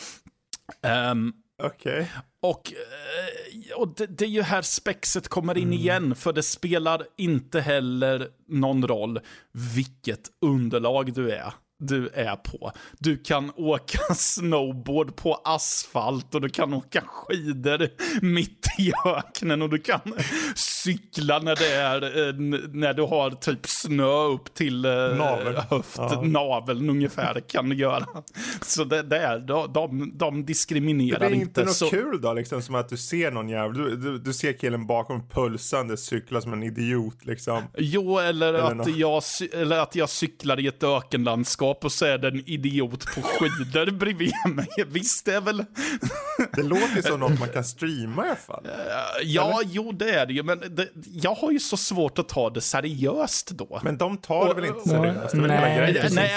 [1.11, 1.33] Um,
[1.63, 1.93] Okej.
[1.93, 2.05] Okay.
[2.41, 5.79] Och, eh, och det, det, är ju här spexet kommer in mm.
[5.79, 9.19] igen, för det spelar inte heller någon roll
[9.51, 12.71] vilket underlag du är du är på.
[12.99, 17.89] Du kan åka snowboard på asfalt och du kan åka skidor
[18.21, 20.01] mitt i öknen och du kan
[20.83, 22.33] cykla när det är eh,
[22.73, 25.55] när du har typ snö upp till eh, Navel.
[25.69, 26.21] höft, ja.
[26.21, 28.05] naveln ungefär kan du göra.
[28.61, 31.27] Så det, det är, de, de, de diskriminerar inte.
[31.27, 31.89] Det är inte, något så...
[31.89, 35.29] kul då, liksom som att du ser någon jävel, du, du, du ser killen bakom
[35.29, 37.63] pulsande cykla som en idiot liksom.
[37.77, 39.23] Jo, eller, eller att, jag,
[39.53, 43.21] eller att jag cyklar i ett ökenlandskap landskap och så är det en idiot på
[43.21, 44.67] skidor bredvid mig.
[44.87, 45.65] Visst, det är väl...
[46.55, 48.67] det låter som något man kan streama i alla fall.
[49.23, 49.71] Ja, Eller?
[49.71, 52.61] jo det är det ju, men det, jag har ju så svårt att ta det
[52.61, 53.79] seriöst då.
[53.83, 55.31] Men de tar det väl inte seriöst?
[55.31, 56.31] Det nej, nej,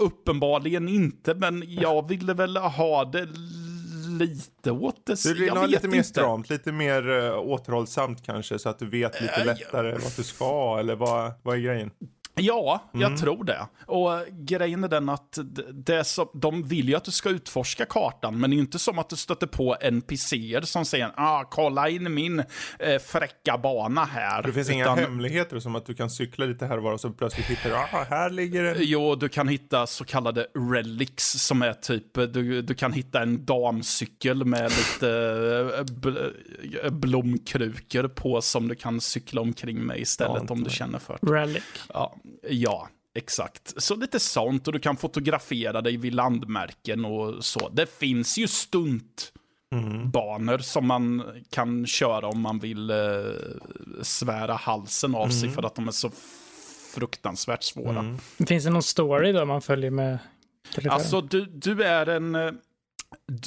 [0.00, 3.28] uppenbarligen inte, men jag ville väl ha det
[4.18, 5.22] lite åt det.
[5.22, 9.20] Du vill ha lite mer stramt, lite mer uh, återhållsamt kanske, så att du vet
[9.20, 9.98] lite uh, lättare ja.
[10.02, 11.90] vad du ska, eller vad, vad är grejen?
[12.40, 13.18] Ja, jag mm.
[13.18, 13.66] tror det.
[13.86, 15.38] Och grejen är den att
[15.72, 18.78] det så, de vill ju att du ska utforska kartan, men det är ju inte
[18.78, 22.38] som att du stöter på NPCer som säger ah, kolla in min
[22.78, 24.42] eh, fräcka bana här.
[24.42, 27.00] Det finns Utan, inga hemligheter som att du kan cykla lite här och var och
[27.00, 28.74] så plötsligt hittar du, ah, här ligger det.
[28.78, 33.44] Jo, du kan hitta så kallade relics som är typ, du, du kan hitta en
[33.44, 35.10] damcykel med lite
[35.78, 40.98] eh, bl blomkrukor på som du kan cykla omkring med istället ja, om du känner
[40.98, 41.32] för det.
[41.32, 41.64] Relic.
[41.94, 42.16] Ja,
[42.48, 43.82] ja, exakt.
[43.82, 47.68] Så lite sånt och du kan fotografera dig vid landmärken och så.
[47.68, 49.32] Det finns ju stunt.
[49.74, 50.10] Mm.
[50.10, 52.96] banor som man kan köra om man vill eh,
[54.02, 55.32] svära halsen av mm.
[55.32, 56.10] sig för att de är så
[56.94, 57.98] fruktansvärt svåra.
[57.98, 58.18] Mm.
[58.46, 60.18] Finns det någon story då man följer med?
[60.88, 62.50] Alltså, du, du är en eh,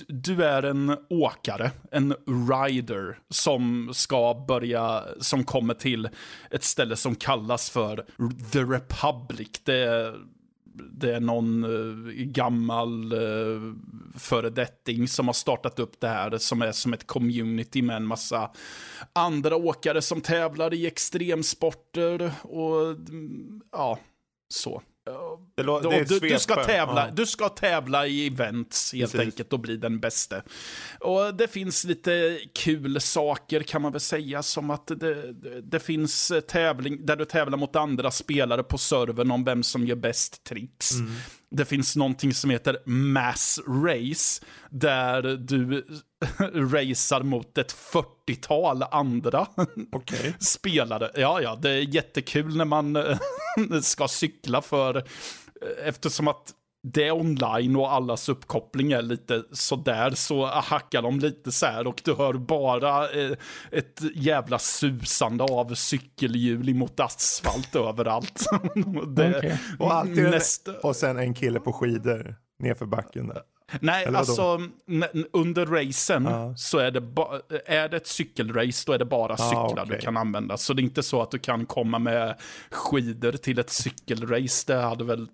[0.07, 2.15] du är en åkare, en
[2.49, 6.09] rider, som ska börja, som kommer till
[6.51, 8.05] ett ställe som kallas för
[8.51, 9.49] The Republic.
[9.63, 10.15] Det är,
[10.91, 13.73] det är någon eh, gammal uh,
[14.17, 18.51] föredetting som har startat upp det här som är som ett community med en massa
[19.13, 23.99] andra åkare som tävlar i extremsporter och mm, ja,
[24.53, 24.81] så.
[25.05, 27.13] Det det du, du, ska tävla, ja.
[27.13, 29.27] du ska tävla i events helt Precis.
[29.27, 30.41] enkelt och bli den bästa.
[30.99, 36.31] Och det finns lite kul saker kan man väl säga som att det, det, finns
[36.47, 40.91] tävling där du tävlar mot andra spelare på servern om vem som gör bäst tricks.
[40.91, 41.11] Mm.
[41.55, 45.85] Det finns någonting som heter Mass Race där du
[46.53, 49.47] racear mot ett 40-tal andra
[49.91, 50.33] okay.
[50.39, 51.11] spelare.
[51.15, 52.97] Ja, ja, det är jättekul när man
[53.81, 55.03] ska cykla för
[55.83, 56.53] eftersom att
[56.83, 61.87] det är online och allas uppkoppling är lite sådär så hackar de lite så här
[61.87, 63.31] och du hör bara eh,
[63.71, 68.45] ett jävla susande av cykelhjul mot asfalt överallt.
[69.07, 69.57] det, okay.
[69.79, 70.73] och, alltid nästa...
[70.79, 73.41] och sen en kille på skidor nerför backen där.
[73.79, 74.61] Nej, alltså
[75.33, 76.53] under racen ja.
[76.57, 76.99] så är det,
[77.65, 79.85] är det ett cykelrace, då är det bara cyklar ah, okay.
[79.85, 80.57] du kan använda.
[80.57, 82.35] Så det är inte så att du kan komma med
[82.71, 84.63] skidor till ett cykelrace.
[84.67, 85.27] Det hade väl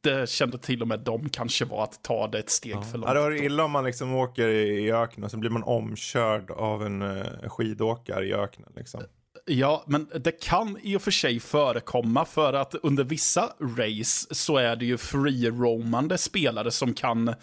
[0.00, 2.82] det kände till och med de kanske var att ta det ett steg ja.
[2.82, 3.08] för långt.
[3.08, 6.50] Ja, det var illa om man liksom åker i öknen och så blir man omkörd
[6.50, 8.72] av en uh, skidåkare i öknen.
[8.76, 9.02] Liksom.
[9.44, 14.56] Ja, men det kan i och för sig förekomma för att under vissa race så
[14.56, 17.34] är det ju free-roamande spelare som kan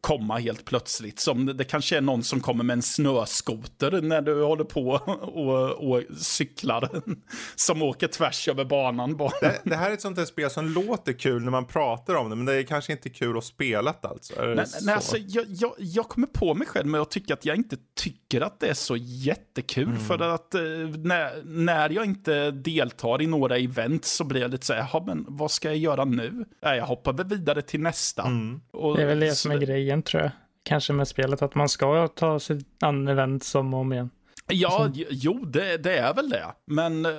[0.00, 1.20] komma helt plötsligt.
[1.20, 4.90] Som det kanske är någon som kommer med en snöskoter när du håller på
[5.22, 6.88] och, och cyklar.
[7.56, 9.40] Som åker tvärs över banan bara.
[9.40, 12.30] Det, det, här är ett sånt där spel som låter kul när man pratar om
[12.30, 14.34] det, men det är kanske inte kul att spela alltså.
[14.44, 17.56] Nej, nej alltså, jag, jag, jag, kommer på mig själv med att tycka att jag
[17.56, 19.88] inte tycker att det är så jättekul.
[19.88, 20.00] Mm.
[20.00, 20.60] För att eh,
[20.96, 25.24] när, när jag inte deltar i några event så blir jag lite så här, men
[25.28, 26.44] vad ska jag göra nu?
[26.60, 28.22] jag hoppar väl vidare till nästa.
[28.22, 28.60] Mm.
[28.72, 30.32] Och, det är väl det som är grejen grejen tror jag.
[30.62, 34.10] Kanske med spelet, att man ska ta sig an event som om igen.
[34.46, 36.46] Ja, jo, det, det, är väl det.
[36.66, 37.12] Men eh,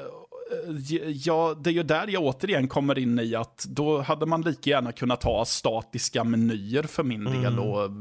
[1.07, 4.69] ja, det är ju där jag återigen kommer in i att då hade man lika
[4.69, 7.41] gärna kunnat ha statiska menyer för min mm.
[7.41, 7.91] del och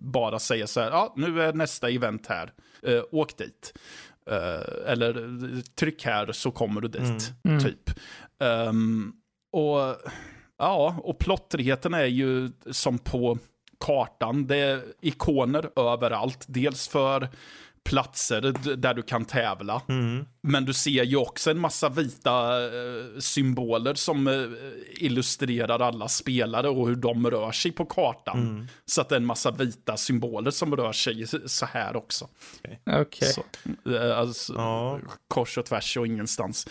[0.00, 2.52] bara säga så här, ja, nu är nästa event här,
[2.88, 3.72] uh, åk dit.
[4.30, 5.14] Uh, eller
[5.74, 7.00] tryck här så kommer du dit,
[7.44, 7.58] mm.
[7.58, 7.60] mm.
[7.60, 7.90] typ.
[8.68, 9.12] Um,
[9.52, 9.96] och
[10.58, 13.38] ja, och plottrigheten är ju som på
[13.80, 14.46] kartan.
[14.46, 16.44] Det är ikoner överallt.
[16.48, 17.28] Dels för
[17.84, 18.40] platser
[18.76, 19.82] där du kan tävla.
[19.88, 20.26] Mm.
[20.40, 26.68] Men du ser ju också en massa vita eh, symboler som eh, illustrerar alla spelare
[26.68, 28.38] och hur de rör sig på kartan.
[28.38, 28.66] Mm.
[28.86, 32.28] Så att det är en massa vita symboler som rör sig så här också.
[32.86, 33.28] Okej.
[33.84, 33.96] Okay.
[33.96, 34.98] Eh, alltså, oh.
[35.28, 36.68] Kors och tvärs och ingenstans.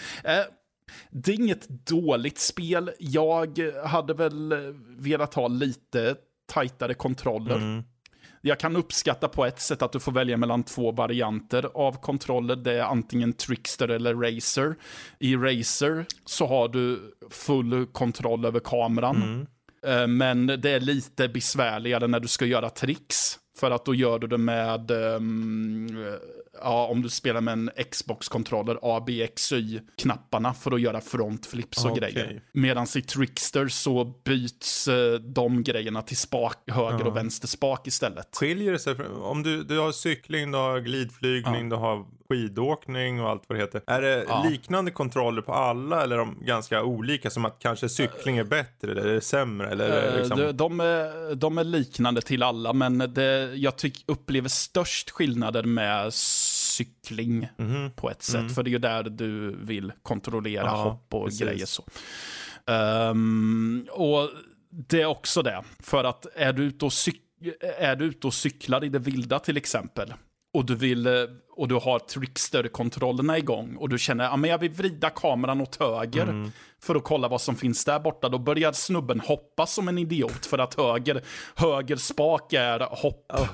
[1.11, 2.91] Det är inget dåligt spel.
[2.99, 4.53] Jag hade väl
[4.97, 6.15] velat ha lite
[6.49, 7.55] tajtare kontroller.
[7.55, 7.83] Mm.
[8.41, 12.55] Jag kan uppskatta på ett sätt att du får välja mellan två varianter av kontroller.
[12.55, 14.75] Det är antingen Trickster eller Razer.
[15.19, 19.15] I Razer så har du full kontroll över kameran.
[19.15, 19.47] Mm.
[19.85, 23.39] Eh, men det är lite besvärligare när du ska göra tricks.
[23.59, 25.87] För att då gör du det med um,
[26.61, 31.85] ja, om du spelar med en Xbox-kontroller, A, B, X, Y-knapparna för att göra frontflips
[31.85, 32.11] och okay.
[32.11, 32.41] grejer.
[32.51, 37.05] Medan i Trickster så byts eh, de grejerna till spak, höger ja.
[37.05, 38.27] och vänster spak istället.
[38.35, 38.95] Skiljer det sig?
[39.21, 41.69] Om du, du har cykling, du har glidflygning, ja.
[41.69, 43.81] du har skidåkning och allt vad det heter.
[43.87, 44.45] Är det ja.
[44.49, 47.29] liknande kontroller på alla eller är de ganska olika?
[47.29, 49.69] Som att kanske cykling är bättre eller är det sämre?
[49.69, 50.37] Eller uh, liksom...
[50.37, 55.63] de, de, är, de är liknande till alla, men det, jag tyck, upplever störst skillnader
[55.63, 57.91] med cykling mm.
[57.91, 58.35] på ett sätt.
[58.35, 58.49] Mm.
[58.49, 61.41] För det är ju där du vill kontrollera ja, hopp och precis.
[61.41, 61.83] grejer så.
[62.65, 64.29] Um, och
[64.69, 68.33] det är också det, för att är du ute och, cyk- är du ute och
[68.33, 70.13] cyklar i det vilda till exempel,
[70.53, 71.13] och du vill eh,
[71.59, 75.75] och du har trickster-kontrollerna igång och du känner att ja, jag vill vrida kameran åt
[75.75, 76.51] höger mm.
[76.81, 78.29] för att kolla vad som finns där borta.
[78.29, 81.21] Då börjar snubben hoppa som en idiot för att höger,
[81.55, 83.31] höger spak är hopp.
[83.33, 83.47] Oh.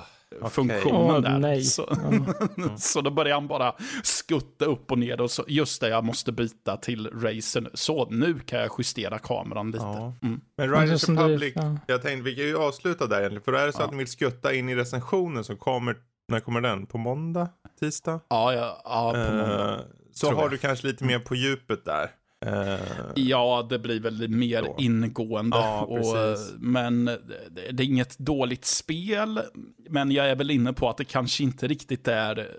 [0.50, 1.40] Funktionen okay.
[1.40, 1.58] där.
[1.58, 2.78] Oh, så, mm.
[2.78, 5.22] så då börjar han bara skutta upp och ner.
[5.22, 7.70] Och så, just det, jag måste byta till racen.
[7.74, 9.84] Så nu kan jag justera kameran lite.
[9.84, 10.14] Ja.
[10.22, 10.42] Mm.
[10.58, 11.78] Men Riders Republic, ja.
[11.88, 13.44] jag tänkte vi kan ju avsluta där egentligen.
[13.44, 13.86] För är det så ja.
[13.86, 15.96] att ni vill skutta in i recensionen som kommer
[16.28, 16.86] när kommer den?
[16.86, 17.50] På måndag?
[17.80, 18.20] Tisdag?
[18.30, 19.82] Ja, ja, ja på eh, måndag.
[20.12, 20.52] så har jag.
[20.52, 22.12] du kanske lite mer på djupet där.
[22.46, 22.80] Uh,
[23.16, 24.76] ja, det blir väl mer då.
[24.80, 25.58] ingående.
[25.58, 27.06] Ja, och, men
[27.52, 29.42] det är inget dåligt spel.
[29.90, 32.52] Men jag är väl inne på att det kanske inte riktigt är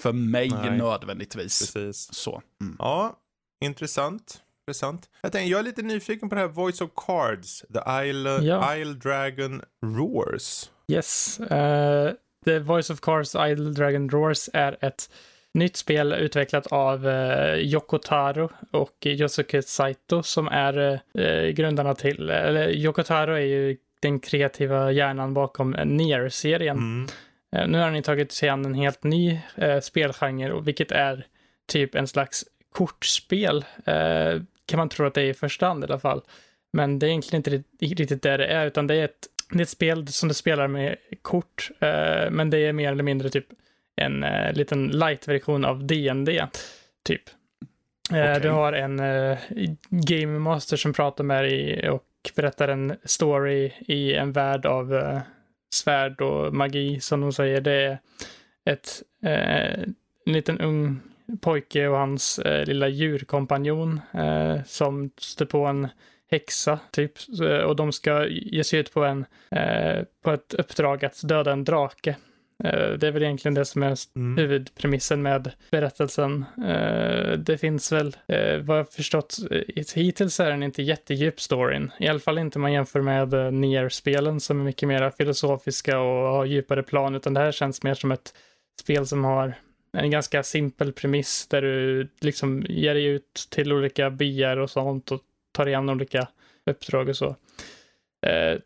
[0.00, 0.78] för mig Nej.
[0.78, 1.72] nödvändigtvis.
[1.74, 2.14] Precis.
[2.14, 2.42] Så.
[2.60, 2.76] Mm.
[2.78, 3.16] Ja,
[3.60, 4.42] intressant.
[4.62, 5.10] intressant.
[5.22, 7.64] Jag, tänkte, jag är lite nyfiken på det här Voice of Cards.
[7.72, 8.76] The Isle, ja.
[8.76, 10.70] Isle Dragon Roars.
[10.88, 11.40] Yes.
[11.40, 11.46] Uh,
[12.44, 15.10] The Voice of Cars Idle Dragon Roars är ett
[15.54, 22.30] nytt spel utvecklat av eh, Yoko Taro och Yosuke Saito som är eh, grundarna till,
[22.30, 26.76] eller Yoko Taro är ju den kreativa hjärnan bakom Nier-serien.
[26.76, 27.06] Mm.
[27.56, 31.26] Eh, nu har ni tagit sig an en helt ny eh, spelgenre, vilket är
[31.66, 33.64] typ en slags kortspel.
[33.84, 36.22] Eh, kan man tro att det är i första hand i alla fall.
[36.72, 39.62] Men det är egentligen inte riktigt det det är, utan det är ett det är
[39.62, 43.46] ett spel som du spelar med kort, eh, men det är mer eller mindre typ
[43.96, 46.28] en eh, liten light-version av DND,
[47.02, 47.22] typ.
[48.12, 48.40] Eh, okay.
[48.40, 49.38] Du har en eh,
[49.88, 52.04] game master som pratar med dig och
[52.36, 55.20] berättar en story i en värld av eh,
[55.74, 57.60] svärd och magi, som de säger.
[57.60, 57.98] Det är
[58.64, 59.82] ett, eh,
[60.26, 61.00] en liten ung
[61.40, 65.88] pojke och hans eh, lilla djurkompanjon eh, som stöter på en
[66.32, 67.12] häxa, typ.
[67.66, 71.64] Och de ska ge sig ut på, en, eh, på ett uppdrag att döda en
[71.64, 72.16] drake.
[72.64, 74.36] Eh, det är väl egentligen det som är mm.
[74.38, 76.44] huvudpremissen med berättelsen.
[76.66, 78.16] Eh, det finns väl,
[78.62, 79.36] vad jag förstått,
[79.94, 81.90] hittills är den inte jättedjup storyn.
[81.98, 86.28] I alla fall inte om man jämför med Nier-spelen som är mycket mer filosofiska och
[86.28, 88.34] har djupare plan, utan det här känns mer som ett
[88.80, 89.54] spel som har
[89.96, 95.10] en ganska simpel premiss där du liksom ger dig ut till olika byar och sånt
[95.10, 95.20] och
[95.52, 96.28] tar igen olika
[96.66, 97.36] uppdrag och så.
[98.26, 98.58] Eh,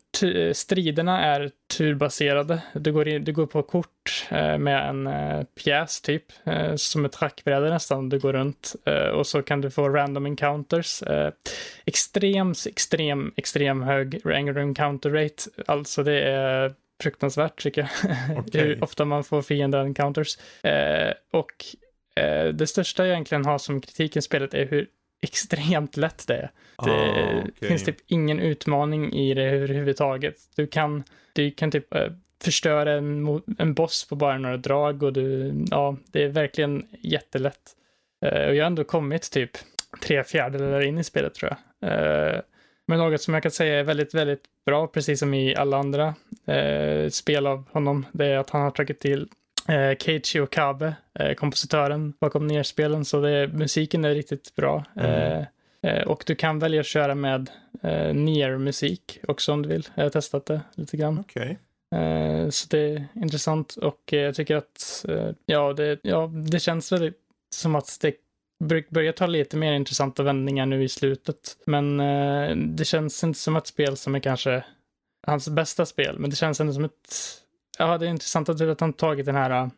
[0.53, 2.61] striderna är turbaserade.
[2.73, 7.05] Du går, in, du går på kort eh, med en eh, pjäs typ, eh, som
[7.05, 8.09] ett schackbräde nästan.
[8.09, 11.03] Du går runt eh, och så kan du få random encounters.
[11.03, 11.31] Eh,
[11.85, 15.43] extrem, extrem, extrem hög random encounter rate.
[15.65, 16.73] Alltså det är
[17.03, 17.89] fruktansvärt tycker jag.
[18.47, 18.61] Okay.
[18.61, 20.37] Hur ofta man får fiender encounters.
[21.31, 21.65] och
[22.53, 24.87] det största jag egentligen har som kritik i spelet är hur
[25.21, 26.51] extremt lätt det är.
[26.83, 27.69] Det ah, okay.
[27.69, 30.35] finns typ ingen utmaning i det överhuvudtaget.
[30.55, 31.03] Du kan,
[31.33, 32.11] du kan typ äh,
[32.43, 37.75] förstöra en, en boss på bara några drag och du, ja, det är verkligen jättelätt.
[38.25, 39.51] Uh, och jag har ändå kommit typ
[40.03, 41.89] tre fjärdedelar in i spelet tror jag.
[41.91, 42.41] Uh,
[42.87, 46.15] men något som jag kan säga är väldigt, väldigt bra, precis som i alla andra
[47.09, 49.27] spel av honom, det är att han har tagit till
[49.67, 54.85] eh, Keiichi Okabe, eh, kompositören bakom nerspelen, så det, musiken är riktigt bra.
[54.95, 55.11] Mm.
[55.11, 55.45] Eh,
[55.91, 57.49] eh och du kan välja att köra med
[57.83, 59.87] eh, Nier-musik också om du vill.
[59.95, 61.19] Jag har testat det lite grann.
[61.19, 61.55] Okay.
[61.95, 65.05] Eh, så det är intressant och jag tycker att
[65.45, 67.17] ja, det, ja, det känns väldigt
[67.55, 68.15] som att det
[68.89, 71.57] börjar ta lite mer intressanta vändningar nu i slutet.
[71.65, 71.97] Men
[72.75, 74.63] det känns inte som ett spel som är kanske
[75.27, 77.13] hans bästa spel, men det känns ändå som ett
[77.77, 79.69] ja, det är intressant att han tagit den här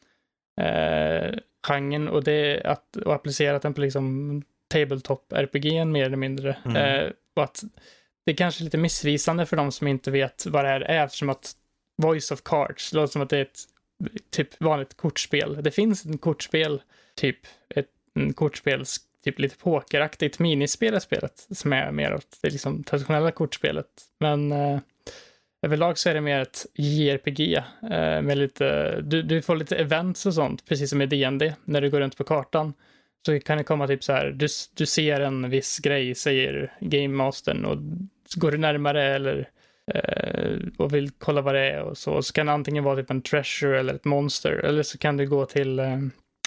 [0.62, 4.44] eh, genren och, det, att, och applicerat den på liksom
[4.74, 6.58] tabletop-RPG mer eller mindre.
[6.66, 6.76] Mm.
[6.76, 7.64] Eh, och att
[8.26, 11.06] det är kanske är lite missvisande för de som inte vet vad det här är,
[11.06, 11.52] eftersom att
[12.02, 13.60] Voice of Cards, låter som att det är ett
[14.30, 15.64] typ vanligt kortspel.
[15.64, 16.82] Det finns ett kortspel,
[17.16, 17.38] typ
[17.70, 17.90] ett
[18.20, 18.86] en kortspel,
[19.24, 23.86] typ lite pokeraktigt minispel i spelet, som är mer åt det liksom traditionella kortspelet.
[24.20, 24.80] Men eh,
[25.62, 27.56] Överlag så är det mer ett JRPG
[27.92, 31.82] eh, med lite, du, du får lite events och sånt, precis som i DND, när
[31.82, 32.74] du går runt på kartan.
[33.26, 37.08] Så kan det komma typ så här, du, du ser en viss grej, säger Game
[37.08, 37.78] Mastern, och
[38.36, 39.50] går du närmare eller
[39.94, 43.12] eh, och vill kolla vad det är och så, så kan det antingen vara typ
[43.12, 46.00] en treasure eller ett monster, eller så kan du gå till, eh,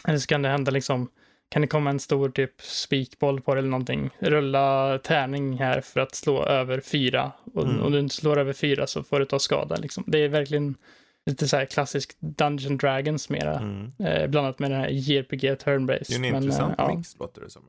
[0.09, 1.09] eller så kan det hända liksom
[1.52, 4.10] kan det komma en stor typ spikboll på det eller någonting.
[4.18, 7.32] Rulla tärning här för att slå över fyra.
[7.54, 7.82] Och mm.
[7.82, 9.76] om du inte slår över fyra så får du ta skada.
[9.76, 10.04] Liksom.
[10.06, 10.74] Det är verkligen
[11.26, 13.58] lite så här klassisk Dungeon Dragons mera.
[13.58, 13.92] Mm.
[13.98, 16.08] Eh, blandat med den här JRPG turn-based.
[16.08, 17.62] Det är en men, intressant mix låter det som.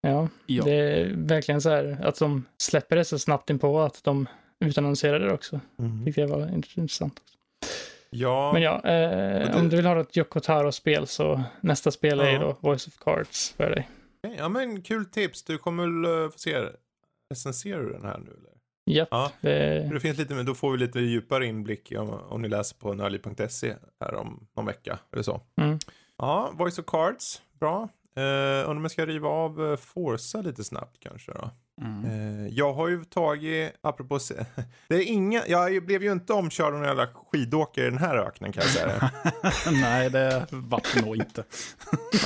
[0.00, 3.80] Ja, ja, det är verkligen så här att de släpper det så snabbt in på
[3.80, 4.26] att de
[4.60, 5.60] utannonserar det också.
[5.78, 6.04] Mm.
[6.04, 7.18] Tyckte jag var intressant.
[7.18, 7.38] Också.
[8.14, 8.52] Ja.
[8.52, 9.54] Men ja, eh, det...
[9.54, 12.24] om du vill ha ett Yoko Taro-spel så nästa spel ja.
[12.24, 13.88] är då Voice of Cards för dig.
[14.38, 15.42] Ja men kul tips.
[15.42, 16.68] Du kommer väl få se,
[17.30, 18.54] recenserar du den här nu eller?
[18.86, 19.08] Japp.
[19.10, 19.90] Ja, det...
[19.92, 23.74] det finns lite, då får vi lite djupare inblick om, om ni läser på nörli.se
[24.00, 25.40] här om någon vecka eller så.
[25.56, 25.78] Mm.
[26.18, 27.88] Ja, Voice of Cards, bra.
[28.18, 31.50] Uh, undrar om jag ska riva av uh, Forza lite snabbt kanske då.
[31.82, 32.04] Mm.
[32.04, 34.18] Uh, jag har ju tagit, apropå,
[34.88, 38.16] det är inga, jag blev ju inte omkörd av någon jävla skidåkare i den här
[38.16, 39.10] öknen kan jag säga.
[39.80, 41.44] Nej, det vart nog inte.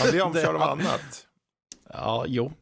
[0.00, 1.26] Man blir omkörd av annat.
[1.92, 2.52] Ja, jo.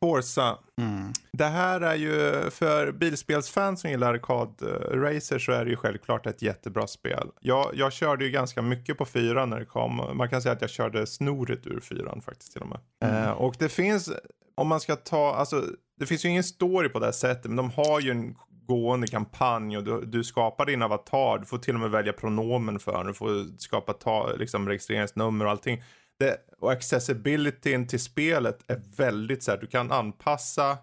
[0.00, 0.58] Forza.
[0.80, 1.12] Mm.
[1.32, 6.42] Det här är ju för bilspelsfans som gillar arkadracer så är det ju självklart ett
[6.42, 7.28] jättebra spel.
[7.40, 10.10] Jag, jag körde ju ganska mycket på fyran när det kom.
[10.14, 12.78] Man kan säga att jag körde snoret ur fyran faktiskt till och med.
[13.04, 13.24] Mm.
[13.24, 14.10] Eh, och det finns,
[14.56, 15.64] om man ska ta, alltså
[15.98, 19.06] det finns ju ingen story på det här sättet men de har ju en gående
[19.06, 21.38] kampanj och du, du, skapar din avatar.
[21.38, 23.06] Du får till och med välja pronomen för den.
[23.06, 25.82] Du får skapa ta, liksom, registreringsnummer och allting
[26.18, 30.78] det, och accessibilityn till spelet är väldigt så här, du kan anpassa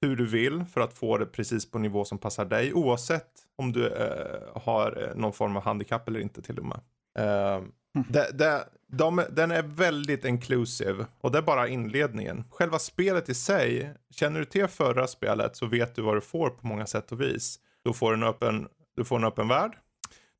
[0.00, 3.72] hur du vill för att få det precis på nivå som passar dig oavsett om
[3.72, 6.80] du eh, har eh, någon form av handikapp eller inte till och med.
[7.18, 7.72] Eh, mm.
[8.08, 12.44] det, det, de, den är väldigt inclusive och det är bara inledningen.
[12.50, 16.50] Själva spelet i sig, känner du till förra spelet så vet du vad du får
[16.50, 17.58] på många sätt och vis.
[17.84, 19.78] Du får en öppen, du får en öppen värld,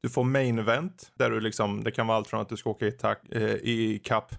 [0.02, 2.70] du får main event där du liksom, det kan vara allt från att du ska
[2.70, 4.34] åka i, tak, eh, i kapp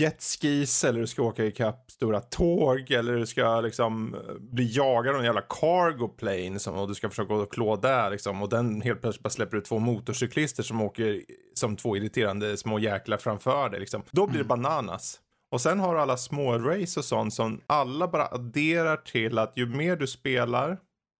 [0.00, 4.76] jetskis eller du ska åka i kapp stora tåg eller du ska liksom eh, bli
[4.76, 8.42] jagad av en jävla cargo plane som, och du ska försöka gå klå där liksom
[8.42, 11.22] och den helt plötsligt bara släpper ut två motorcyklister som åker
[11.54, 14.02] som två irriterande små jäklar framför dig liksom.
[14.10, 14.62] Då blir det mm.
[14.62, 15.20] bananas.
[15.50, 19.52] Och sen har du alla små race och sånt som alla bara adderar till att
[19.56, 20.78] ju mer du spelar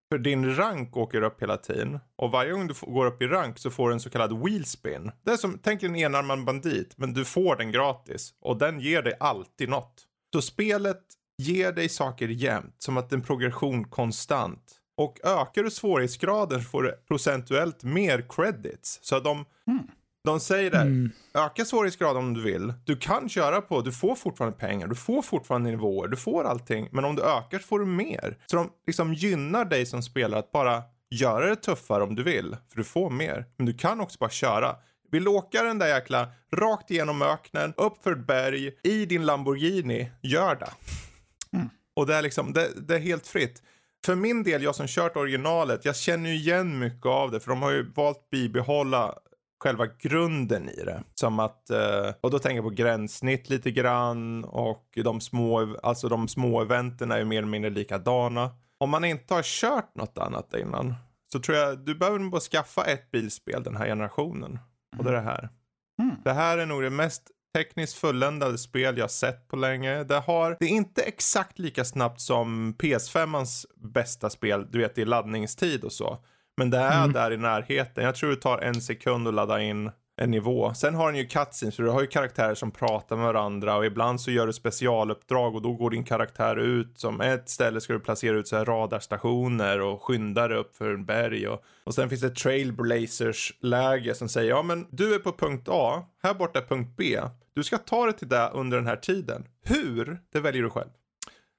[0.08, 1.98] för din rank åker upp hela tiden.
[2.16, 5.10] Och varje gång du går upp i rank så får du en så kallad wheelspin.
[5.24, 8.34] Det är som, tänk en enarmad bandit, men du får den gratis.
[8.40, 10.06] Och den ger dig alltid något.
[10.32, 11.02] Så spelet
[11.38, 14.80] ger dig saker jämt, som att en progression konstant.
[14.96, 18.98] Och ökar du svårighetsgraden så får du procentuellt mer credits.
[19.02, 19.86] Så att de, mm.
[20.26, 21.10] De säger det, mm.
[21.34, 22.74] öka svårighetsgraden om du vill.
[22.84, 26.88] Du kan köra på, du får fortfarande pengar, du får fortfarande nivåer, du får allting.
[26.92, 28.38] Men om du ökar så får du mer.
[28.46, 32.56] Så de liksom gynnar dig som spelare att bara göra det tuffare om du vill.
[32.68, 33.46] För du får mer.
[33.56, 34.76] Men du kan också bara köra.
[35.10, 40.10] Vill åka den där jäkla rakt igenom öknen, upp för ett berg, i din Lamborghini,
[40.22, 40.70] gör det.
[41.52, 41.68] Mm.
[41.96, 43.62] Och det är liksom, det, det är helt fritt
[44.06, 47.40] för min del, jag som kört originalet, jag känner ju igen mycket av det.
[47.40, 49.14] För de har ju valt bibehålla
[49.58, 51.02] själva grunden i det.
[51.14, 56.08] Som att, eh, och då tänker jag på gränssnitt lite grann och de små, alltså
[56.08, 58.50] de små eventen är ju mer eller mindre likadana.
[58.78, 60.94] Om man inte har kört något annat innan
[61.32, 64.58] så tror jag du behöver bara skaffa ett bilspel den här generationen.
[64.98, 65.48] Och det är det här.
[66.02, 66.16] Mm.
[66.24, 70.04] Det här är nog det mest tekniskt fulländade spel jag sett på länge.
[70.04, 75.04] Det, har, det är inte exakt lika snabbt som PS5ans bästa spel, du vet i
[75.04, 76.18] laddningstid och så.
[76.56, 77.12] Men det är mm.
[77.12, 78.04] där i närheten.
[78.04, 80.74] Jag tror det tar en sekund att ladda in en nivå.
[80.74, 83.86] Sen har den ju cutscenes, för du har ju karaktärer som pratar med varandra och
[83.86, 87.92] ibland så gör du specialuppdrag och då går din karaktär ut som ett ställe ska
[87.92, 91.94] du placera ut så här radarstationer och skynda dig upp för en berg och, och
[91.94, 96.34] sen finns det trailblazers läge som säger ja men du är på punkt A, här
[96.34, 97.20] borta är punkt B.
[97.54, 99.44] Du ska ta dig till det under den här tiden.
[99.62, 100.18] Hur?
[100.32, 100.90] Det väljer du själv.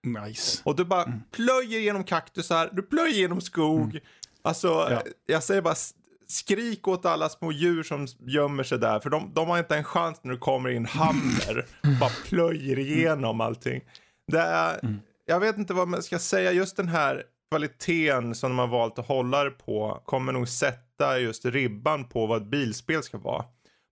[0.03, 0.61] Nice.
[0.65, 1.19] Och du bara mm.
[1.31, 4.01] plöjer genom kaktusar, du plöjer genom skog, mm.
[4.47, 5.01] Alltså, ja.
[5.25, 5.75] jag säger bara
[6.27, 8.99] skrik åt alla små djur som gömmer sig där.
[8.99, 11.65] För de, de har inte en chans när du kommer in hammer.
[11.99, 13.81] bara plöjer igenom allting.
[14.27, 14.99] Det är, mm.
[15.25, 16.51] Jag vet inte vad man ska säga.
[16.51, 21.19] Just den här kvaliteten som de har valt att hålla det på kommer nog sätta
[21.19, 23.45] just ribban på vad ett bilspel ska vara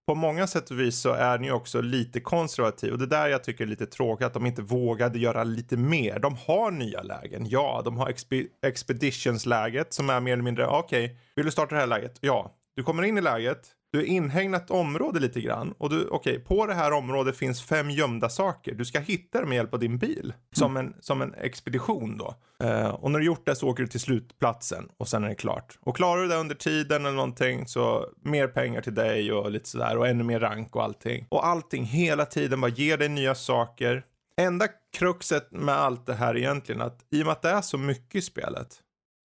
[0.08, 3.44] på många sätt och vis så är ni också lite konservativ och det där jag
[3.44, 6.20] tycker är lite tråkigt att de inte vågade göra lite mer.
[6.20, 8.34] De har nya lägen, ja, de har exp
[8.66, 12.18] expeditionsläget som är mer eller mindre, okej, okay, vill du starta det här läget?
[12.22, 16.34] Ja, du kommer in i läget, du är inhägnat område lite grann och du, okej,
[16.34, 18.76] okay, på det här området finns fem gömda saker.
[18.76, 20.34] Du ska hitta dem med hjälp av din bil.
[20.52, 22.36] Som en, som en expedition då.
[22.64, 25.36] Uh, och när du gjort det så åker du till slutplatsen och sen är det
[25.36, 25.78] klart.
[25.82, 29.70] Och klarar du det under tiden eller någonting så mer pengar till dig och lite
[29.70, 31.26] sådär och ännu mer rank och allting.
[31.30, 34.04] Och allting hela tiden bara ger dig nya saker.
[34.42, 34.68] Enda
[34.98, 38.16] kruxet med allt det här egentligen att i och med att det är så mycket
[38.16, 38.68] i spelet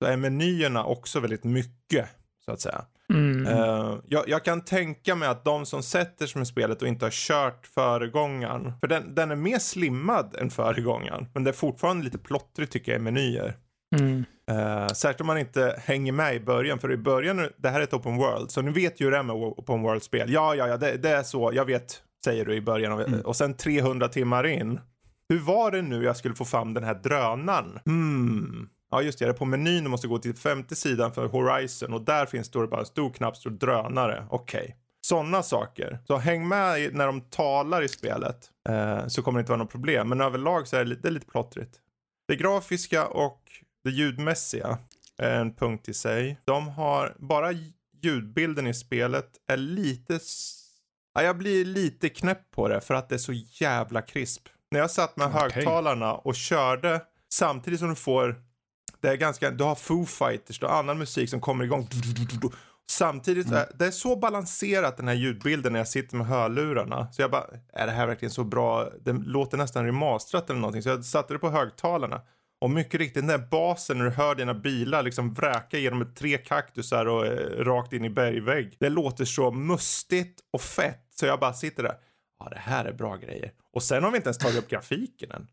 [0.02, 2.08] så är menyerna också väldigt mycket
[2.44, 2.84] så att säga.
[3.10, 3.46] Mm.
[3.46, 7.04] Uh, jag, jag, kan tänka mig att de som sätter sig med spelet och inte
[7.04, 12.04] har kört föregångaren, för den, den är mer slimmad än föregångaren, men det är fortfarande
[12.04, 13.56] lite plottrigt tycker jag i menyer.
[13.96, 14.24] Mm.
[14.50, 17.84] Uh, särskilt om man inte hänger med i början, för i början, det här är
[17.84, 20.32] ett open world, så ni vet ju hur det är med open world-spel.
[20.32, 23.20] Ja, ja, ja, det, det, är så, jag vet, säger du i början, av, mm.
[23.20, 24.80] och sen 300 timmar in.
[25.28, 27.78] Hur var det nu jag skulle få fram den här drönaren?
[27.84, 28.68] Hmm.
[28.90, 31.94] Ja just det, jag är på menyn och måste gå till femte sidan för Horizon
[31.94, 34.26] och där finns det bara en stor knapp står drönare.
[34.30, 34.60] Okej.
[34.60, 34.74] Okay.
[35.00, 35.98] Sådana saker.
[36.06, 39.70] Så häng med när de talar i spelet eh, så kommer det inte vara något
[39.70, 40.08] problem.
[40.08, 41.80] Men överlag så är det lite, det är lite plottrigt.
[42.28, 43.42] Det grafiska och
[43.84, 44.78] det ljudmässiga
[45.18, 46.40] är en punkt i sig.
[46.44, 47.52] De har, bara
[48.02, 50.20] ljudbilden i spelet är lite,
[51.14, 54.42] ja, jag blir lite knäpp på det för att det är så jävla krisp.
[54.70, 55.40] När jag satt med okay.
[55.40, 57.00] högtalarna och körde
[57.32, 58.49] samtidigt som du får
[59.00, 61.88] det är ganska, du har Foo Fighters, du har annan musik som kommer igång.
[62.90, 63.66] Samtidigt, mm.
[63.74, 67.12] det är så balanserat den här ljudbilden när jag sitter med hörlurarna.
[67.12, 68.90] Så jag bara, är det här verkligen så bra?
[69.04, 70.82] Det låter nästan remasterat eller någonting.
[70.82, 72.20] Så jag satte det på högtalarna.
[72.60, 76.38] Och mycket riktigt, den där basen när du hör dina bilar liksom vräka genom tre
[76.38, 78.76] kaktusar och eh, rakt in i bergvägg.
[78.80, 81.06] Det låter så mustigt och fett.
[81.14, 81.94] Så jag bara sitter där.
[82.38, 83.52] Ja, det här är bra grejer.
[83.72, 85.46] Och sen har vi inte ens tagit upp grafiken än.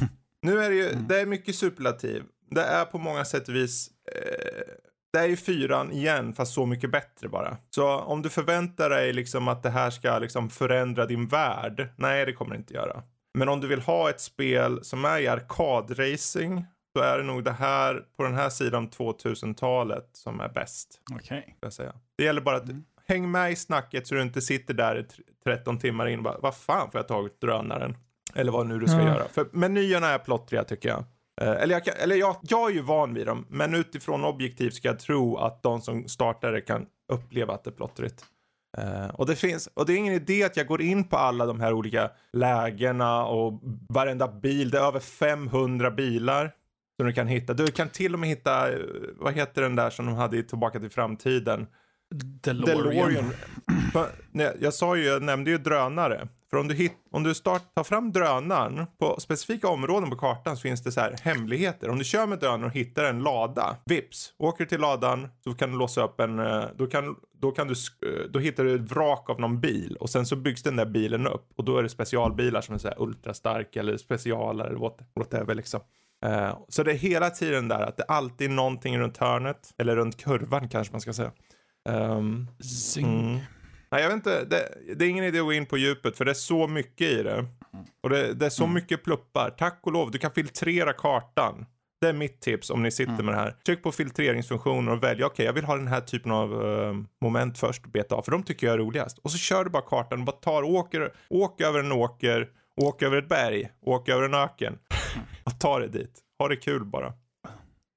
[0.42, 1.08] Nu är det ju, mm.
[1.08, 2.22] det är mycket superlativ.
[2.50, 4.74] Det är på många sätt och vis eh,
[5.12, 7.56] det är ju fyran igen fast så mycket bättre bara.
[7.70, 11.88] Så om du förväntar dig liksom att det här ska liksom förändra din värld.
[11.96, 13.02] Nej, det kommer det inte göra.
[13.34, 16.64] Men om du vill ha ett spel som är i arkadracing
[16.96, 21.00] så är det nog det här på den här sidan 2000-talet som är bäst.
[21.12, 21.56] Okej.
[21.62, 21.86] Okay.
[22.16, 22.84] Det gäller bara att mm.
[23.06, 25.04] häng med i snacket så du inte sitter där i
[25.44, 27.96] 13 timmar in och bara vad fan får jag tagit drönaren?
[28.34, 29.06] Eller vad nu du ska mm.
[29.06, 29.28] göra.
[29.28, 31.04] För menyerna är plottriga tycker jag.
[31.40, 34.88] Eh, eller jag, eller jag, jag är ju van vid dem, men utifrån objektivt ska
[34.88, 38.24] jag tro att de som startar det kan uppleva att det är plottrigt.
[38.78, 41.46] Uh, och det finns, och det är ingen idé att jag går in på alla
[41.46, 46.52] de här olika lägena och varenda bil, det är över 500 bilar
[46.96, 47.54] som du kan hitta.
[47.54, 48.78] Du kan till och med hitta, eh,
[49.16, 51.66] vad heter den där som de hade i Tillbaka till framtiden?
[52.14, 53.32] DeLorean.
[53.92, 54.52] DeLorean.
[54.60, 56.28] jag sa ju, jag nämnde ju drönare.
[56.50, 60.56] För om du, hit, om du start, tar fram drönaren på specifika områden på kartan
[60.56, 61.88] så finns det så här hemligheter.
[61.88, 65.54] Om du kör med drönaren och hittar en lada, vips, åker du till ladan så
[65.54, 68.74] kan du låsa upp en, eh, då kan, då kan du, eh, då hittar du
[68.74, 71.78] ett vrak av någon bil och sen så byggs den där bilen upp och då
[71.78, 74.74] är det specialbilar som är så här ultrastark eller special eller
[75.16, 75.80] whatever liksom.
[76.26, 79.96] Uh, så det är hela tiden där att det alltid är någonting runt hörnet, eller
[79.96, 81.32] runt kurvan kanske man ska säga.
[81.88, 82.48] Um,
[82.98, 83.38] mm.
[83.90, 84.44] Nej, jag vet inte.
[84.44, 87.06] Det, det, är ingen idé att gå in på djupet för det är så mycket
[87.06, 87.46] i det.
[88.02, 88.74] Och det, det är så mm.
[88.74, 89.50] mycket pluppar.
[89.50, 91.66] Tack och lov, du kan filtrera kartan.
[92.00, 93.26] Det är mitt tips om ni sitter mm.
[93.26, 93.56] med det här.
[93.66, 96.94] Tryck på filtreringsfunktionen och välj, okej okay, jag vill ha den här typen av uh,
[97.20, 99.18] moment först och beta av, för de tycker jag är roligast.
[99.18, 103.16] Och så kör du bara kartan bara tar, åker, åk över en åker, åk över
[103.16, 104.78] ett berg, åk över en öken.
[105.44, 106.20] och ta det dit.
[106.38, 107.12] Ha det kul bara.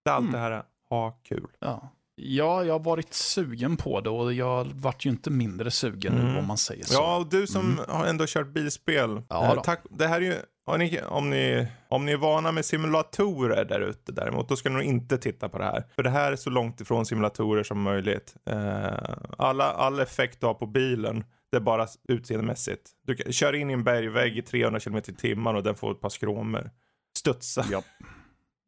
[0.05, 0.33] Det är allt mm.
[0.33, 1.47] det här, ha kul.
[1.59, 1.91] Ja.
[2.23, 6.33] Ja, jag har varit sugen på det och jag vart ju inte mindre sugen mm.
[6.33, 6.93] nu om man säger så.
[6.93, 7.85] Ja, och du som mm.
[7.87, 9.21] har ändå kört bilspel.
[9.29, 10.35] Ja, eh, tack, det här är ju,
[10.77, 14.75] ni, om, ni, om ni är vana med simulatorer där ute däremot, då ska ni
[14.75, 15.83] nog inte titta på det här.
[15.95, 18.35] För det här är så långt ifrån simulatorer som möjligt.
[18.45, 18.93] Eh,
[19.37, 22.89] alla, all effekt du har på bilen, det är bara utseendemässigt.
[23.05, 25.91] Du kan, kör in i en bergvägg i 300 km i timmen och den får
[25.91, 26.71] ett par skromer.
[27.17, 27.65] Studsa.
[27.71, 27.83] Ja.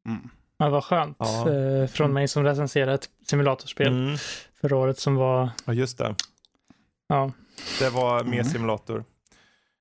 [0.07, 0.29] Mm.
[0.63, 1.17] Ja, vad skönt.
[1.19, 1.49] Ja.
[1.49, 4.17] Eh, från mig som recenserade ett simulatorspel mm.
[4.61, 5.49] förra året som var...
[5.65, 6.15] Ja, just det.
[7.07, 7.31] Ja.
[7.79, 8.45] Det var mer mm.
[8.45, 9.03] simulator.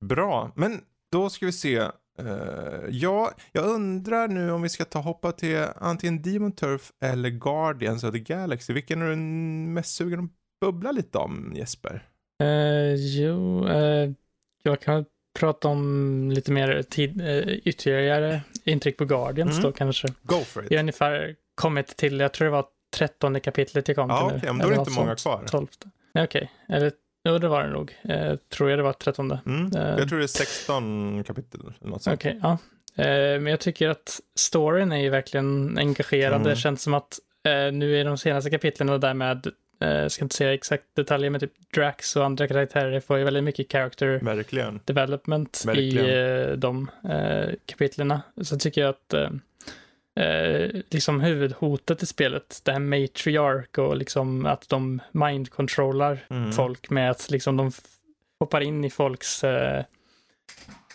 [0.01, 0.81] Bra, men
[1.13, 1.81] då ska vi se.
[2.21, 7.31] Uh, ja, jag undrar nu om vi ska ta hoppa till antingen Demon Turf eller
[7.31, 8.73] Guardians of the Galaxy.
[8.73, 10.31] Vilken är du mest sugen att
[10.61, 12.09] bubbla lite om, Jesper?
[12.43, 14.13] Uh, jo, uh,
[14.63, 15.05] jag kan
[15.39, 17.23] prata om lite mer tid,
[17.65, 19.63] ytterligare intryck på Guardians mm.
[19.63, 20.09] då kanske.
[20.23, 20.71] Go for it.
[20.71, 22.65] Jag har ungefär kommit till, jag tror det var
[22.97, 24.47] trettonde kapitlet jag kom ja, till okay, nu.
[24.47, 25.45] Ja, men då är det inte många kvar.
[25.47, 25.91] Tolfte.
[26.15, 26.51] Nej, okej.
[26.65, 26.77] Okay.
[26.77, 26.93] Eller,
[27.25, 27.97] jo, det var det nog.
[28.03, 29.41] Eh, tror jag det var trettonde.
[29.47, 29.77] Mm.
[29.77, 31.61] Eh, jag tror det är 16 kapitel.
[31.81, 32.59] Okej, okay, ja.
[32.97, 36.37] Eh, men jag tycker att storyn är ju verkligen engagerande.
[36.37, 36.49] Mm.
[36.49, 39.47] Det känns som att eh, nu i de senaste kapitlen och därmed
[39.85, 43.45] jag ska inte säga exakt detaljer, men typ Drax och andra karaktärer får ju väldigt
[43.45, 44.81] mycket character Verkligen.
[44.85, 46.07] development Verkligen.
[46.07, 48.23] i de eh, kapitlerna.
[48.43, 49.31] Så tycker jag att eh,
[50.25, 56.53] eh, liksom huvudhotet i spelet, det här matriark och liksom att de mind-controllar mm.
[56.53, 57.73] folk med att liksom de
[58.41, 59.85] hoppar in i folks, eh,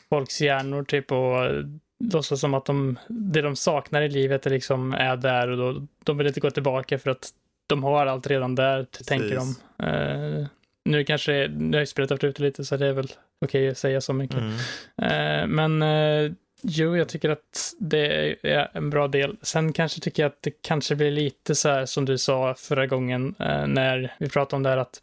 [0.09, 1.63] folks hjärnor typ och
[1.99, 5.87] låtsas som att de, det de saknar i livet är liksom är där och då,
[6.03, 7.33] de vill inte gå tillbaka för att
[7.67, 9.07] de har allt redan där, Precis.
[9.07, 9.55] tänker de.
[9.87, 10.47] Uh,
[10.85, 13.77] nu kanske, nu har jag spelat ut lite så det är väl okej okay att
[13.77, 14.37] säga så mycket.
[14.37, 14.51] Mm.
[14.51, 16.31] Uh, men uh,
[16.61, 19.37] jo, jag tycker att det är en bra del.
[19.41, 22.87] Sen kanske tycker jag att det kanske blir lite så här som du sa förra
[22.87, 23.35] gången
[23.67, 25.01] när vi pratade om det här att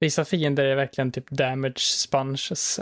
[0.00, 2.80] vissa fiender är verkligen typ damage sponges.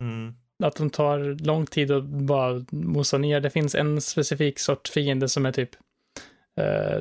[0.00, 0.34] Mm
[0.64, 3.40] att de tar lång tid att bara mosa ner.
[3.40, 5.70] Det finns en specifik sort fiende som är typ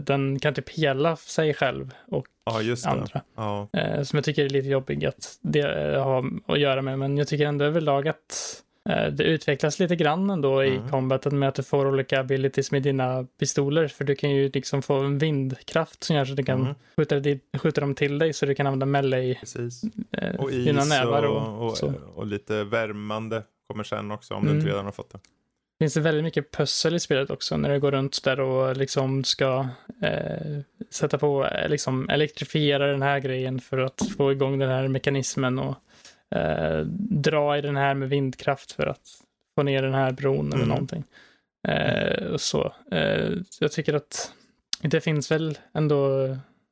[0.02, 3.22] den kan typ hela sig själv och ja, andra.
[3.36, 3.68] Ja.
[3.78, 7.00] Uh, som jag tycker är lite jobbig att det uh, har att göra med.
[7.00, 10.90] Men jag tycker ändå överlag att Eh, det utvecklas lite grann ändå i mm.
[10.90, 13.88] combaten med att du får olika abilities med dina pistoler.
[13.88, 16.76] För du kan ju liksom få en vindkraft som gör så att du kan mm.
[16.98, 17.22] skjuta,
[17.58, 19.84] skjuta dem till dig så du kan använda melee Precis.
[20.12, 21.24] Eh, och dina nävar.
[21.24, 24.54] Och, och, och, och, lite värmande kommer sen också om mm.
[24.54, 25.20] du inte redan har fått det.
[25.80, 29.24] Det finns väldigt mycket pussel i spelet också när du går runt där och liksom
[29.24, 29.68] ska
[30.04, 30.60] eh,
[30.90, 35.60] sätta på, eh, liksom elektrifiera den här grejen för att få igång den här mekanismen
[35.60, 35.76] och
[36.38, 36.80] eh,
[37.10, 39.08] dra i den här med vindkraft för att
[39.56, 40.70] få ner den här bron eller mm.
[40.70, 41.04] någonting.
[41.68, 42.74] Eh, så.
[42.92, 44.32] Eh, jag tycker att
[44.82, 46.30] det finns väl ändå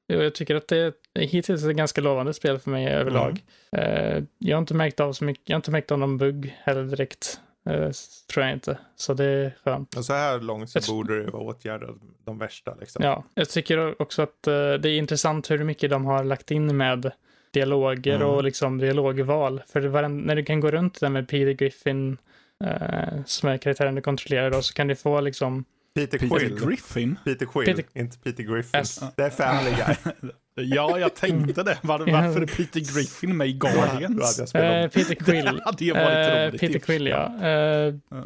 [0.08, 0.78] jag tycker att det
[1.14, 3.44] är hittills ett ganska lovande spel för mig överlag.
[3.72, 4.18] Mm.
[4.18, 6.58] Eh, jag har inte märkt av så mycket, jag har inte märkt av någon bugg
[6.64, 7.40] heller direkt.
[7.66, 7.92] Eh,
[8.34, 8.78] tror jag inte.
[8.96, 9.98] Så det är skönt.
[9.98, 12.76] Och så här långt så jag borde det vara åtgärdat de värsta.
[12.80, 13.04] Liksom.
[13.04, 16.78] Ja, jag tycker också att eh, det är intressant hur mycket de har lagt in
[16.78, 17.12] med
[17.52, 18.28] dialoger mm.
[18.28, 19.62] och liksom dialogval.
[19.68, 22.18] För var, när du kan gå runt där med Peter Griffin,
[22.64, 25.66] eh, som är karaktären du kontrollerar då, så kan du få liksom
[25.96, 26.60] Peter, Peter Quill.
[26.68, 27.20] Griffin?
[27.24, 27.86] Peter Quill, Peter...
[27.94, 28.80] inte Peter Griffin.
[28.82, 30.32] S det är Family Guy.
[30.56, 31.78] ja, jag tänkte det.
[31.82, 34.40] Var, varför är Peter Griffin med i Guardians?
[34.56, 35.46] uh, Peter Quill.
[35.56, 37.32] det hade ju varit uh, Peter Quill, ja.
[37.40, 37.96] Uh,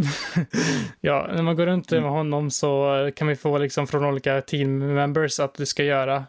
[1.01, 4.93] ja, när man går runt med honom så kan vi få liksom från olika team
[4.93, 6.25] members att du ska göra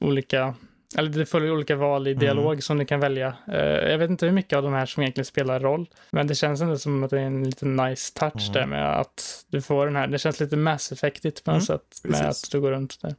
[0.00, 0.54] olika
[0.96, 2.20] eller det följer olika val i mm.
[2.20, 2.60] dialog mm.
[2.60, 3.34] som du kan välja.
[3.48, 5.86] Uh, jag vet inte hur mycket av de här som egentligen spelar roll.
[6.10, 8.52] Men det känns ändå som att det är en liten nice touch mm.
[8.52, 10.06] där med att du får den här.
[10.06, 11.78] Det känns lite mass effektigt på något mm.
[11.78, 12.00] sätt.
[12.04, 12.44] Med Precis.
[12.44, 13.14] att du går runt där.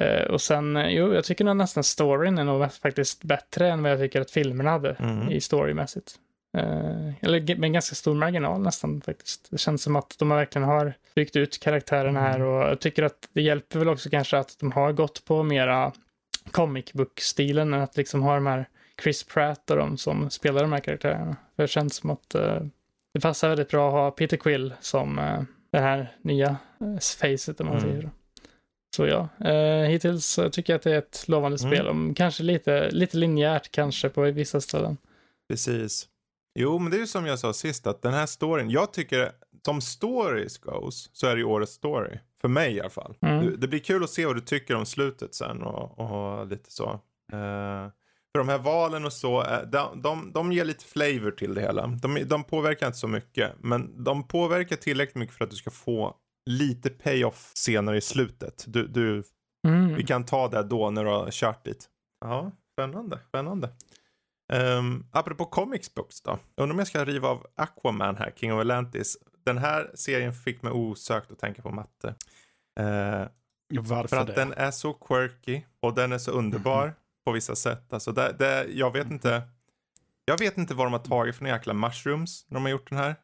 [0.00, 3.92] Uh, och sen, jo, jag tycker nog nästan storyn är nog faktiskt bättre än vad
[3.92, 5.30] jag tycker att filmerna hade mm.
[5.30, 6.14] i storymässigt.
[6.56, 9.50] Uh, eller med ganska stor marginal nästan faktiskt.
[9.50, 13.28] Det känns som att de verkligen har byggt ut karaktärerna här och jag tycker att
[13.32, 15.92] det hjälper väl också kanske att de har gått på mera
[16.50, 18.68] comic book-stilen än att liksom ha de här
[19.02, 21.36] Chris Pratt och de som spelar de här karaktärerna.
[21.56, 22.30] För det känns som att
[23.14, 25.20] det passar väldigt bra att ha Peter Quill som
[25.70, 26.56] det här nya
[27.20, 27.90] facet om man mm.
[27.90, 28.10] säger.
[28.94, 31.72] Så ja, uh, hittills tycker jag att det är ett lovande mm.
[31.72, 31.88] spel.
[31.88, 34.96] Om, kanske lite, lite linjärt kanske på vissa ställen.
[35.48, 36.08] Precis.
[36.58, 39.32] Jo, men det är ju som jag sa sist att den här storyn, jag tycker
[39.64, 42.18] som stories goes så är det ju årets story.
[42.40, 43.14] För mig i alla fall.
[43.20, 43.60] Mm.
[43.60, 46.90] Det blir kul att se vad du tycker om slutet sen och, och lite så.
[47.32, 47.88] Uh,
[48.32, 51.60] för de här valen och så, eh, de, de, de ger lite flavor till det
[51.60, 51.86] hela.
[51.86, 55.70] De, de påverkar inte så mycket, men de påverkar tillräckligt mycket för att du ska
[55.70, 56.16] få
[56.46, 58.64] lite payoff senare i slutet.
[58.68, 59.22] Du, du,
[59.66, 59.94] mm.
[59.94, 61.88] Vi kan ta det då när du har kört dit.
[62.20, 63.68] Ja, spännande, spännande.
[64.52, 66.38] Um, apropå comics books då.
[66.56, 70.62] Undrar om jag ska riva av Aquaman här, King of Atlantis den här serien fick
[70.62, 72.14] mig osökt att tänka på matte.
[72.80, 73.26] Eh,
[73.80, 74.32] Varför För att det?
[74.32, 76.94] den är så quirky och den är så underbar mm.
[77.24, 77.92] på vissa sätt.
[77.92, 79.42] Alltså det, det, jag vet inte.
[80.26, 82.90] Jag vet inte vad de har tagit för några jäkla mushrooms när de har gjort
[82.90, 83.16] den här.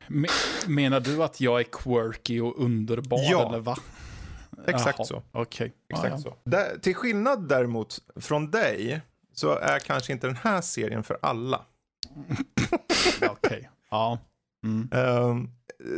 [0.67, 3.49] menar du att jag är quirky och underbar ja.
[3.49, 3.77] eller va?
[4.67, 5.07] Exakt Jaha.
[5.07, 5.23] så.
[5.33, 5.43] Okej.
[5.43, 5.71] Okay.
[5.89, 6.67] Exakt ah, ja.
[6.75, 6.81] så.
[6.81, 9.01] till skillnad däremot från dig
[9.35, 11.65] så är kanske inte den här serien för alla.
[13.23, 13.29] Okej.
[13.31, 13.65] Okay.
[13.91, 14.19] Ja.
[14.65, 14.89] Mm.
[14.93, 15.51] Um,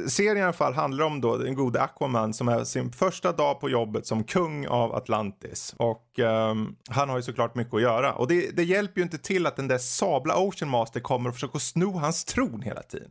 [0.08, 3.60] serien i alla fall handlar om då den gode Aquaman som är sin första dag
[3.60, 5.74] på jobbet som kung av Atlantis.
[5.76, 8.12] Och um, han har ju såklart mycket att göra.
[8.12, 11.34] Och det, det, hjälper ju inte till att den där sabla Ocean Master kommer och
[11.34, 13.10] försöker sno hans tron hela tiden.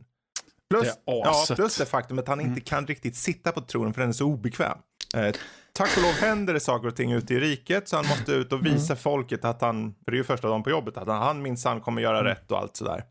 [0.70, 2.60] Plus det, ja, plus det faktum att han inte mm.
[2.60, 4.78] kan riktigt sitta på tronen för den är så obekväm.
[5.16, 5.34] Eh,
[5.72, 8.52] tack och lov händer det saker och ting ute i riket så han måste ut
[8.52, 8.72] och mm.
[8.72, 8.96] visa mm.
[8.96, 12.02] folket att han, för det är ju första dagen på jobbet, att han, minsann kommer
[12.02, 12.28] göra mm.
[12.28, 13.04] rätt och allt sådär.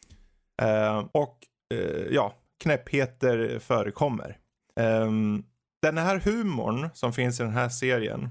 [0.61, 1.37] Eh, och
[1.71, 4.37] Eh, ja, knäppheter förekommer.
[4.79, 5.43] Um,
[5.81, 8.29] den här humorn som finns i den här serien.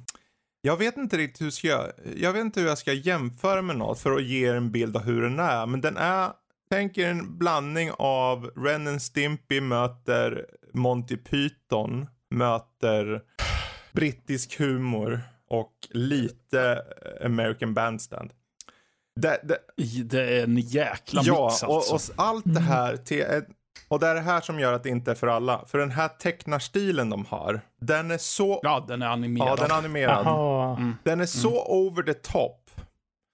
[0.62, 1.86] Jag vet inte riktigt hur ska jag,
[2.16, 5.02] jag vet inte hur jag ska jämföra med något för att ge en bild av
[5.02, 5.66] hur den är.
[5.66, 6.32] Men den är,
[6.70, 13.22] tänk er en blandning av Ren and Stimpy möter Monty Python möter
[13.92, 16.82] brittisk humor och lite
[17.24, 18.30] American Bandstand.
[19.20, 19.58] Det, det,
[20.02, 21.66] det är en jäkla ja, mix alltså.
[21.66, 23.24] Och, och allt det här till
[23.88, 25.64] Och det är det här som gör att det inte är för alla.
[25.66, 28.60] För den här tecknarstilen de har, den är så...
[28.62, 29.48] Ja, den är animerad.
[29.48, 30.26] Ja, den är animerad.
[30.78, 30.96] Mm.
[31.04, 31.62] Den är så mm.
[31.68, 32.70] over the top.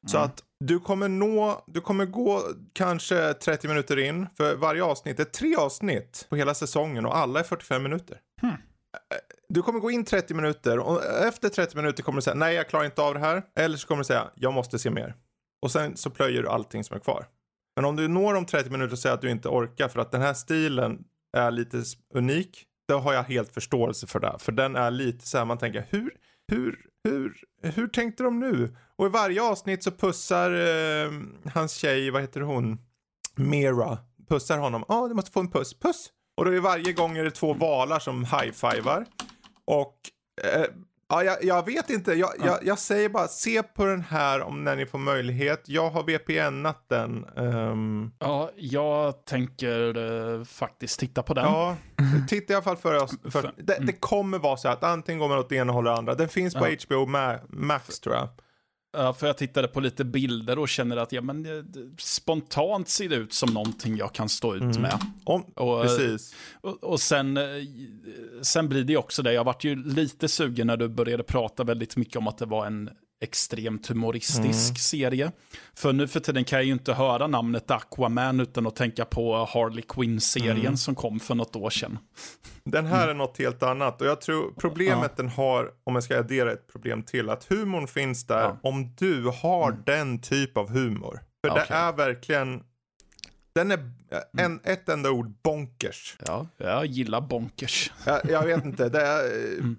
[0.07, 0.27] Så mm.
[0.27, 2.43] att du kommer nå, du kommer gå
[2.73, 4.27] kanske 30 minuter in.
[4.37, 8.19] För varje avsnitt, det är tre avsnitt på hela säsongen och alla är 45 minuter.
[8.41, 8.57] Hmm.
[9.49, 12.69] Du kommer gå in 30 minuter och efter 30 minuter kommer du säga nej jag
[12.69, 13.43] klarar inte av det här.
[13.59, 15.15] Eller så kommer du säga jag måste se mer.
[15.62, 17.27] Och sen så plöjer du allting som är kvar.
[17.77, 20.11] Men om du når om 30 minuter och säger att du inte orkar för att
[20.11, 21.05] den här stilen
[21.37, 21.83] är lite
[22.15, 22.65] unik.
[22.89, 24.37] Då har jag helt förståelse för det.
[24.39, 26.11] För den är lite så här man tänker hur,
[26.49, 28.77] hur, hur, hur tänkte de nu?
[28.97, 31.11] Och i varje avsnitt så pussar eh,
[31.55, 32.78] hans tjej, vad heter hon?
[33.35, 33.99] Mera.
[34.28, 34.85] Pussar honom.
[34.89, 35.74] Ja, ah, du måste få en puss.
[35.74, 36.11] Puss!
[36.37, 39.07] Och då är varje gång är det två valar som high-fivar.
[39.65, 39.97] Och
[40.43, 40.66] eh,
[41.09, 42.12] Ja, jag, jag, vet inte.
[42.12, 42.47] Jag, ja.
[42.47, 45.62] jag, jag, säger bara se på den här om när ni får möjlighet.
[45.66, 47.27] Jag har VPN-at den.
[47.37, 48.12] Um...
[48.19, 51.45] Ja, jag tänker uh, faktiskt titta på den.
[51.45, 51.77] Ja,
[52.28, 53.87] titta i alla fall för, för det, mm.
[53.87, 56.15] det, kommer vara så att antingen går man åt det ena hållet eller andra.
[56.15, 56.77] Den finns på ja.
[56.89, 57.07] HBO
[57.49, 58.28] Max tror jag.
[58.97, 61.47] För jag tittade på lite bilder och känner att ja, men,
[61.98, 64.82] spontant ser det ut som någonting jag kan stå ut mm.
[64.82, 65.01] med.
[65.24, 66.35] Om, och, precis.
[66.60, 67.39] Och, och, sen,
[68.43, 71.97] sen blir det också det, jag vart ju lite sugen när du började prata väldigt
[71.97, 72.90] mycket om att det var en
[73.21, 74.77] extremt humoristisk mm.
[74.77, 75.33] serie.
[75.75, 79.45] För nu för tiden kan jag ju inte höra namnet Aquaman utan att tänka på
[79.45, 80.77] Harley Quinn-serien mm.
[80.77, 81.99] som kom för något år sedan.
[82.65, 83.11] Den här mm.
[83.11, 85.23] är något helt annat och jag tror problemet ja.
[85.23, 88.59] den har, om jag ska addera ett problem till, att humorn finns där ja.
[88.63, 89.83] om du har mm.
[89.87, 91.21] den typ av humor.
[91.45, 91.65] För okay.
[91.69, 92.63] det är verkligen
[93.55, 93.79] den är
[94.39, 94.61] en, mm.
[94.65, 96.17] ett enda ord, bonkers.
[96.27, 97.93] Ja, jag gillar bonkers.
[98.07, 99.25] Jag, jag vet inte, det är...
[99.59, 99.77] Mm.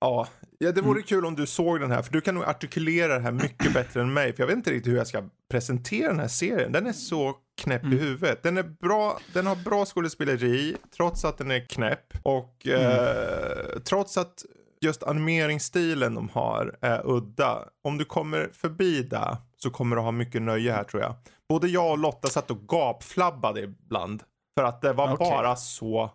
[0.00, 1.02] Ja, Ja, det vore mm.
[1.02, 4.00] kul om du såg den här, för du kan nog artikulera det här mycket bättre
[4.00, 4.32] än mig.
[4.32, 6.72] För jag vet inte riktigt hur jag ska presentera den här serien.
[6.72, 7.98] Den är så knäpp mm.
[7.98, 8.42] i huvudet.
[8.42, 12.12] Den är bra, den har bra skådespeleri, trots att den är knäpp.
[12.22, 12.80] Och mm.
[12.80, 14.44] eh, trots att
[14.80, 17.68] just animeringsstilen de har är udda.
[17.82, 21.14] Om du kommer förbi det så kommer du ha mycket nöje här tror jag.
[21.48, 24.22] Både jag och Lotta satt och gapflabbade ibland.
[24.58, 25.30] För att det var okay.
[25.30, 26.10] bara så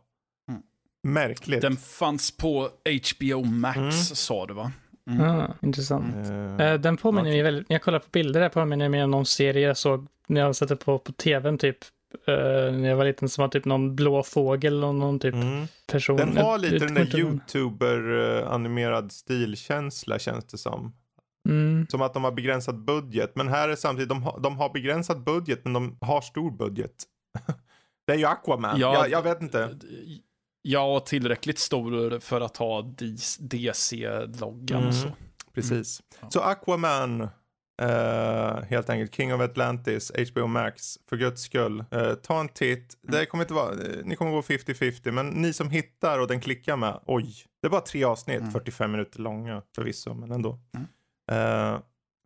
[1.04, 1.62] Märkligt.
[1.62, 3.92] Den fanns på HBO Max mm.
[3.92, 4.72] sa du va?
[5.10, 5.30] Mm.
[5.30, 6.16] Ah, intressant.
[6.62, 7.34] Uh, den påminner okay.
[7.34, 10.08] mig väldigt, när jag kollar på bilder där påminner mig om någon serie jag såg
[10.28, 11.78] när jag satte på på tvn typ.
[12.30, 12.36] Uh,
[12.72, 15.68] när jag var liten som var typ någon blå fågel och någon typ mm.
[15.88, 16.18] person.
[16.18, 20.94] Den har lite jag, den där youtuber-animerad stilkänsla känns det som.
[21.50, 21.88] Mm.
[21.90, 23.32] Som att de har begränsad budget.
[23.36, 27.04] Men här är samtidigt, de, har, de har begränsad budget men de har stor budget.
[28.08, 28.80] det är ju Aquaman.
[28.80, 29.70] Ja, jag, jag vet inte.
[30.61, 32.81] Ja, tillräckligt stor för att ha
[33.40, 34.88] DC-loggan mm.
[34.88, 35.11] och så.
[35.53, 36.02] Precis.
[36.02, 36.19] Mm.
[36.22, 36.30] Ja.
[36.30, 41.84] Så Aquaman, uh, helt enkelt King of Atlantis, HBO Max, för guds skull.
[41.95, 42.98] Uh, ta en titt.
[43.03, 43.19] Mm.
[43.19, 46.41] Det kommer inte vara, uh, ni kommer gå 50-50, men ni som hittar och den
[46.41, 47.36] klickar med, oj.
[47.61, 48.91] Det är bara tre avsnitt, 45 mm.
[48.91, 50.60] minuter långa förvisso, men ändå.
[50.76, 51.81] Mm.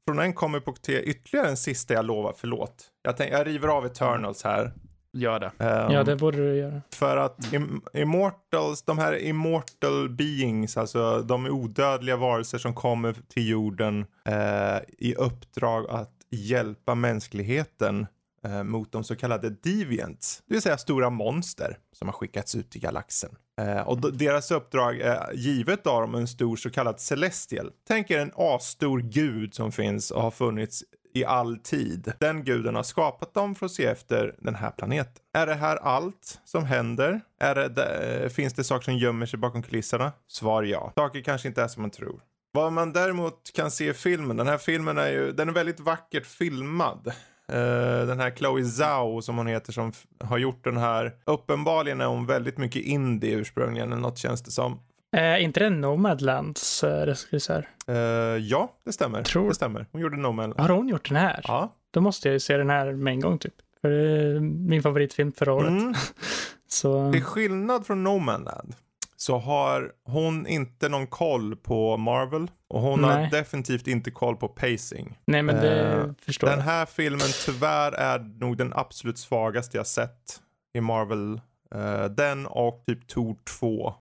[0.08, 2.86] från en kommer på till ytterligare en sista jag lovar, förlåt.
[3.02, 4.74] Jag, tänk, jag river av Eternals här.
[5.14, 5.52] Gör det.
[5.58, 6.82] Um, ja, det borde du göra.
[6.94, 7.82] För att mm.
[7.94, 15.16] immortals, de här immortal beings, alltså de odödliga varelser som kommer till jorden eh, i
[15.16, 18.08] uppdrag att hjälpa mänskligheten
[18.44, 20.44] eh, mot de så kallade deviants.
[20.48, 23.36] Det vill säga stora monster som har skickats ut i galaxen.
[23.62, 27.72] Eh, och deras uppdrag är givet av dem en stor så kallad celestial.
[27.88, 30.84] Tänk er en asstor gud som finns och har funnits
[31.14, 32.14] i all tid.
[32.20, 35.24] Den guden har skapat dem för att se efter den här planeten.
[35.34, 37.22] Är det här allt som händer?
[37.40, 40.12] Är det, finns det saker som gömmer sig bakom kulisserna?
[40.28, 40.92] Svar ja.
[40.96, 42.22] Saker kanske inte är som man tror.
[42.52, 45.80] Vad man däremot kan se i filmen, den här filmen är ju, den är väldigt
[45.80, 47.08] vackert filmad.
[47.52, 51.16] Uh, den här Chloe Zhao som hon heter som har gjort den här.
[51.26, 54.80] Uppenbarligen är hon väldigt mycket indie ursprungligen eller något känns det som.
[55.14, 57.70] Eh, inte det Nomadlands eh, regissör?
[57.88, 57.96] Eh,
[58.38, 59.24] ja, det stämmer.
[59.24, 59.50] Tror...
[59.50, 59.86] Det stämmer.
[59.92, 60.60] Hon gjorde Nomadland.
[60.60, 61.42] Har hon gjort den här?
[61.44, 61.76] Ja.
[61.92, 63.54] Då måste jag ju se den här med en gång typ.
[63.82, 65.70] För det är min favoritfilm förra året.
[65.70, 65.94] Mm.
[66.68, 67.12] så...
[67.12, 68.76] Till skillnad från Nomadland
[69.16, 73.24] så har hon inte någon koll på Marvel och hon Nej.
[73.24, 75.20] har definitivt inte koll på pacing.
[75.26, 79.88] Nej, men det eh, förstår Den här filmen tyvärr är nog den absolut svagaste jag
[79.88, 80.42] sett
[80.74, 81.42] i Marvel.
[81.76, 83.94] Eh, den och typ Tor 2.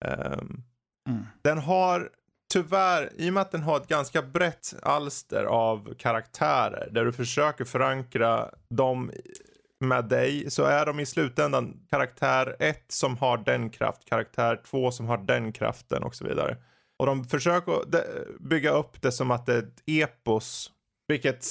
[1.09, 1.27] Mm.
[1.43, 2.11] Den har
[2.53, 7.13] tyvärr, i och med att den har ett ganska brett alster av karaktärer där du
[7.13, 9.11] försöker förankra dem
[9.81, 14.91] med dig så är de i slutändan karaktär 1 som har den kraft, karaktär 2
[14.91, 16.57] som har den kraften och så vidare.
[16.99, 17.73] Och de försöker
[18.49, 20.71] bygga upp det som att det är ett epos,
[21.09, 21.47] vilket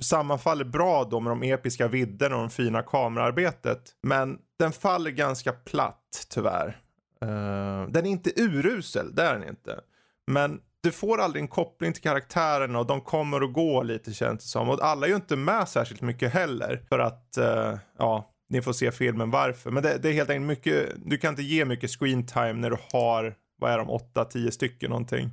[0.00, 3.82] sammanfaller bra då med de episka vidderna och de fina kamerarbetet.
[4.02, 6.80] Men den faller ganska platt tyvärr.
[7.24, 9.80] Uh, den är inte urusel, det är den inte.
[10.26, 14.42] Men du får aldrig en koppling till karaktärerna och de kommer och går lite känns
[14.42, 14.68] det som.
[14.68, 16.82] Och alla är ju inte med särskilt mycket heller.
[16.88, 19.70] För att, uh, ja, ni får se filmen varför.
[19.70, 22.70] Men det, det, är helt enkelt mycket, du kan inte ge mycket screen time när
[22.70, 25.30] du har, vad är de, 8-10 stycken någonting.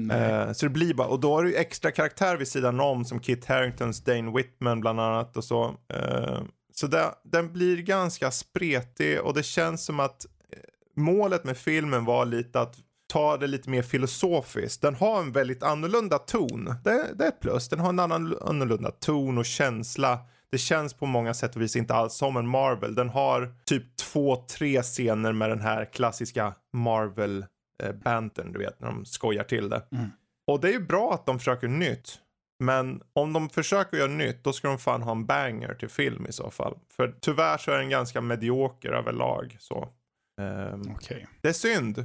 [0.00, 3.20] Uh, så det blir bara, och då har du extra karaktär vid sidan om som
[3.20, 5.68] Kit Haringtons Dane Whitman bland annat och så.
[5.68, 6.42] Uh,
[6.74, 10.26] så det, den blir ganska spretig och det känns som att
[10.96, 12.76] målet med filmen var lite att
[13.10, 14.82] ta det lite mer filosofiskt.
[14.82, 16.74] Den har en väldigt annorlunda ton.
[16.84, 17.68] Det, det är ett plus.
[17.68, 20.18] Den har en annan, annorlunda ton och känsla.
[20.50, 22.94] Det känns på många sätt och vis inte alls som en Marvel.
[22.94, 27.44] Den har typ två, tre scener med den här klassiska Marvel
[27.82, 29.82] eh, banten, du vet, när de skojar till det.
[29.92, 30.10] Mm.
[30.46, 32.18] Och det är ju bra att de försöker nytt.
[32.60, 36.26] Men om de försöker göra nytt, då ska de fan ha en banger till film
[36.26, 36.78] i så fall.
[36.96, 39.56] För tyvärr så är den ganska medioker överlag.
[39.60, 39.88] Så.
[40.40, 41.24] Um, ehm, okay.
[41.40, 41.98] Det är synd.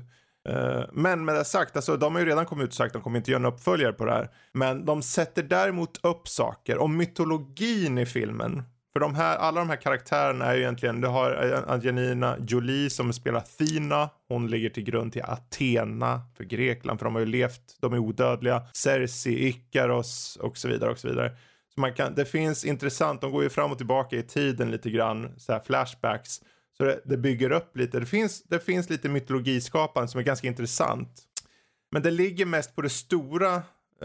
[0.49, 2.93] Uh, men med det sagt, alltså, de har ju redan kommit ut och sagt att
[2.93, 4.29] de kommer inte göra en uppföljare på det här.
[4.51, 6.77] Men de sätter däremot upp saker.
[6.77, 8.63] Och mytologin i filmen
[8.95, 13.13] för de här, alla de här karaktärerna är ju egentligen, du har Angelina Jolie som
[13.13, 14.09] spelar Athena.
[14.27, 17.97] Hon ligger till grund till Athena för Grekland, för de har ju levt, de är
[17.97, 18.67] odödliga.
[18.73, 21.37] Cersei, Ikaros och så vidare och så vidare.
[21.73, 24.89] Så man kan, det finns intressant, de går ju fram och tillbaka i tiden lite
[24.89, 26.41] grann, så här flashbacks.
[26.77, 30.47] Så det, det bygger upp lite, det finns, det finns lite mytologiskapande som är ganska
[30.47, 31.21] intressant.
[31.91, 33.55] Men det ligger mest på det stora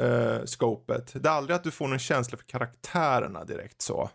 [0.00, 1.22] uh, scopet.
[1.22, 4.10] Det är aldrig att du får någon känsla för karaktärerna direkt så.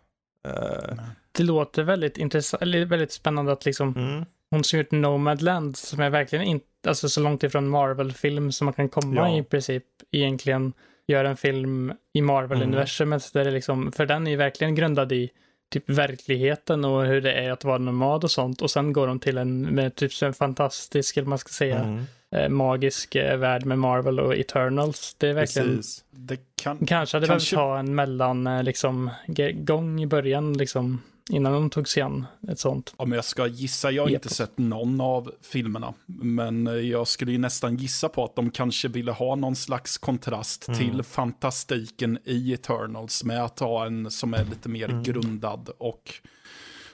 [1.32, 4.24] Det låter väldigt intressant, eller väldigt spännande att liksom mm.
[4.50, 8.74] hon som gjort Nomadland som är verkligen inte, alltså så långt ifrån Marvel-film som man
[8.74, 9.38] kan komma ja.
[9.38, 10.72] i princip egentligen
[11.06, 13.54] gör en film i Marvel-universumet mm.
[13.54, 15.30] liksom, för den är ju verkligen grundad i
[15.72, 19.18] typ verkligheten och hur det är att vara nomad och sånt och sen går de
[19.18, 22.04] till en med typ en fantastisk, eller man ska säga, mm.
[22.30, 25.14] eh, magisk eh, värld med Marvel och Eternals.
[25.18, 27.56] Det är verkligen, det kan, kanske hade kanske...
[27.56, 29.10] behövt ha en mellan eh, liksom
[29.54, 32.94] gång i början liksom innan de tog sig an ett sånt.
[32.96, 34.24] Om jag ska gissa, jag har yep.
[34.24, 38.50] inte sett någon av filmerna, men eh, jag skulle ju nästan gissa på att de
[38.50, 40.80] kanske ville ha någon slags kontrast mm.
[40.80, 45.02] till fantastiken i Eternals med att ha en som är lite mer mm.
[45.02, 46.12] grundad och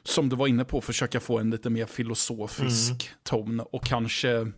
[0.05, 3.19] som du var inne på, försöka få en lite mer filosofisk mm.
[3.23, 4.53] ton och kanske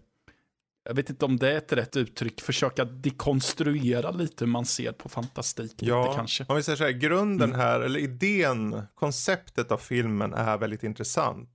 [0.84, 4.92] jag vet inte om det är ett rätt uttryck, försöka dekonstruera lite hur man ser
[4.92, 5.74] på fantastik.
[5.76, 6.44] Ja, lite, kanske.
[6.48, 7.60] om vi säger så här, grunden mm.
[7.60, 11.50] här, eller idén, konceptet av filmen är väldigt intressant.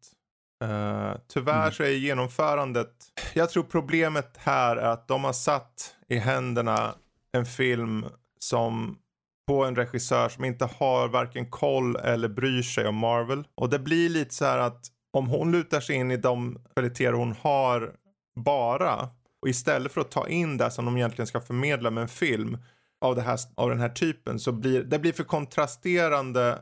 [0.63, 1.71] Uh, tyvärr mm.
[1.71, 2.91] så är genomförandet,
[3.33, 6.95] jag tror problemet här är att de har satt i händerna
[7.31, 8.05] en film
[8.39, 8.97] som
[9.47, 13.47] på en regissör som inte har varken koll eller bryr sig om Marvel.
[13.55, 17.13] Och det blir lite så här att om hon lutar sig in i de kvaliteter
[17.13, 17.93] hon har
[18.35, 19.09] bara
[19.41, 22.57] och istället för att ta in det som de egentligen ska förmedla med en film
[23.01, 26.59] av, här, av den här typen så blir det blir för kontrasterande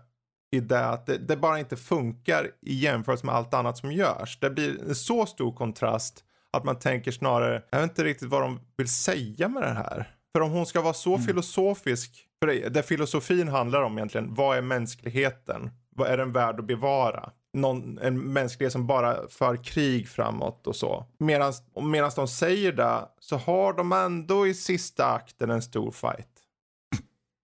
[0.52, 4.40] i det att det, det, bara inte funkar i jämförelse med allt annat som görs.
[4.40, 8.42] Det blir en så stor kontrast att man tänker snarare, jag vet inte riktigt vad
[8.42, 10.14] de vill säga med det här.
[10.32, 11.28] För om hon ska vara så mm.
[11.28, 15.72] filosofisk, för det, det filosofin handlar om egentligen, vad är mänskligheten?
[15.96, 17.32] Vad är den värd att bevara?
[17.58, 21.06] Någon, en mänsklighet som bara för krig framåt och så.
[21.18, 26.30] Medan de säger det så har de ändå i sista akten en stor fight.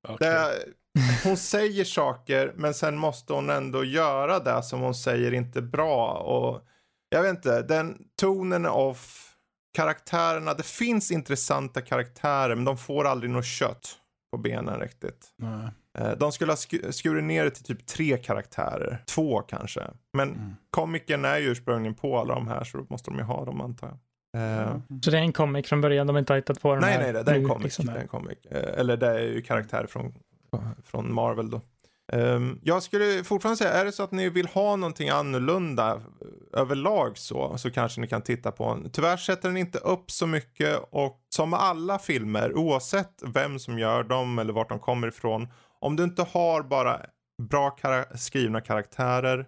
[0.07, 0.30] Okay.
[0.30, 0.65] Det,
[1.23, 6.14] hon säger saker men sen måste hon ändå göra det som hon säger inte bra.
[6.14, 6.68] Och
[7.10, 9.30] jag vet inte, den tonen är off.
[9.73, 13.95] Karaktärerna, det finns intressanta karaktärer men de får aldrig något kött
[14.31, 15.34] på benen riktigt.
[15.38, 15.69] Nej.
[15.99, 16.57] Eh, de skulle ha
[16.91, 19.03] skurit ner det till typ tre karaktärer.
[19.07, 19.82] Två kanske.
[20.14, 20.56] Men mm.
[20.70, 23.61] komiken är ju ursprungligen på alla de här så då måste de ju ha dem
[23.61, 23.98] antar jag.
[24.38, 26.91] Uh, så det är en comic från början, de har inte hittat på den nej,
[26.91, 26.99] här?
[27.02, 27.64] Nej, nej, det är en comic.
[27.64, 27.86] Liksom.
[27.86, 28.38] Det är en comic.
[28.52, 30.14] Uh, eller det är ju karaktärer från,
[30.84, 31.61] från Marvel då.
[32.14, 36.02] Um, jag skulle fortfarande säga, är det så att ni vill ha någonting annorlunda
[36.53, 38.90] överlag så, så kanske ni kan titta på den.
[38.90, 44.03] Tyvärr sätter den inte upp så mycket och som alla filmer, oavsett vem som gör
[44.03, 45.48] dem eller vart de kommer ifrån,
[45.84, 47.05] om du inte har bara
[47.41, 49.47] bra kar skrivna karaktärer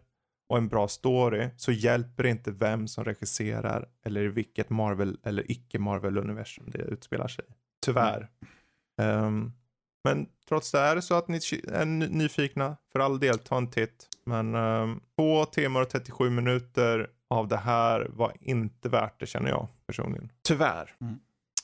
[0.49, 5.17] och en bra story så hjälper det inte vem som regisserar eller i vilket Marvel
[5.23, 7.45] eller icke Marvel universum det utspelar sig.
[7.85, 8.29] Tyvärr.
[9.01, 9.25] Mm.
[9.25, 9.53] Um,
[10.03, 11.37] men trots det är det så att ni
[11.67, 14.07] är nyfikna, för all del ta en titt.
[14.25, 19.49] Men um, två timmar och 37 minuter av det här var inte värt det känner
[19.49, 20.31] jag personligen.
[20.47, 20.95] Tyvärr.
[21.01, 21.19] Mm.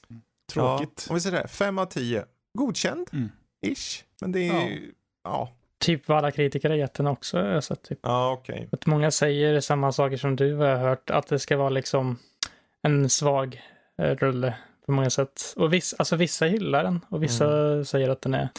[0.10, 0.22] Mm.
[0.54, 1.06] Tråkigt.
[1.08, 2.26] Ja, om vi säger det, fem av tio.
[2.58, 3.10] Godkänd.
[3.14, 3.30] Mm.
[3.62, 4.04] Ish.
[4.22, 4.92] Men det är ju,
[5.24, 5.30] ja.
[5.30, 5.52] ja.
[5.80, 7.40] typ vad alla kritiker har gett den också.
[7.40, 8.00] Alltså, typ.
[8.02, 8.56] Ja, okej.
[8.56, 8.68] Okay.
[8.72, 12.20] Att många säger samma saker som du har hört, att det ska vara liksom
[12.82, 13.62] en svag
[13.98, 14.54] eh, rulle
[14.86, 15.42] på många sätt.
[15.56, 17.86] Och viss, alltså, vissa gillar den och vissa mm.
[17.86, 18.50] säger att den är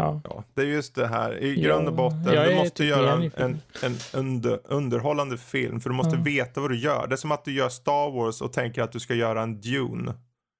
[0.00, 0.20] Ja.
[0.24, 0.44] ja.
[0.54, 3.60] det är just det här, i grund och botten, du måste typ göra en, en,
[3.82, 6.22] en under, underhållande film för du måste ja.
[6.22, 7.06] veta vad du gör.
[7.06, 9.60] Det är som att du gör Star Wars och tänker att du ska göra en
[9.60, 10.14] Dune.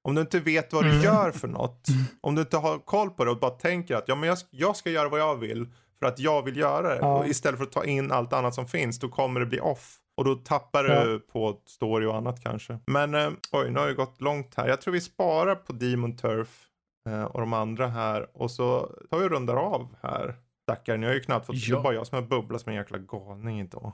[0.06, 1.02] Om du inte vet vad du mm.
[1.02, 1.86] gör för något,
[2.20, 4.76] om du inte har koll på det och bara tänker att ja, men jag, jag
[4.76, 5.68] ska göra vad jag vill
[5.98, 6.98] för att jag vill göra det.
[7.00, 7.26] Ja.
[7.26, 9.96] Istället för att ta in allt annat som finns, då kommer det bli off.
[10.16, 11.32] Och då tappar du ja.
[11.32, 12.78] på story och annat kanske.
[12.86, 14.68] Men eh, oj, nu har det gått långt här.
[14.68, 16.66] Jag tror vi sparar på Demon Turf
[17.08, 18.26] eh, och de andra här.
[18.32, 18.80] Och så
[19.10, 20.34] tar vi och rundar av här.
[20.62, 21.56] Stackare, ni har ju knappt fått...
[21.56, 21.74] Ja.
[21.74, 23.92] Det är bara jag som har bubblat som en jäkla galning idag.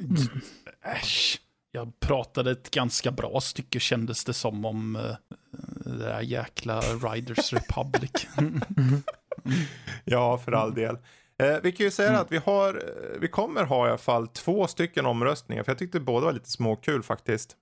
[0.00, 0.16] Mm.
[0.82, 1.40] Äsch.
[1.72, 5.16] Jag pratade ett ganska bra stycke kändes det som om uh,
[5.84, 8.26] det där jäkla Riders Republic.
[10.04, 10.98] ja, för all del.
[11.42, 12.20] Eh, vi kan ju säga mm.
[12.20, 15.78] att vi, har, eh, vi kommer ha i alla fall två stycken omröstningar, för jag
[15.78, 17.56] tyckte båda var lite småkul faktiskt.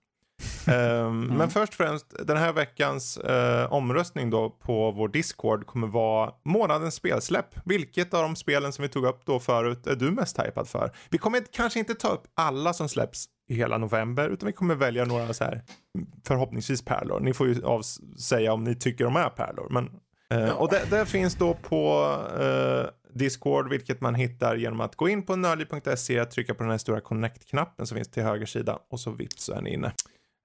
[0.69, 1.27] um, mm.
[1.27, 6.33] Men först och främst, den här veckans uh, omröstning då på vår Discord kommer vara
[6.45, 7.55] månadens spelsläpp.
[7.65, 10.93] Vilket av de spelen som vi tog upp då förut är du mest hypad för?
[11.09, 14.75] Vi kommer kanske inte ta upp alla som släpps i hela november, utan vi kommer
[14.75, 15.63] välja några så här
[16.25, 17.21] förhoppningsvis pärlor.
[17.21, 17.83] Ni får ju av
[18.21, 19.91] säga om ni tycker de är pärlor, men
[20.35, 22.87] Uh, och det, det, finns då på uh,
[23.19, 27.01] Discord, vilket man hittar genom att gå in på nördliv.se, trycka på den här stora
[27.01, 29.93] connect-knappen som finns till höger sida och så vitt så är ni inne.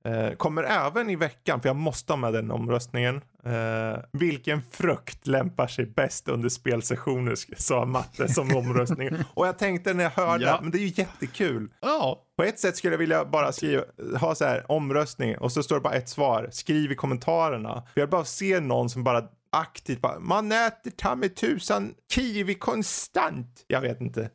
[0.07, 3.15] Uh, kommer även i veckan, för jag måste ha med den omröstningen.
[3.15, 9.10] Uh, vilken frukt lämpar sig bäst under spelsessioner, sa Matte som omröstning.
[9.34, 10.60] och jag tänkte när jag hörde, ja.
[10.61, 11.69] men det är ju jättekul.
[11.82, 12.26] Ja.
[12.38, 13.84] På ett sätt skulle jag vilja bara skriva,
[14.19, 16.49] ha så här omröstning och så står det bara ett svar.
[16.52, 17.84] Skriv i kommentarerna.
[17.94, 22.56] För jag bara ser någon som bara aktivt bara, man äter ta med tusan kiwi
[22.56, 23.65] konstant.
[23.68, 24.30] Jag vet inte.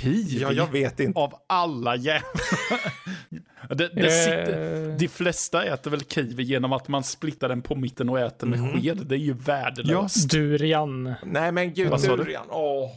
[0.00, 0.40] Kiwi?
[0.40, 1.20] Ja, jag vet inte.
[1.20, 2.32] Av alla jävlar.
[3.68, 8.08] Det, det sitter, de flesta äter väl kiwi genom att man splittar den på mitten
[8.08, 8.72] och äter med mm.
[8.72, 9.06] sked.
[9.06, 10.32] Det är ju värdelöst.
[10.32, 11.14] Ja, durian.
[11.24, 12.46] Nej men gud, Vad durian.
[12.50, 12.90] Åh.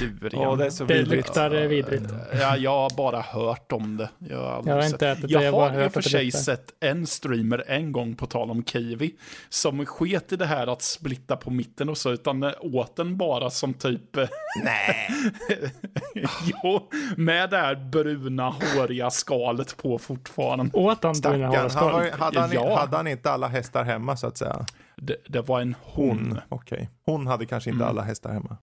[0.20, 0.46] durian.
[0.46, 1.26] Åh, det är så det vidrigt.
[1.26, 2.04] luktar vidrigt.
[2.40, 4.08] Ja, jag har bara hört om det.
[4.18, 5.32] Jag har, jag har inte ätit det.
[5.32, 8.64] Jag, jag har i och för sig sett en streamer en gång på tal om
[8.64, 9.14] kiwi.
[9.48, 13.50] Som sket i det här att splitta på mitten och så, utan åt den bara
[13.50, 14.16] som typ...
[14.64, 15.08] Nej.
[16.44, 20.70] jo, med det här bruna håriga skalet på fortfarande.
[20.78, 22.78] Åt han Stackarn, han var, hade, han, ja.
[22.78, 24.66] hade han inte alla hästar hemma så att säga?
[24.96, 26.08] Det, det var en hon.
[26.08, 26.88] hon Okej, okay.
[27.04, 27.88] hon hade kanske inte mm.
[27.88, 28.56] alla hästar hemma.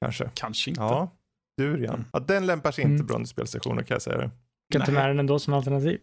[0.00, 0.30] Kanske.
[0.34, 0.82] Kanske inte.
[0.82, 1.12] Ja,
[1.58, 1.94] durian.
[1.94, 2.06] Mm.
[2.12, 3.06] Ja, den lämpar sig inte mm.
[3.06, 4.30] bra under spelsessioner kan jag säga det.
[4.72, 6.00] Kan inte med den ändå som alternativ.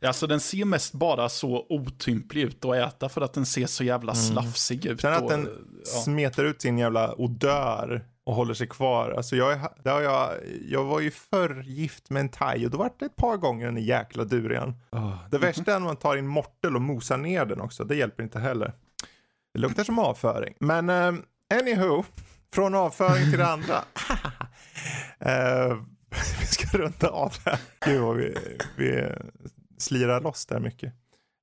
[0.00, 3.84] Alltså den ser mest bara så otymplig ut att äta för att den ser så
[3.84, 4.24] jävla mm.
[4.24, 5.00] slafsig ut.
[5.00, 5.48] Sen att den
[5.78, 6.00] ja.
[6.00, 9.10] smetar ut sin jävla odör och håller sig kvar.
[9.10, 10.30] Alltså jag, är, jag,
[10.68, 13.66] jag var ju förr gift med en thai och då var det ett par gånger
[13.66, 14.74] den jäkla durian.
[14.92, 15.16] Oh.
[15.30, 17.84] Det värsta är när man tar in mortel och mosar ner den också.
[17.84, 18.72] Det hjälper inte heller.
[19.54, 20.54] Det luktar som avföring.
[20.58, 21.20] Men uh,
[21.54, 22.04] anywho,
[22.54, 23.76] från avföring till det andra.
[25.26, 25.82] uh,
[26.40, 27.58] vi ska runda av här.
[27.86, 28.34] Gud vad vi,
[28.76, 29.08] vi
[29.78, 30.92] slirar loss där mycket.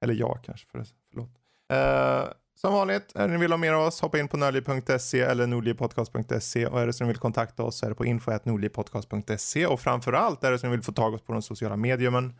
[0.01, 0.67] Eller jag kanske,
[1.11, 1.29] förlåt.
[1.73, 5.47] Uh, som vanligt, är ni vill ha mer av oss, hoppa in på nördliv.se eller
[5.47, 9.79] nordlivpodcast.se och är det så ni vill kontakta oss så är det på info.nordlivpodcast.se och
[9.79, 12.33] framförallt är det så ni vill få tag oss på de sociala mediumen,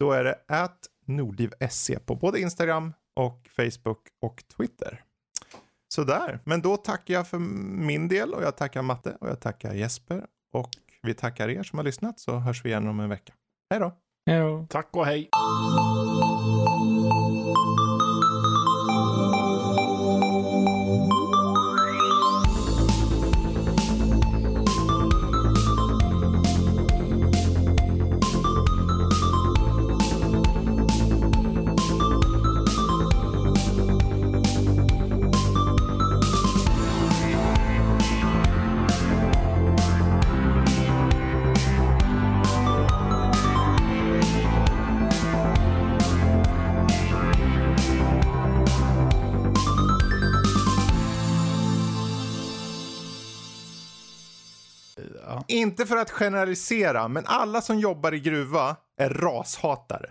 [0.00, 5.02] då är det at nordliv.se på både Instagram och Facebook och Twitter.
[5.88, 9.74] Sådär, men då tackar jag för min del och jag tackar Matte och jag tackar
[9.74, 10.70] Jesper och
[11.02, 13.32] vi tackar er som har lyssnat så hörs vi igen om en vecka.
[13.70, 13.92] Hej då!
[14.26, 14.66] Hej då!
[14.70, 15.28] Tack och hej!
[55.52, 60.10] Inte för att generalisera, men alla som jobbar i gruva är rashatare.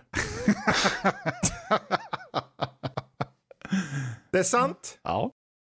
[4.30, 4.98] det är sant.
[5.02, 5.30] Ja.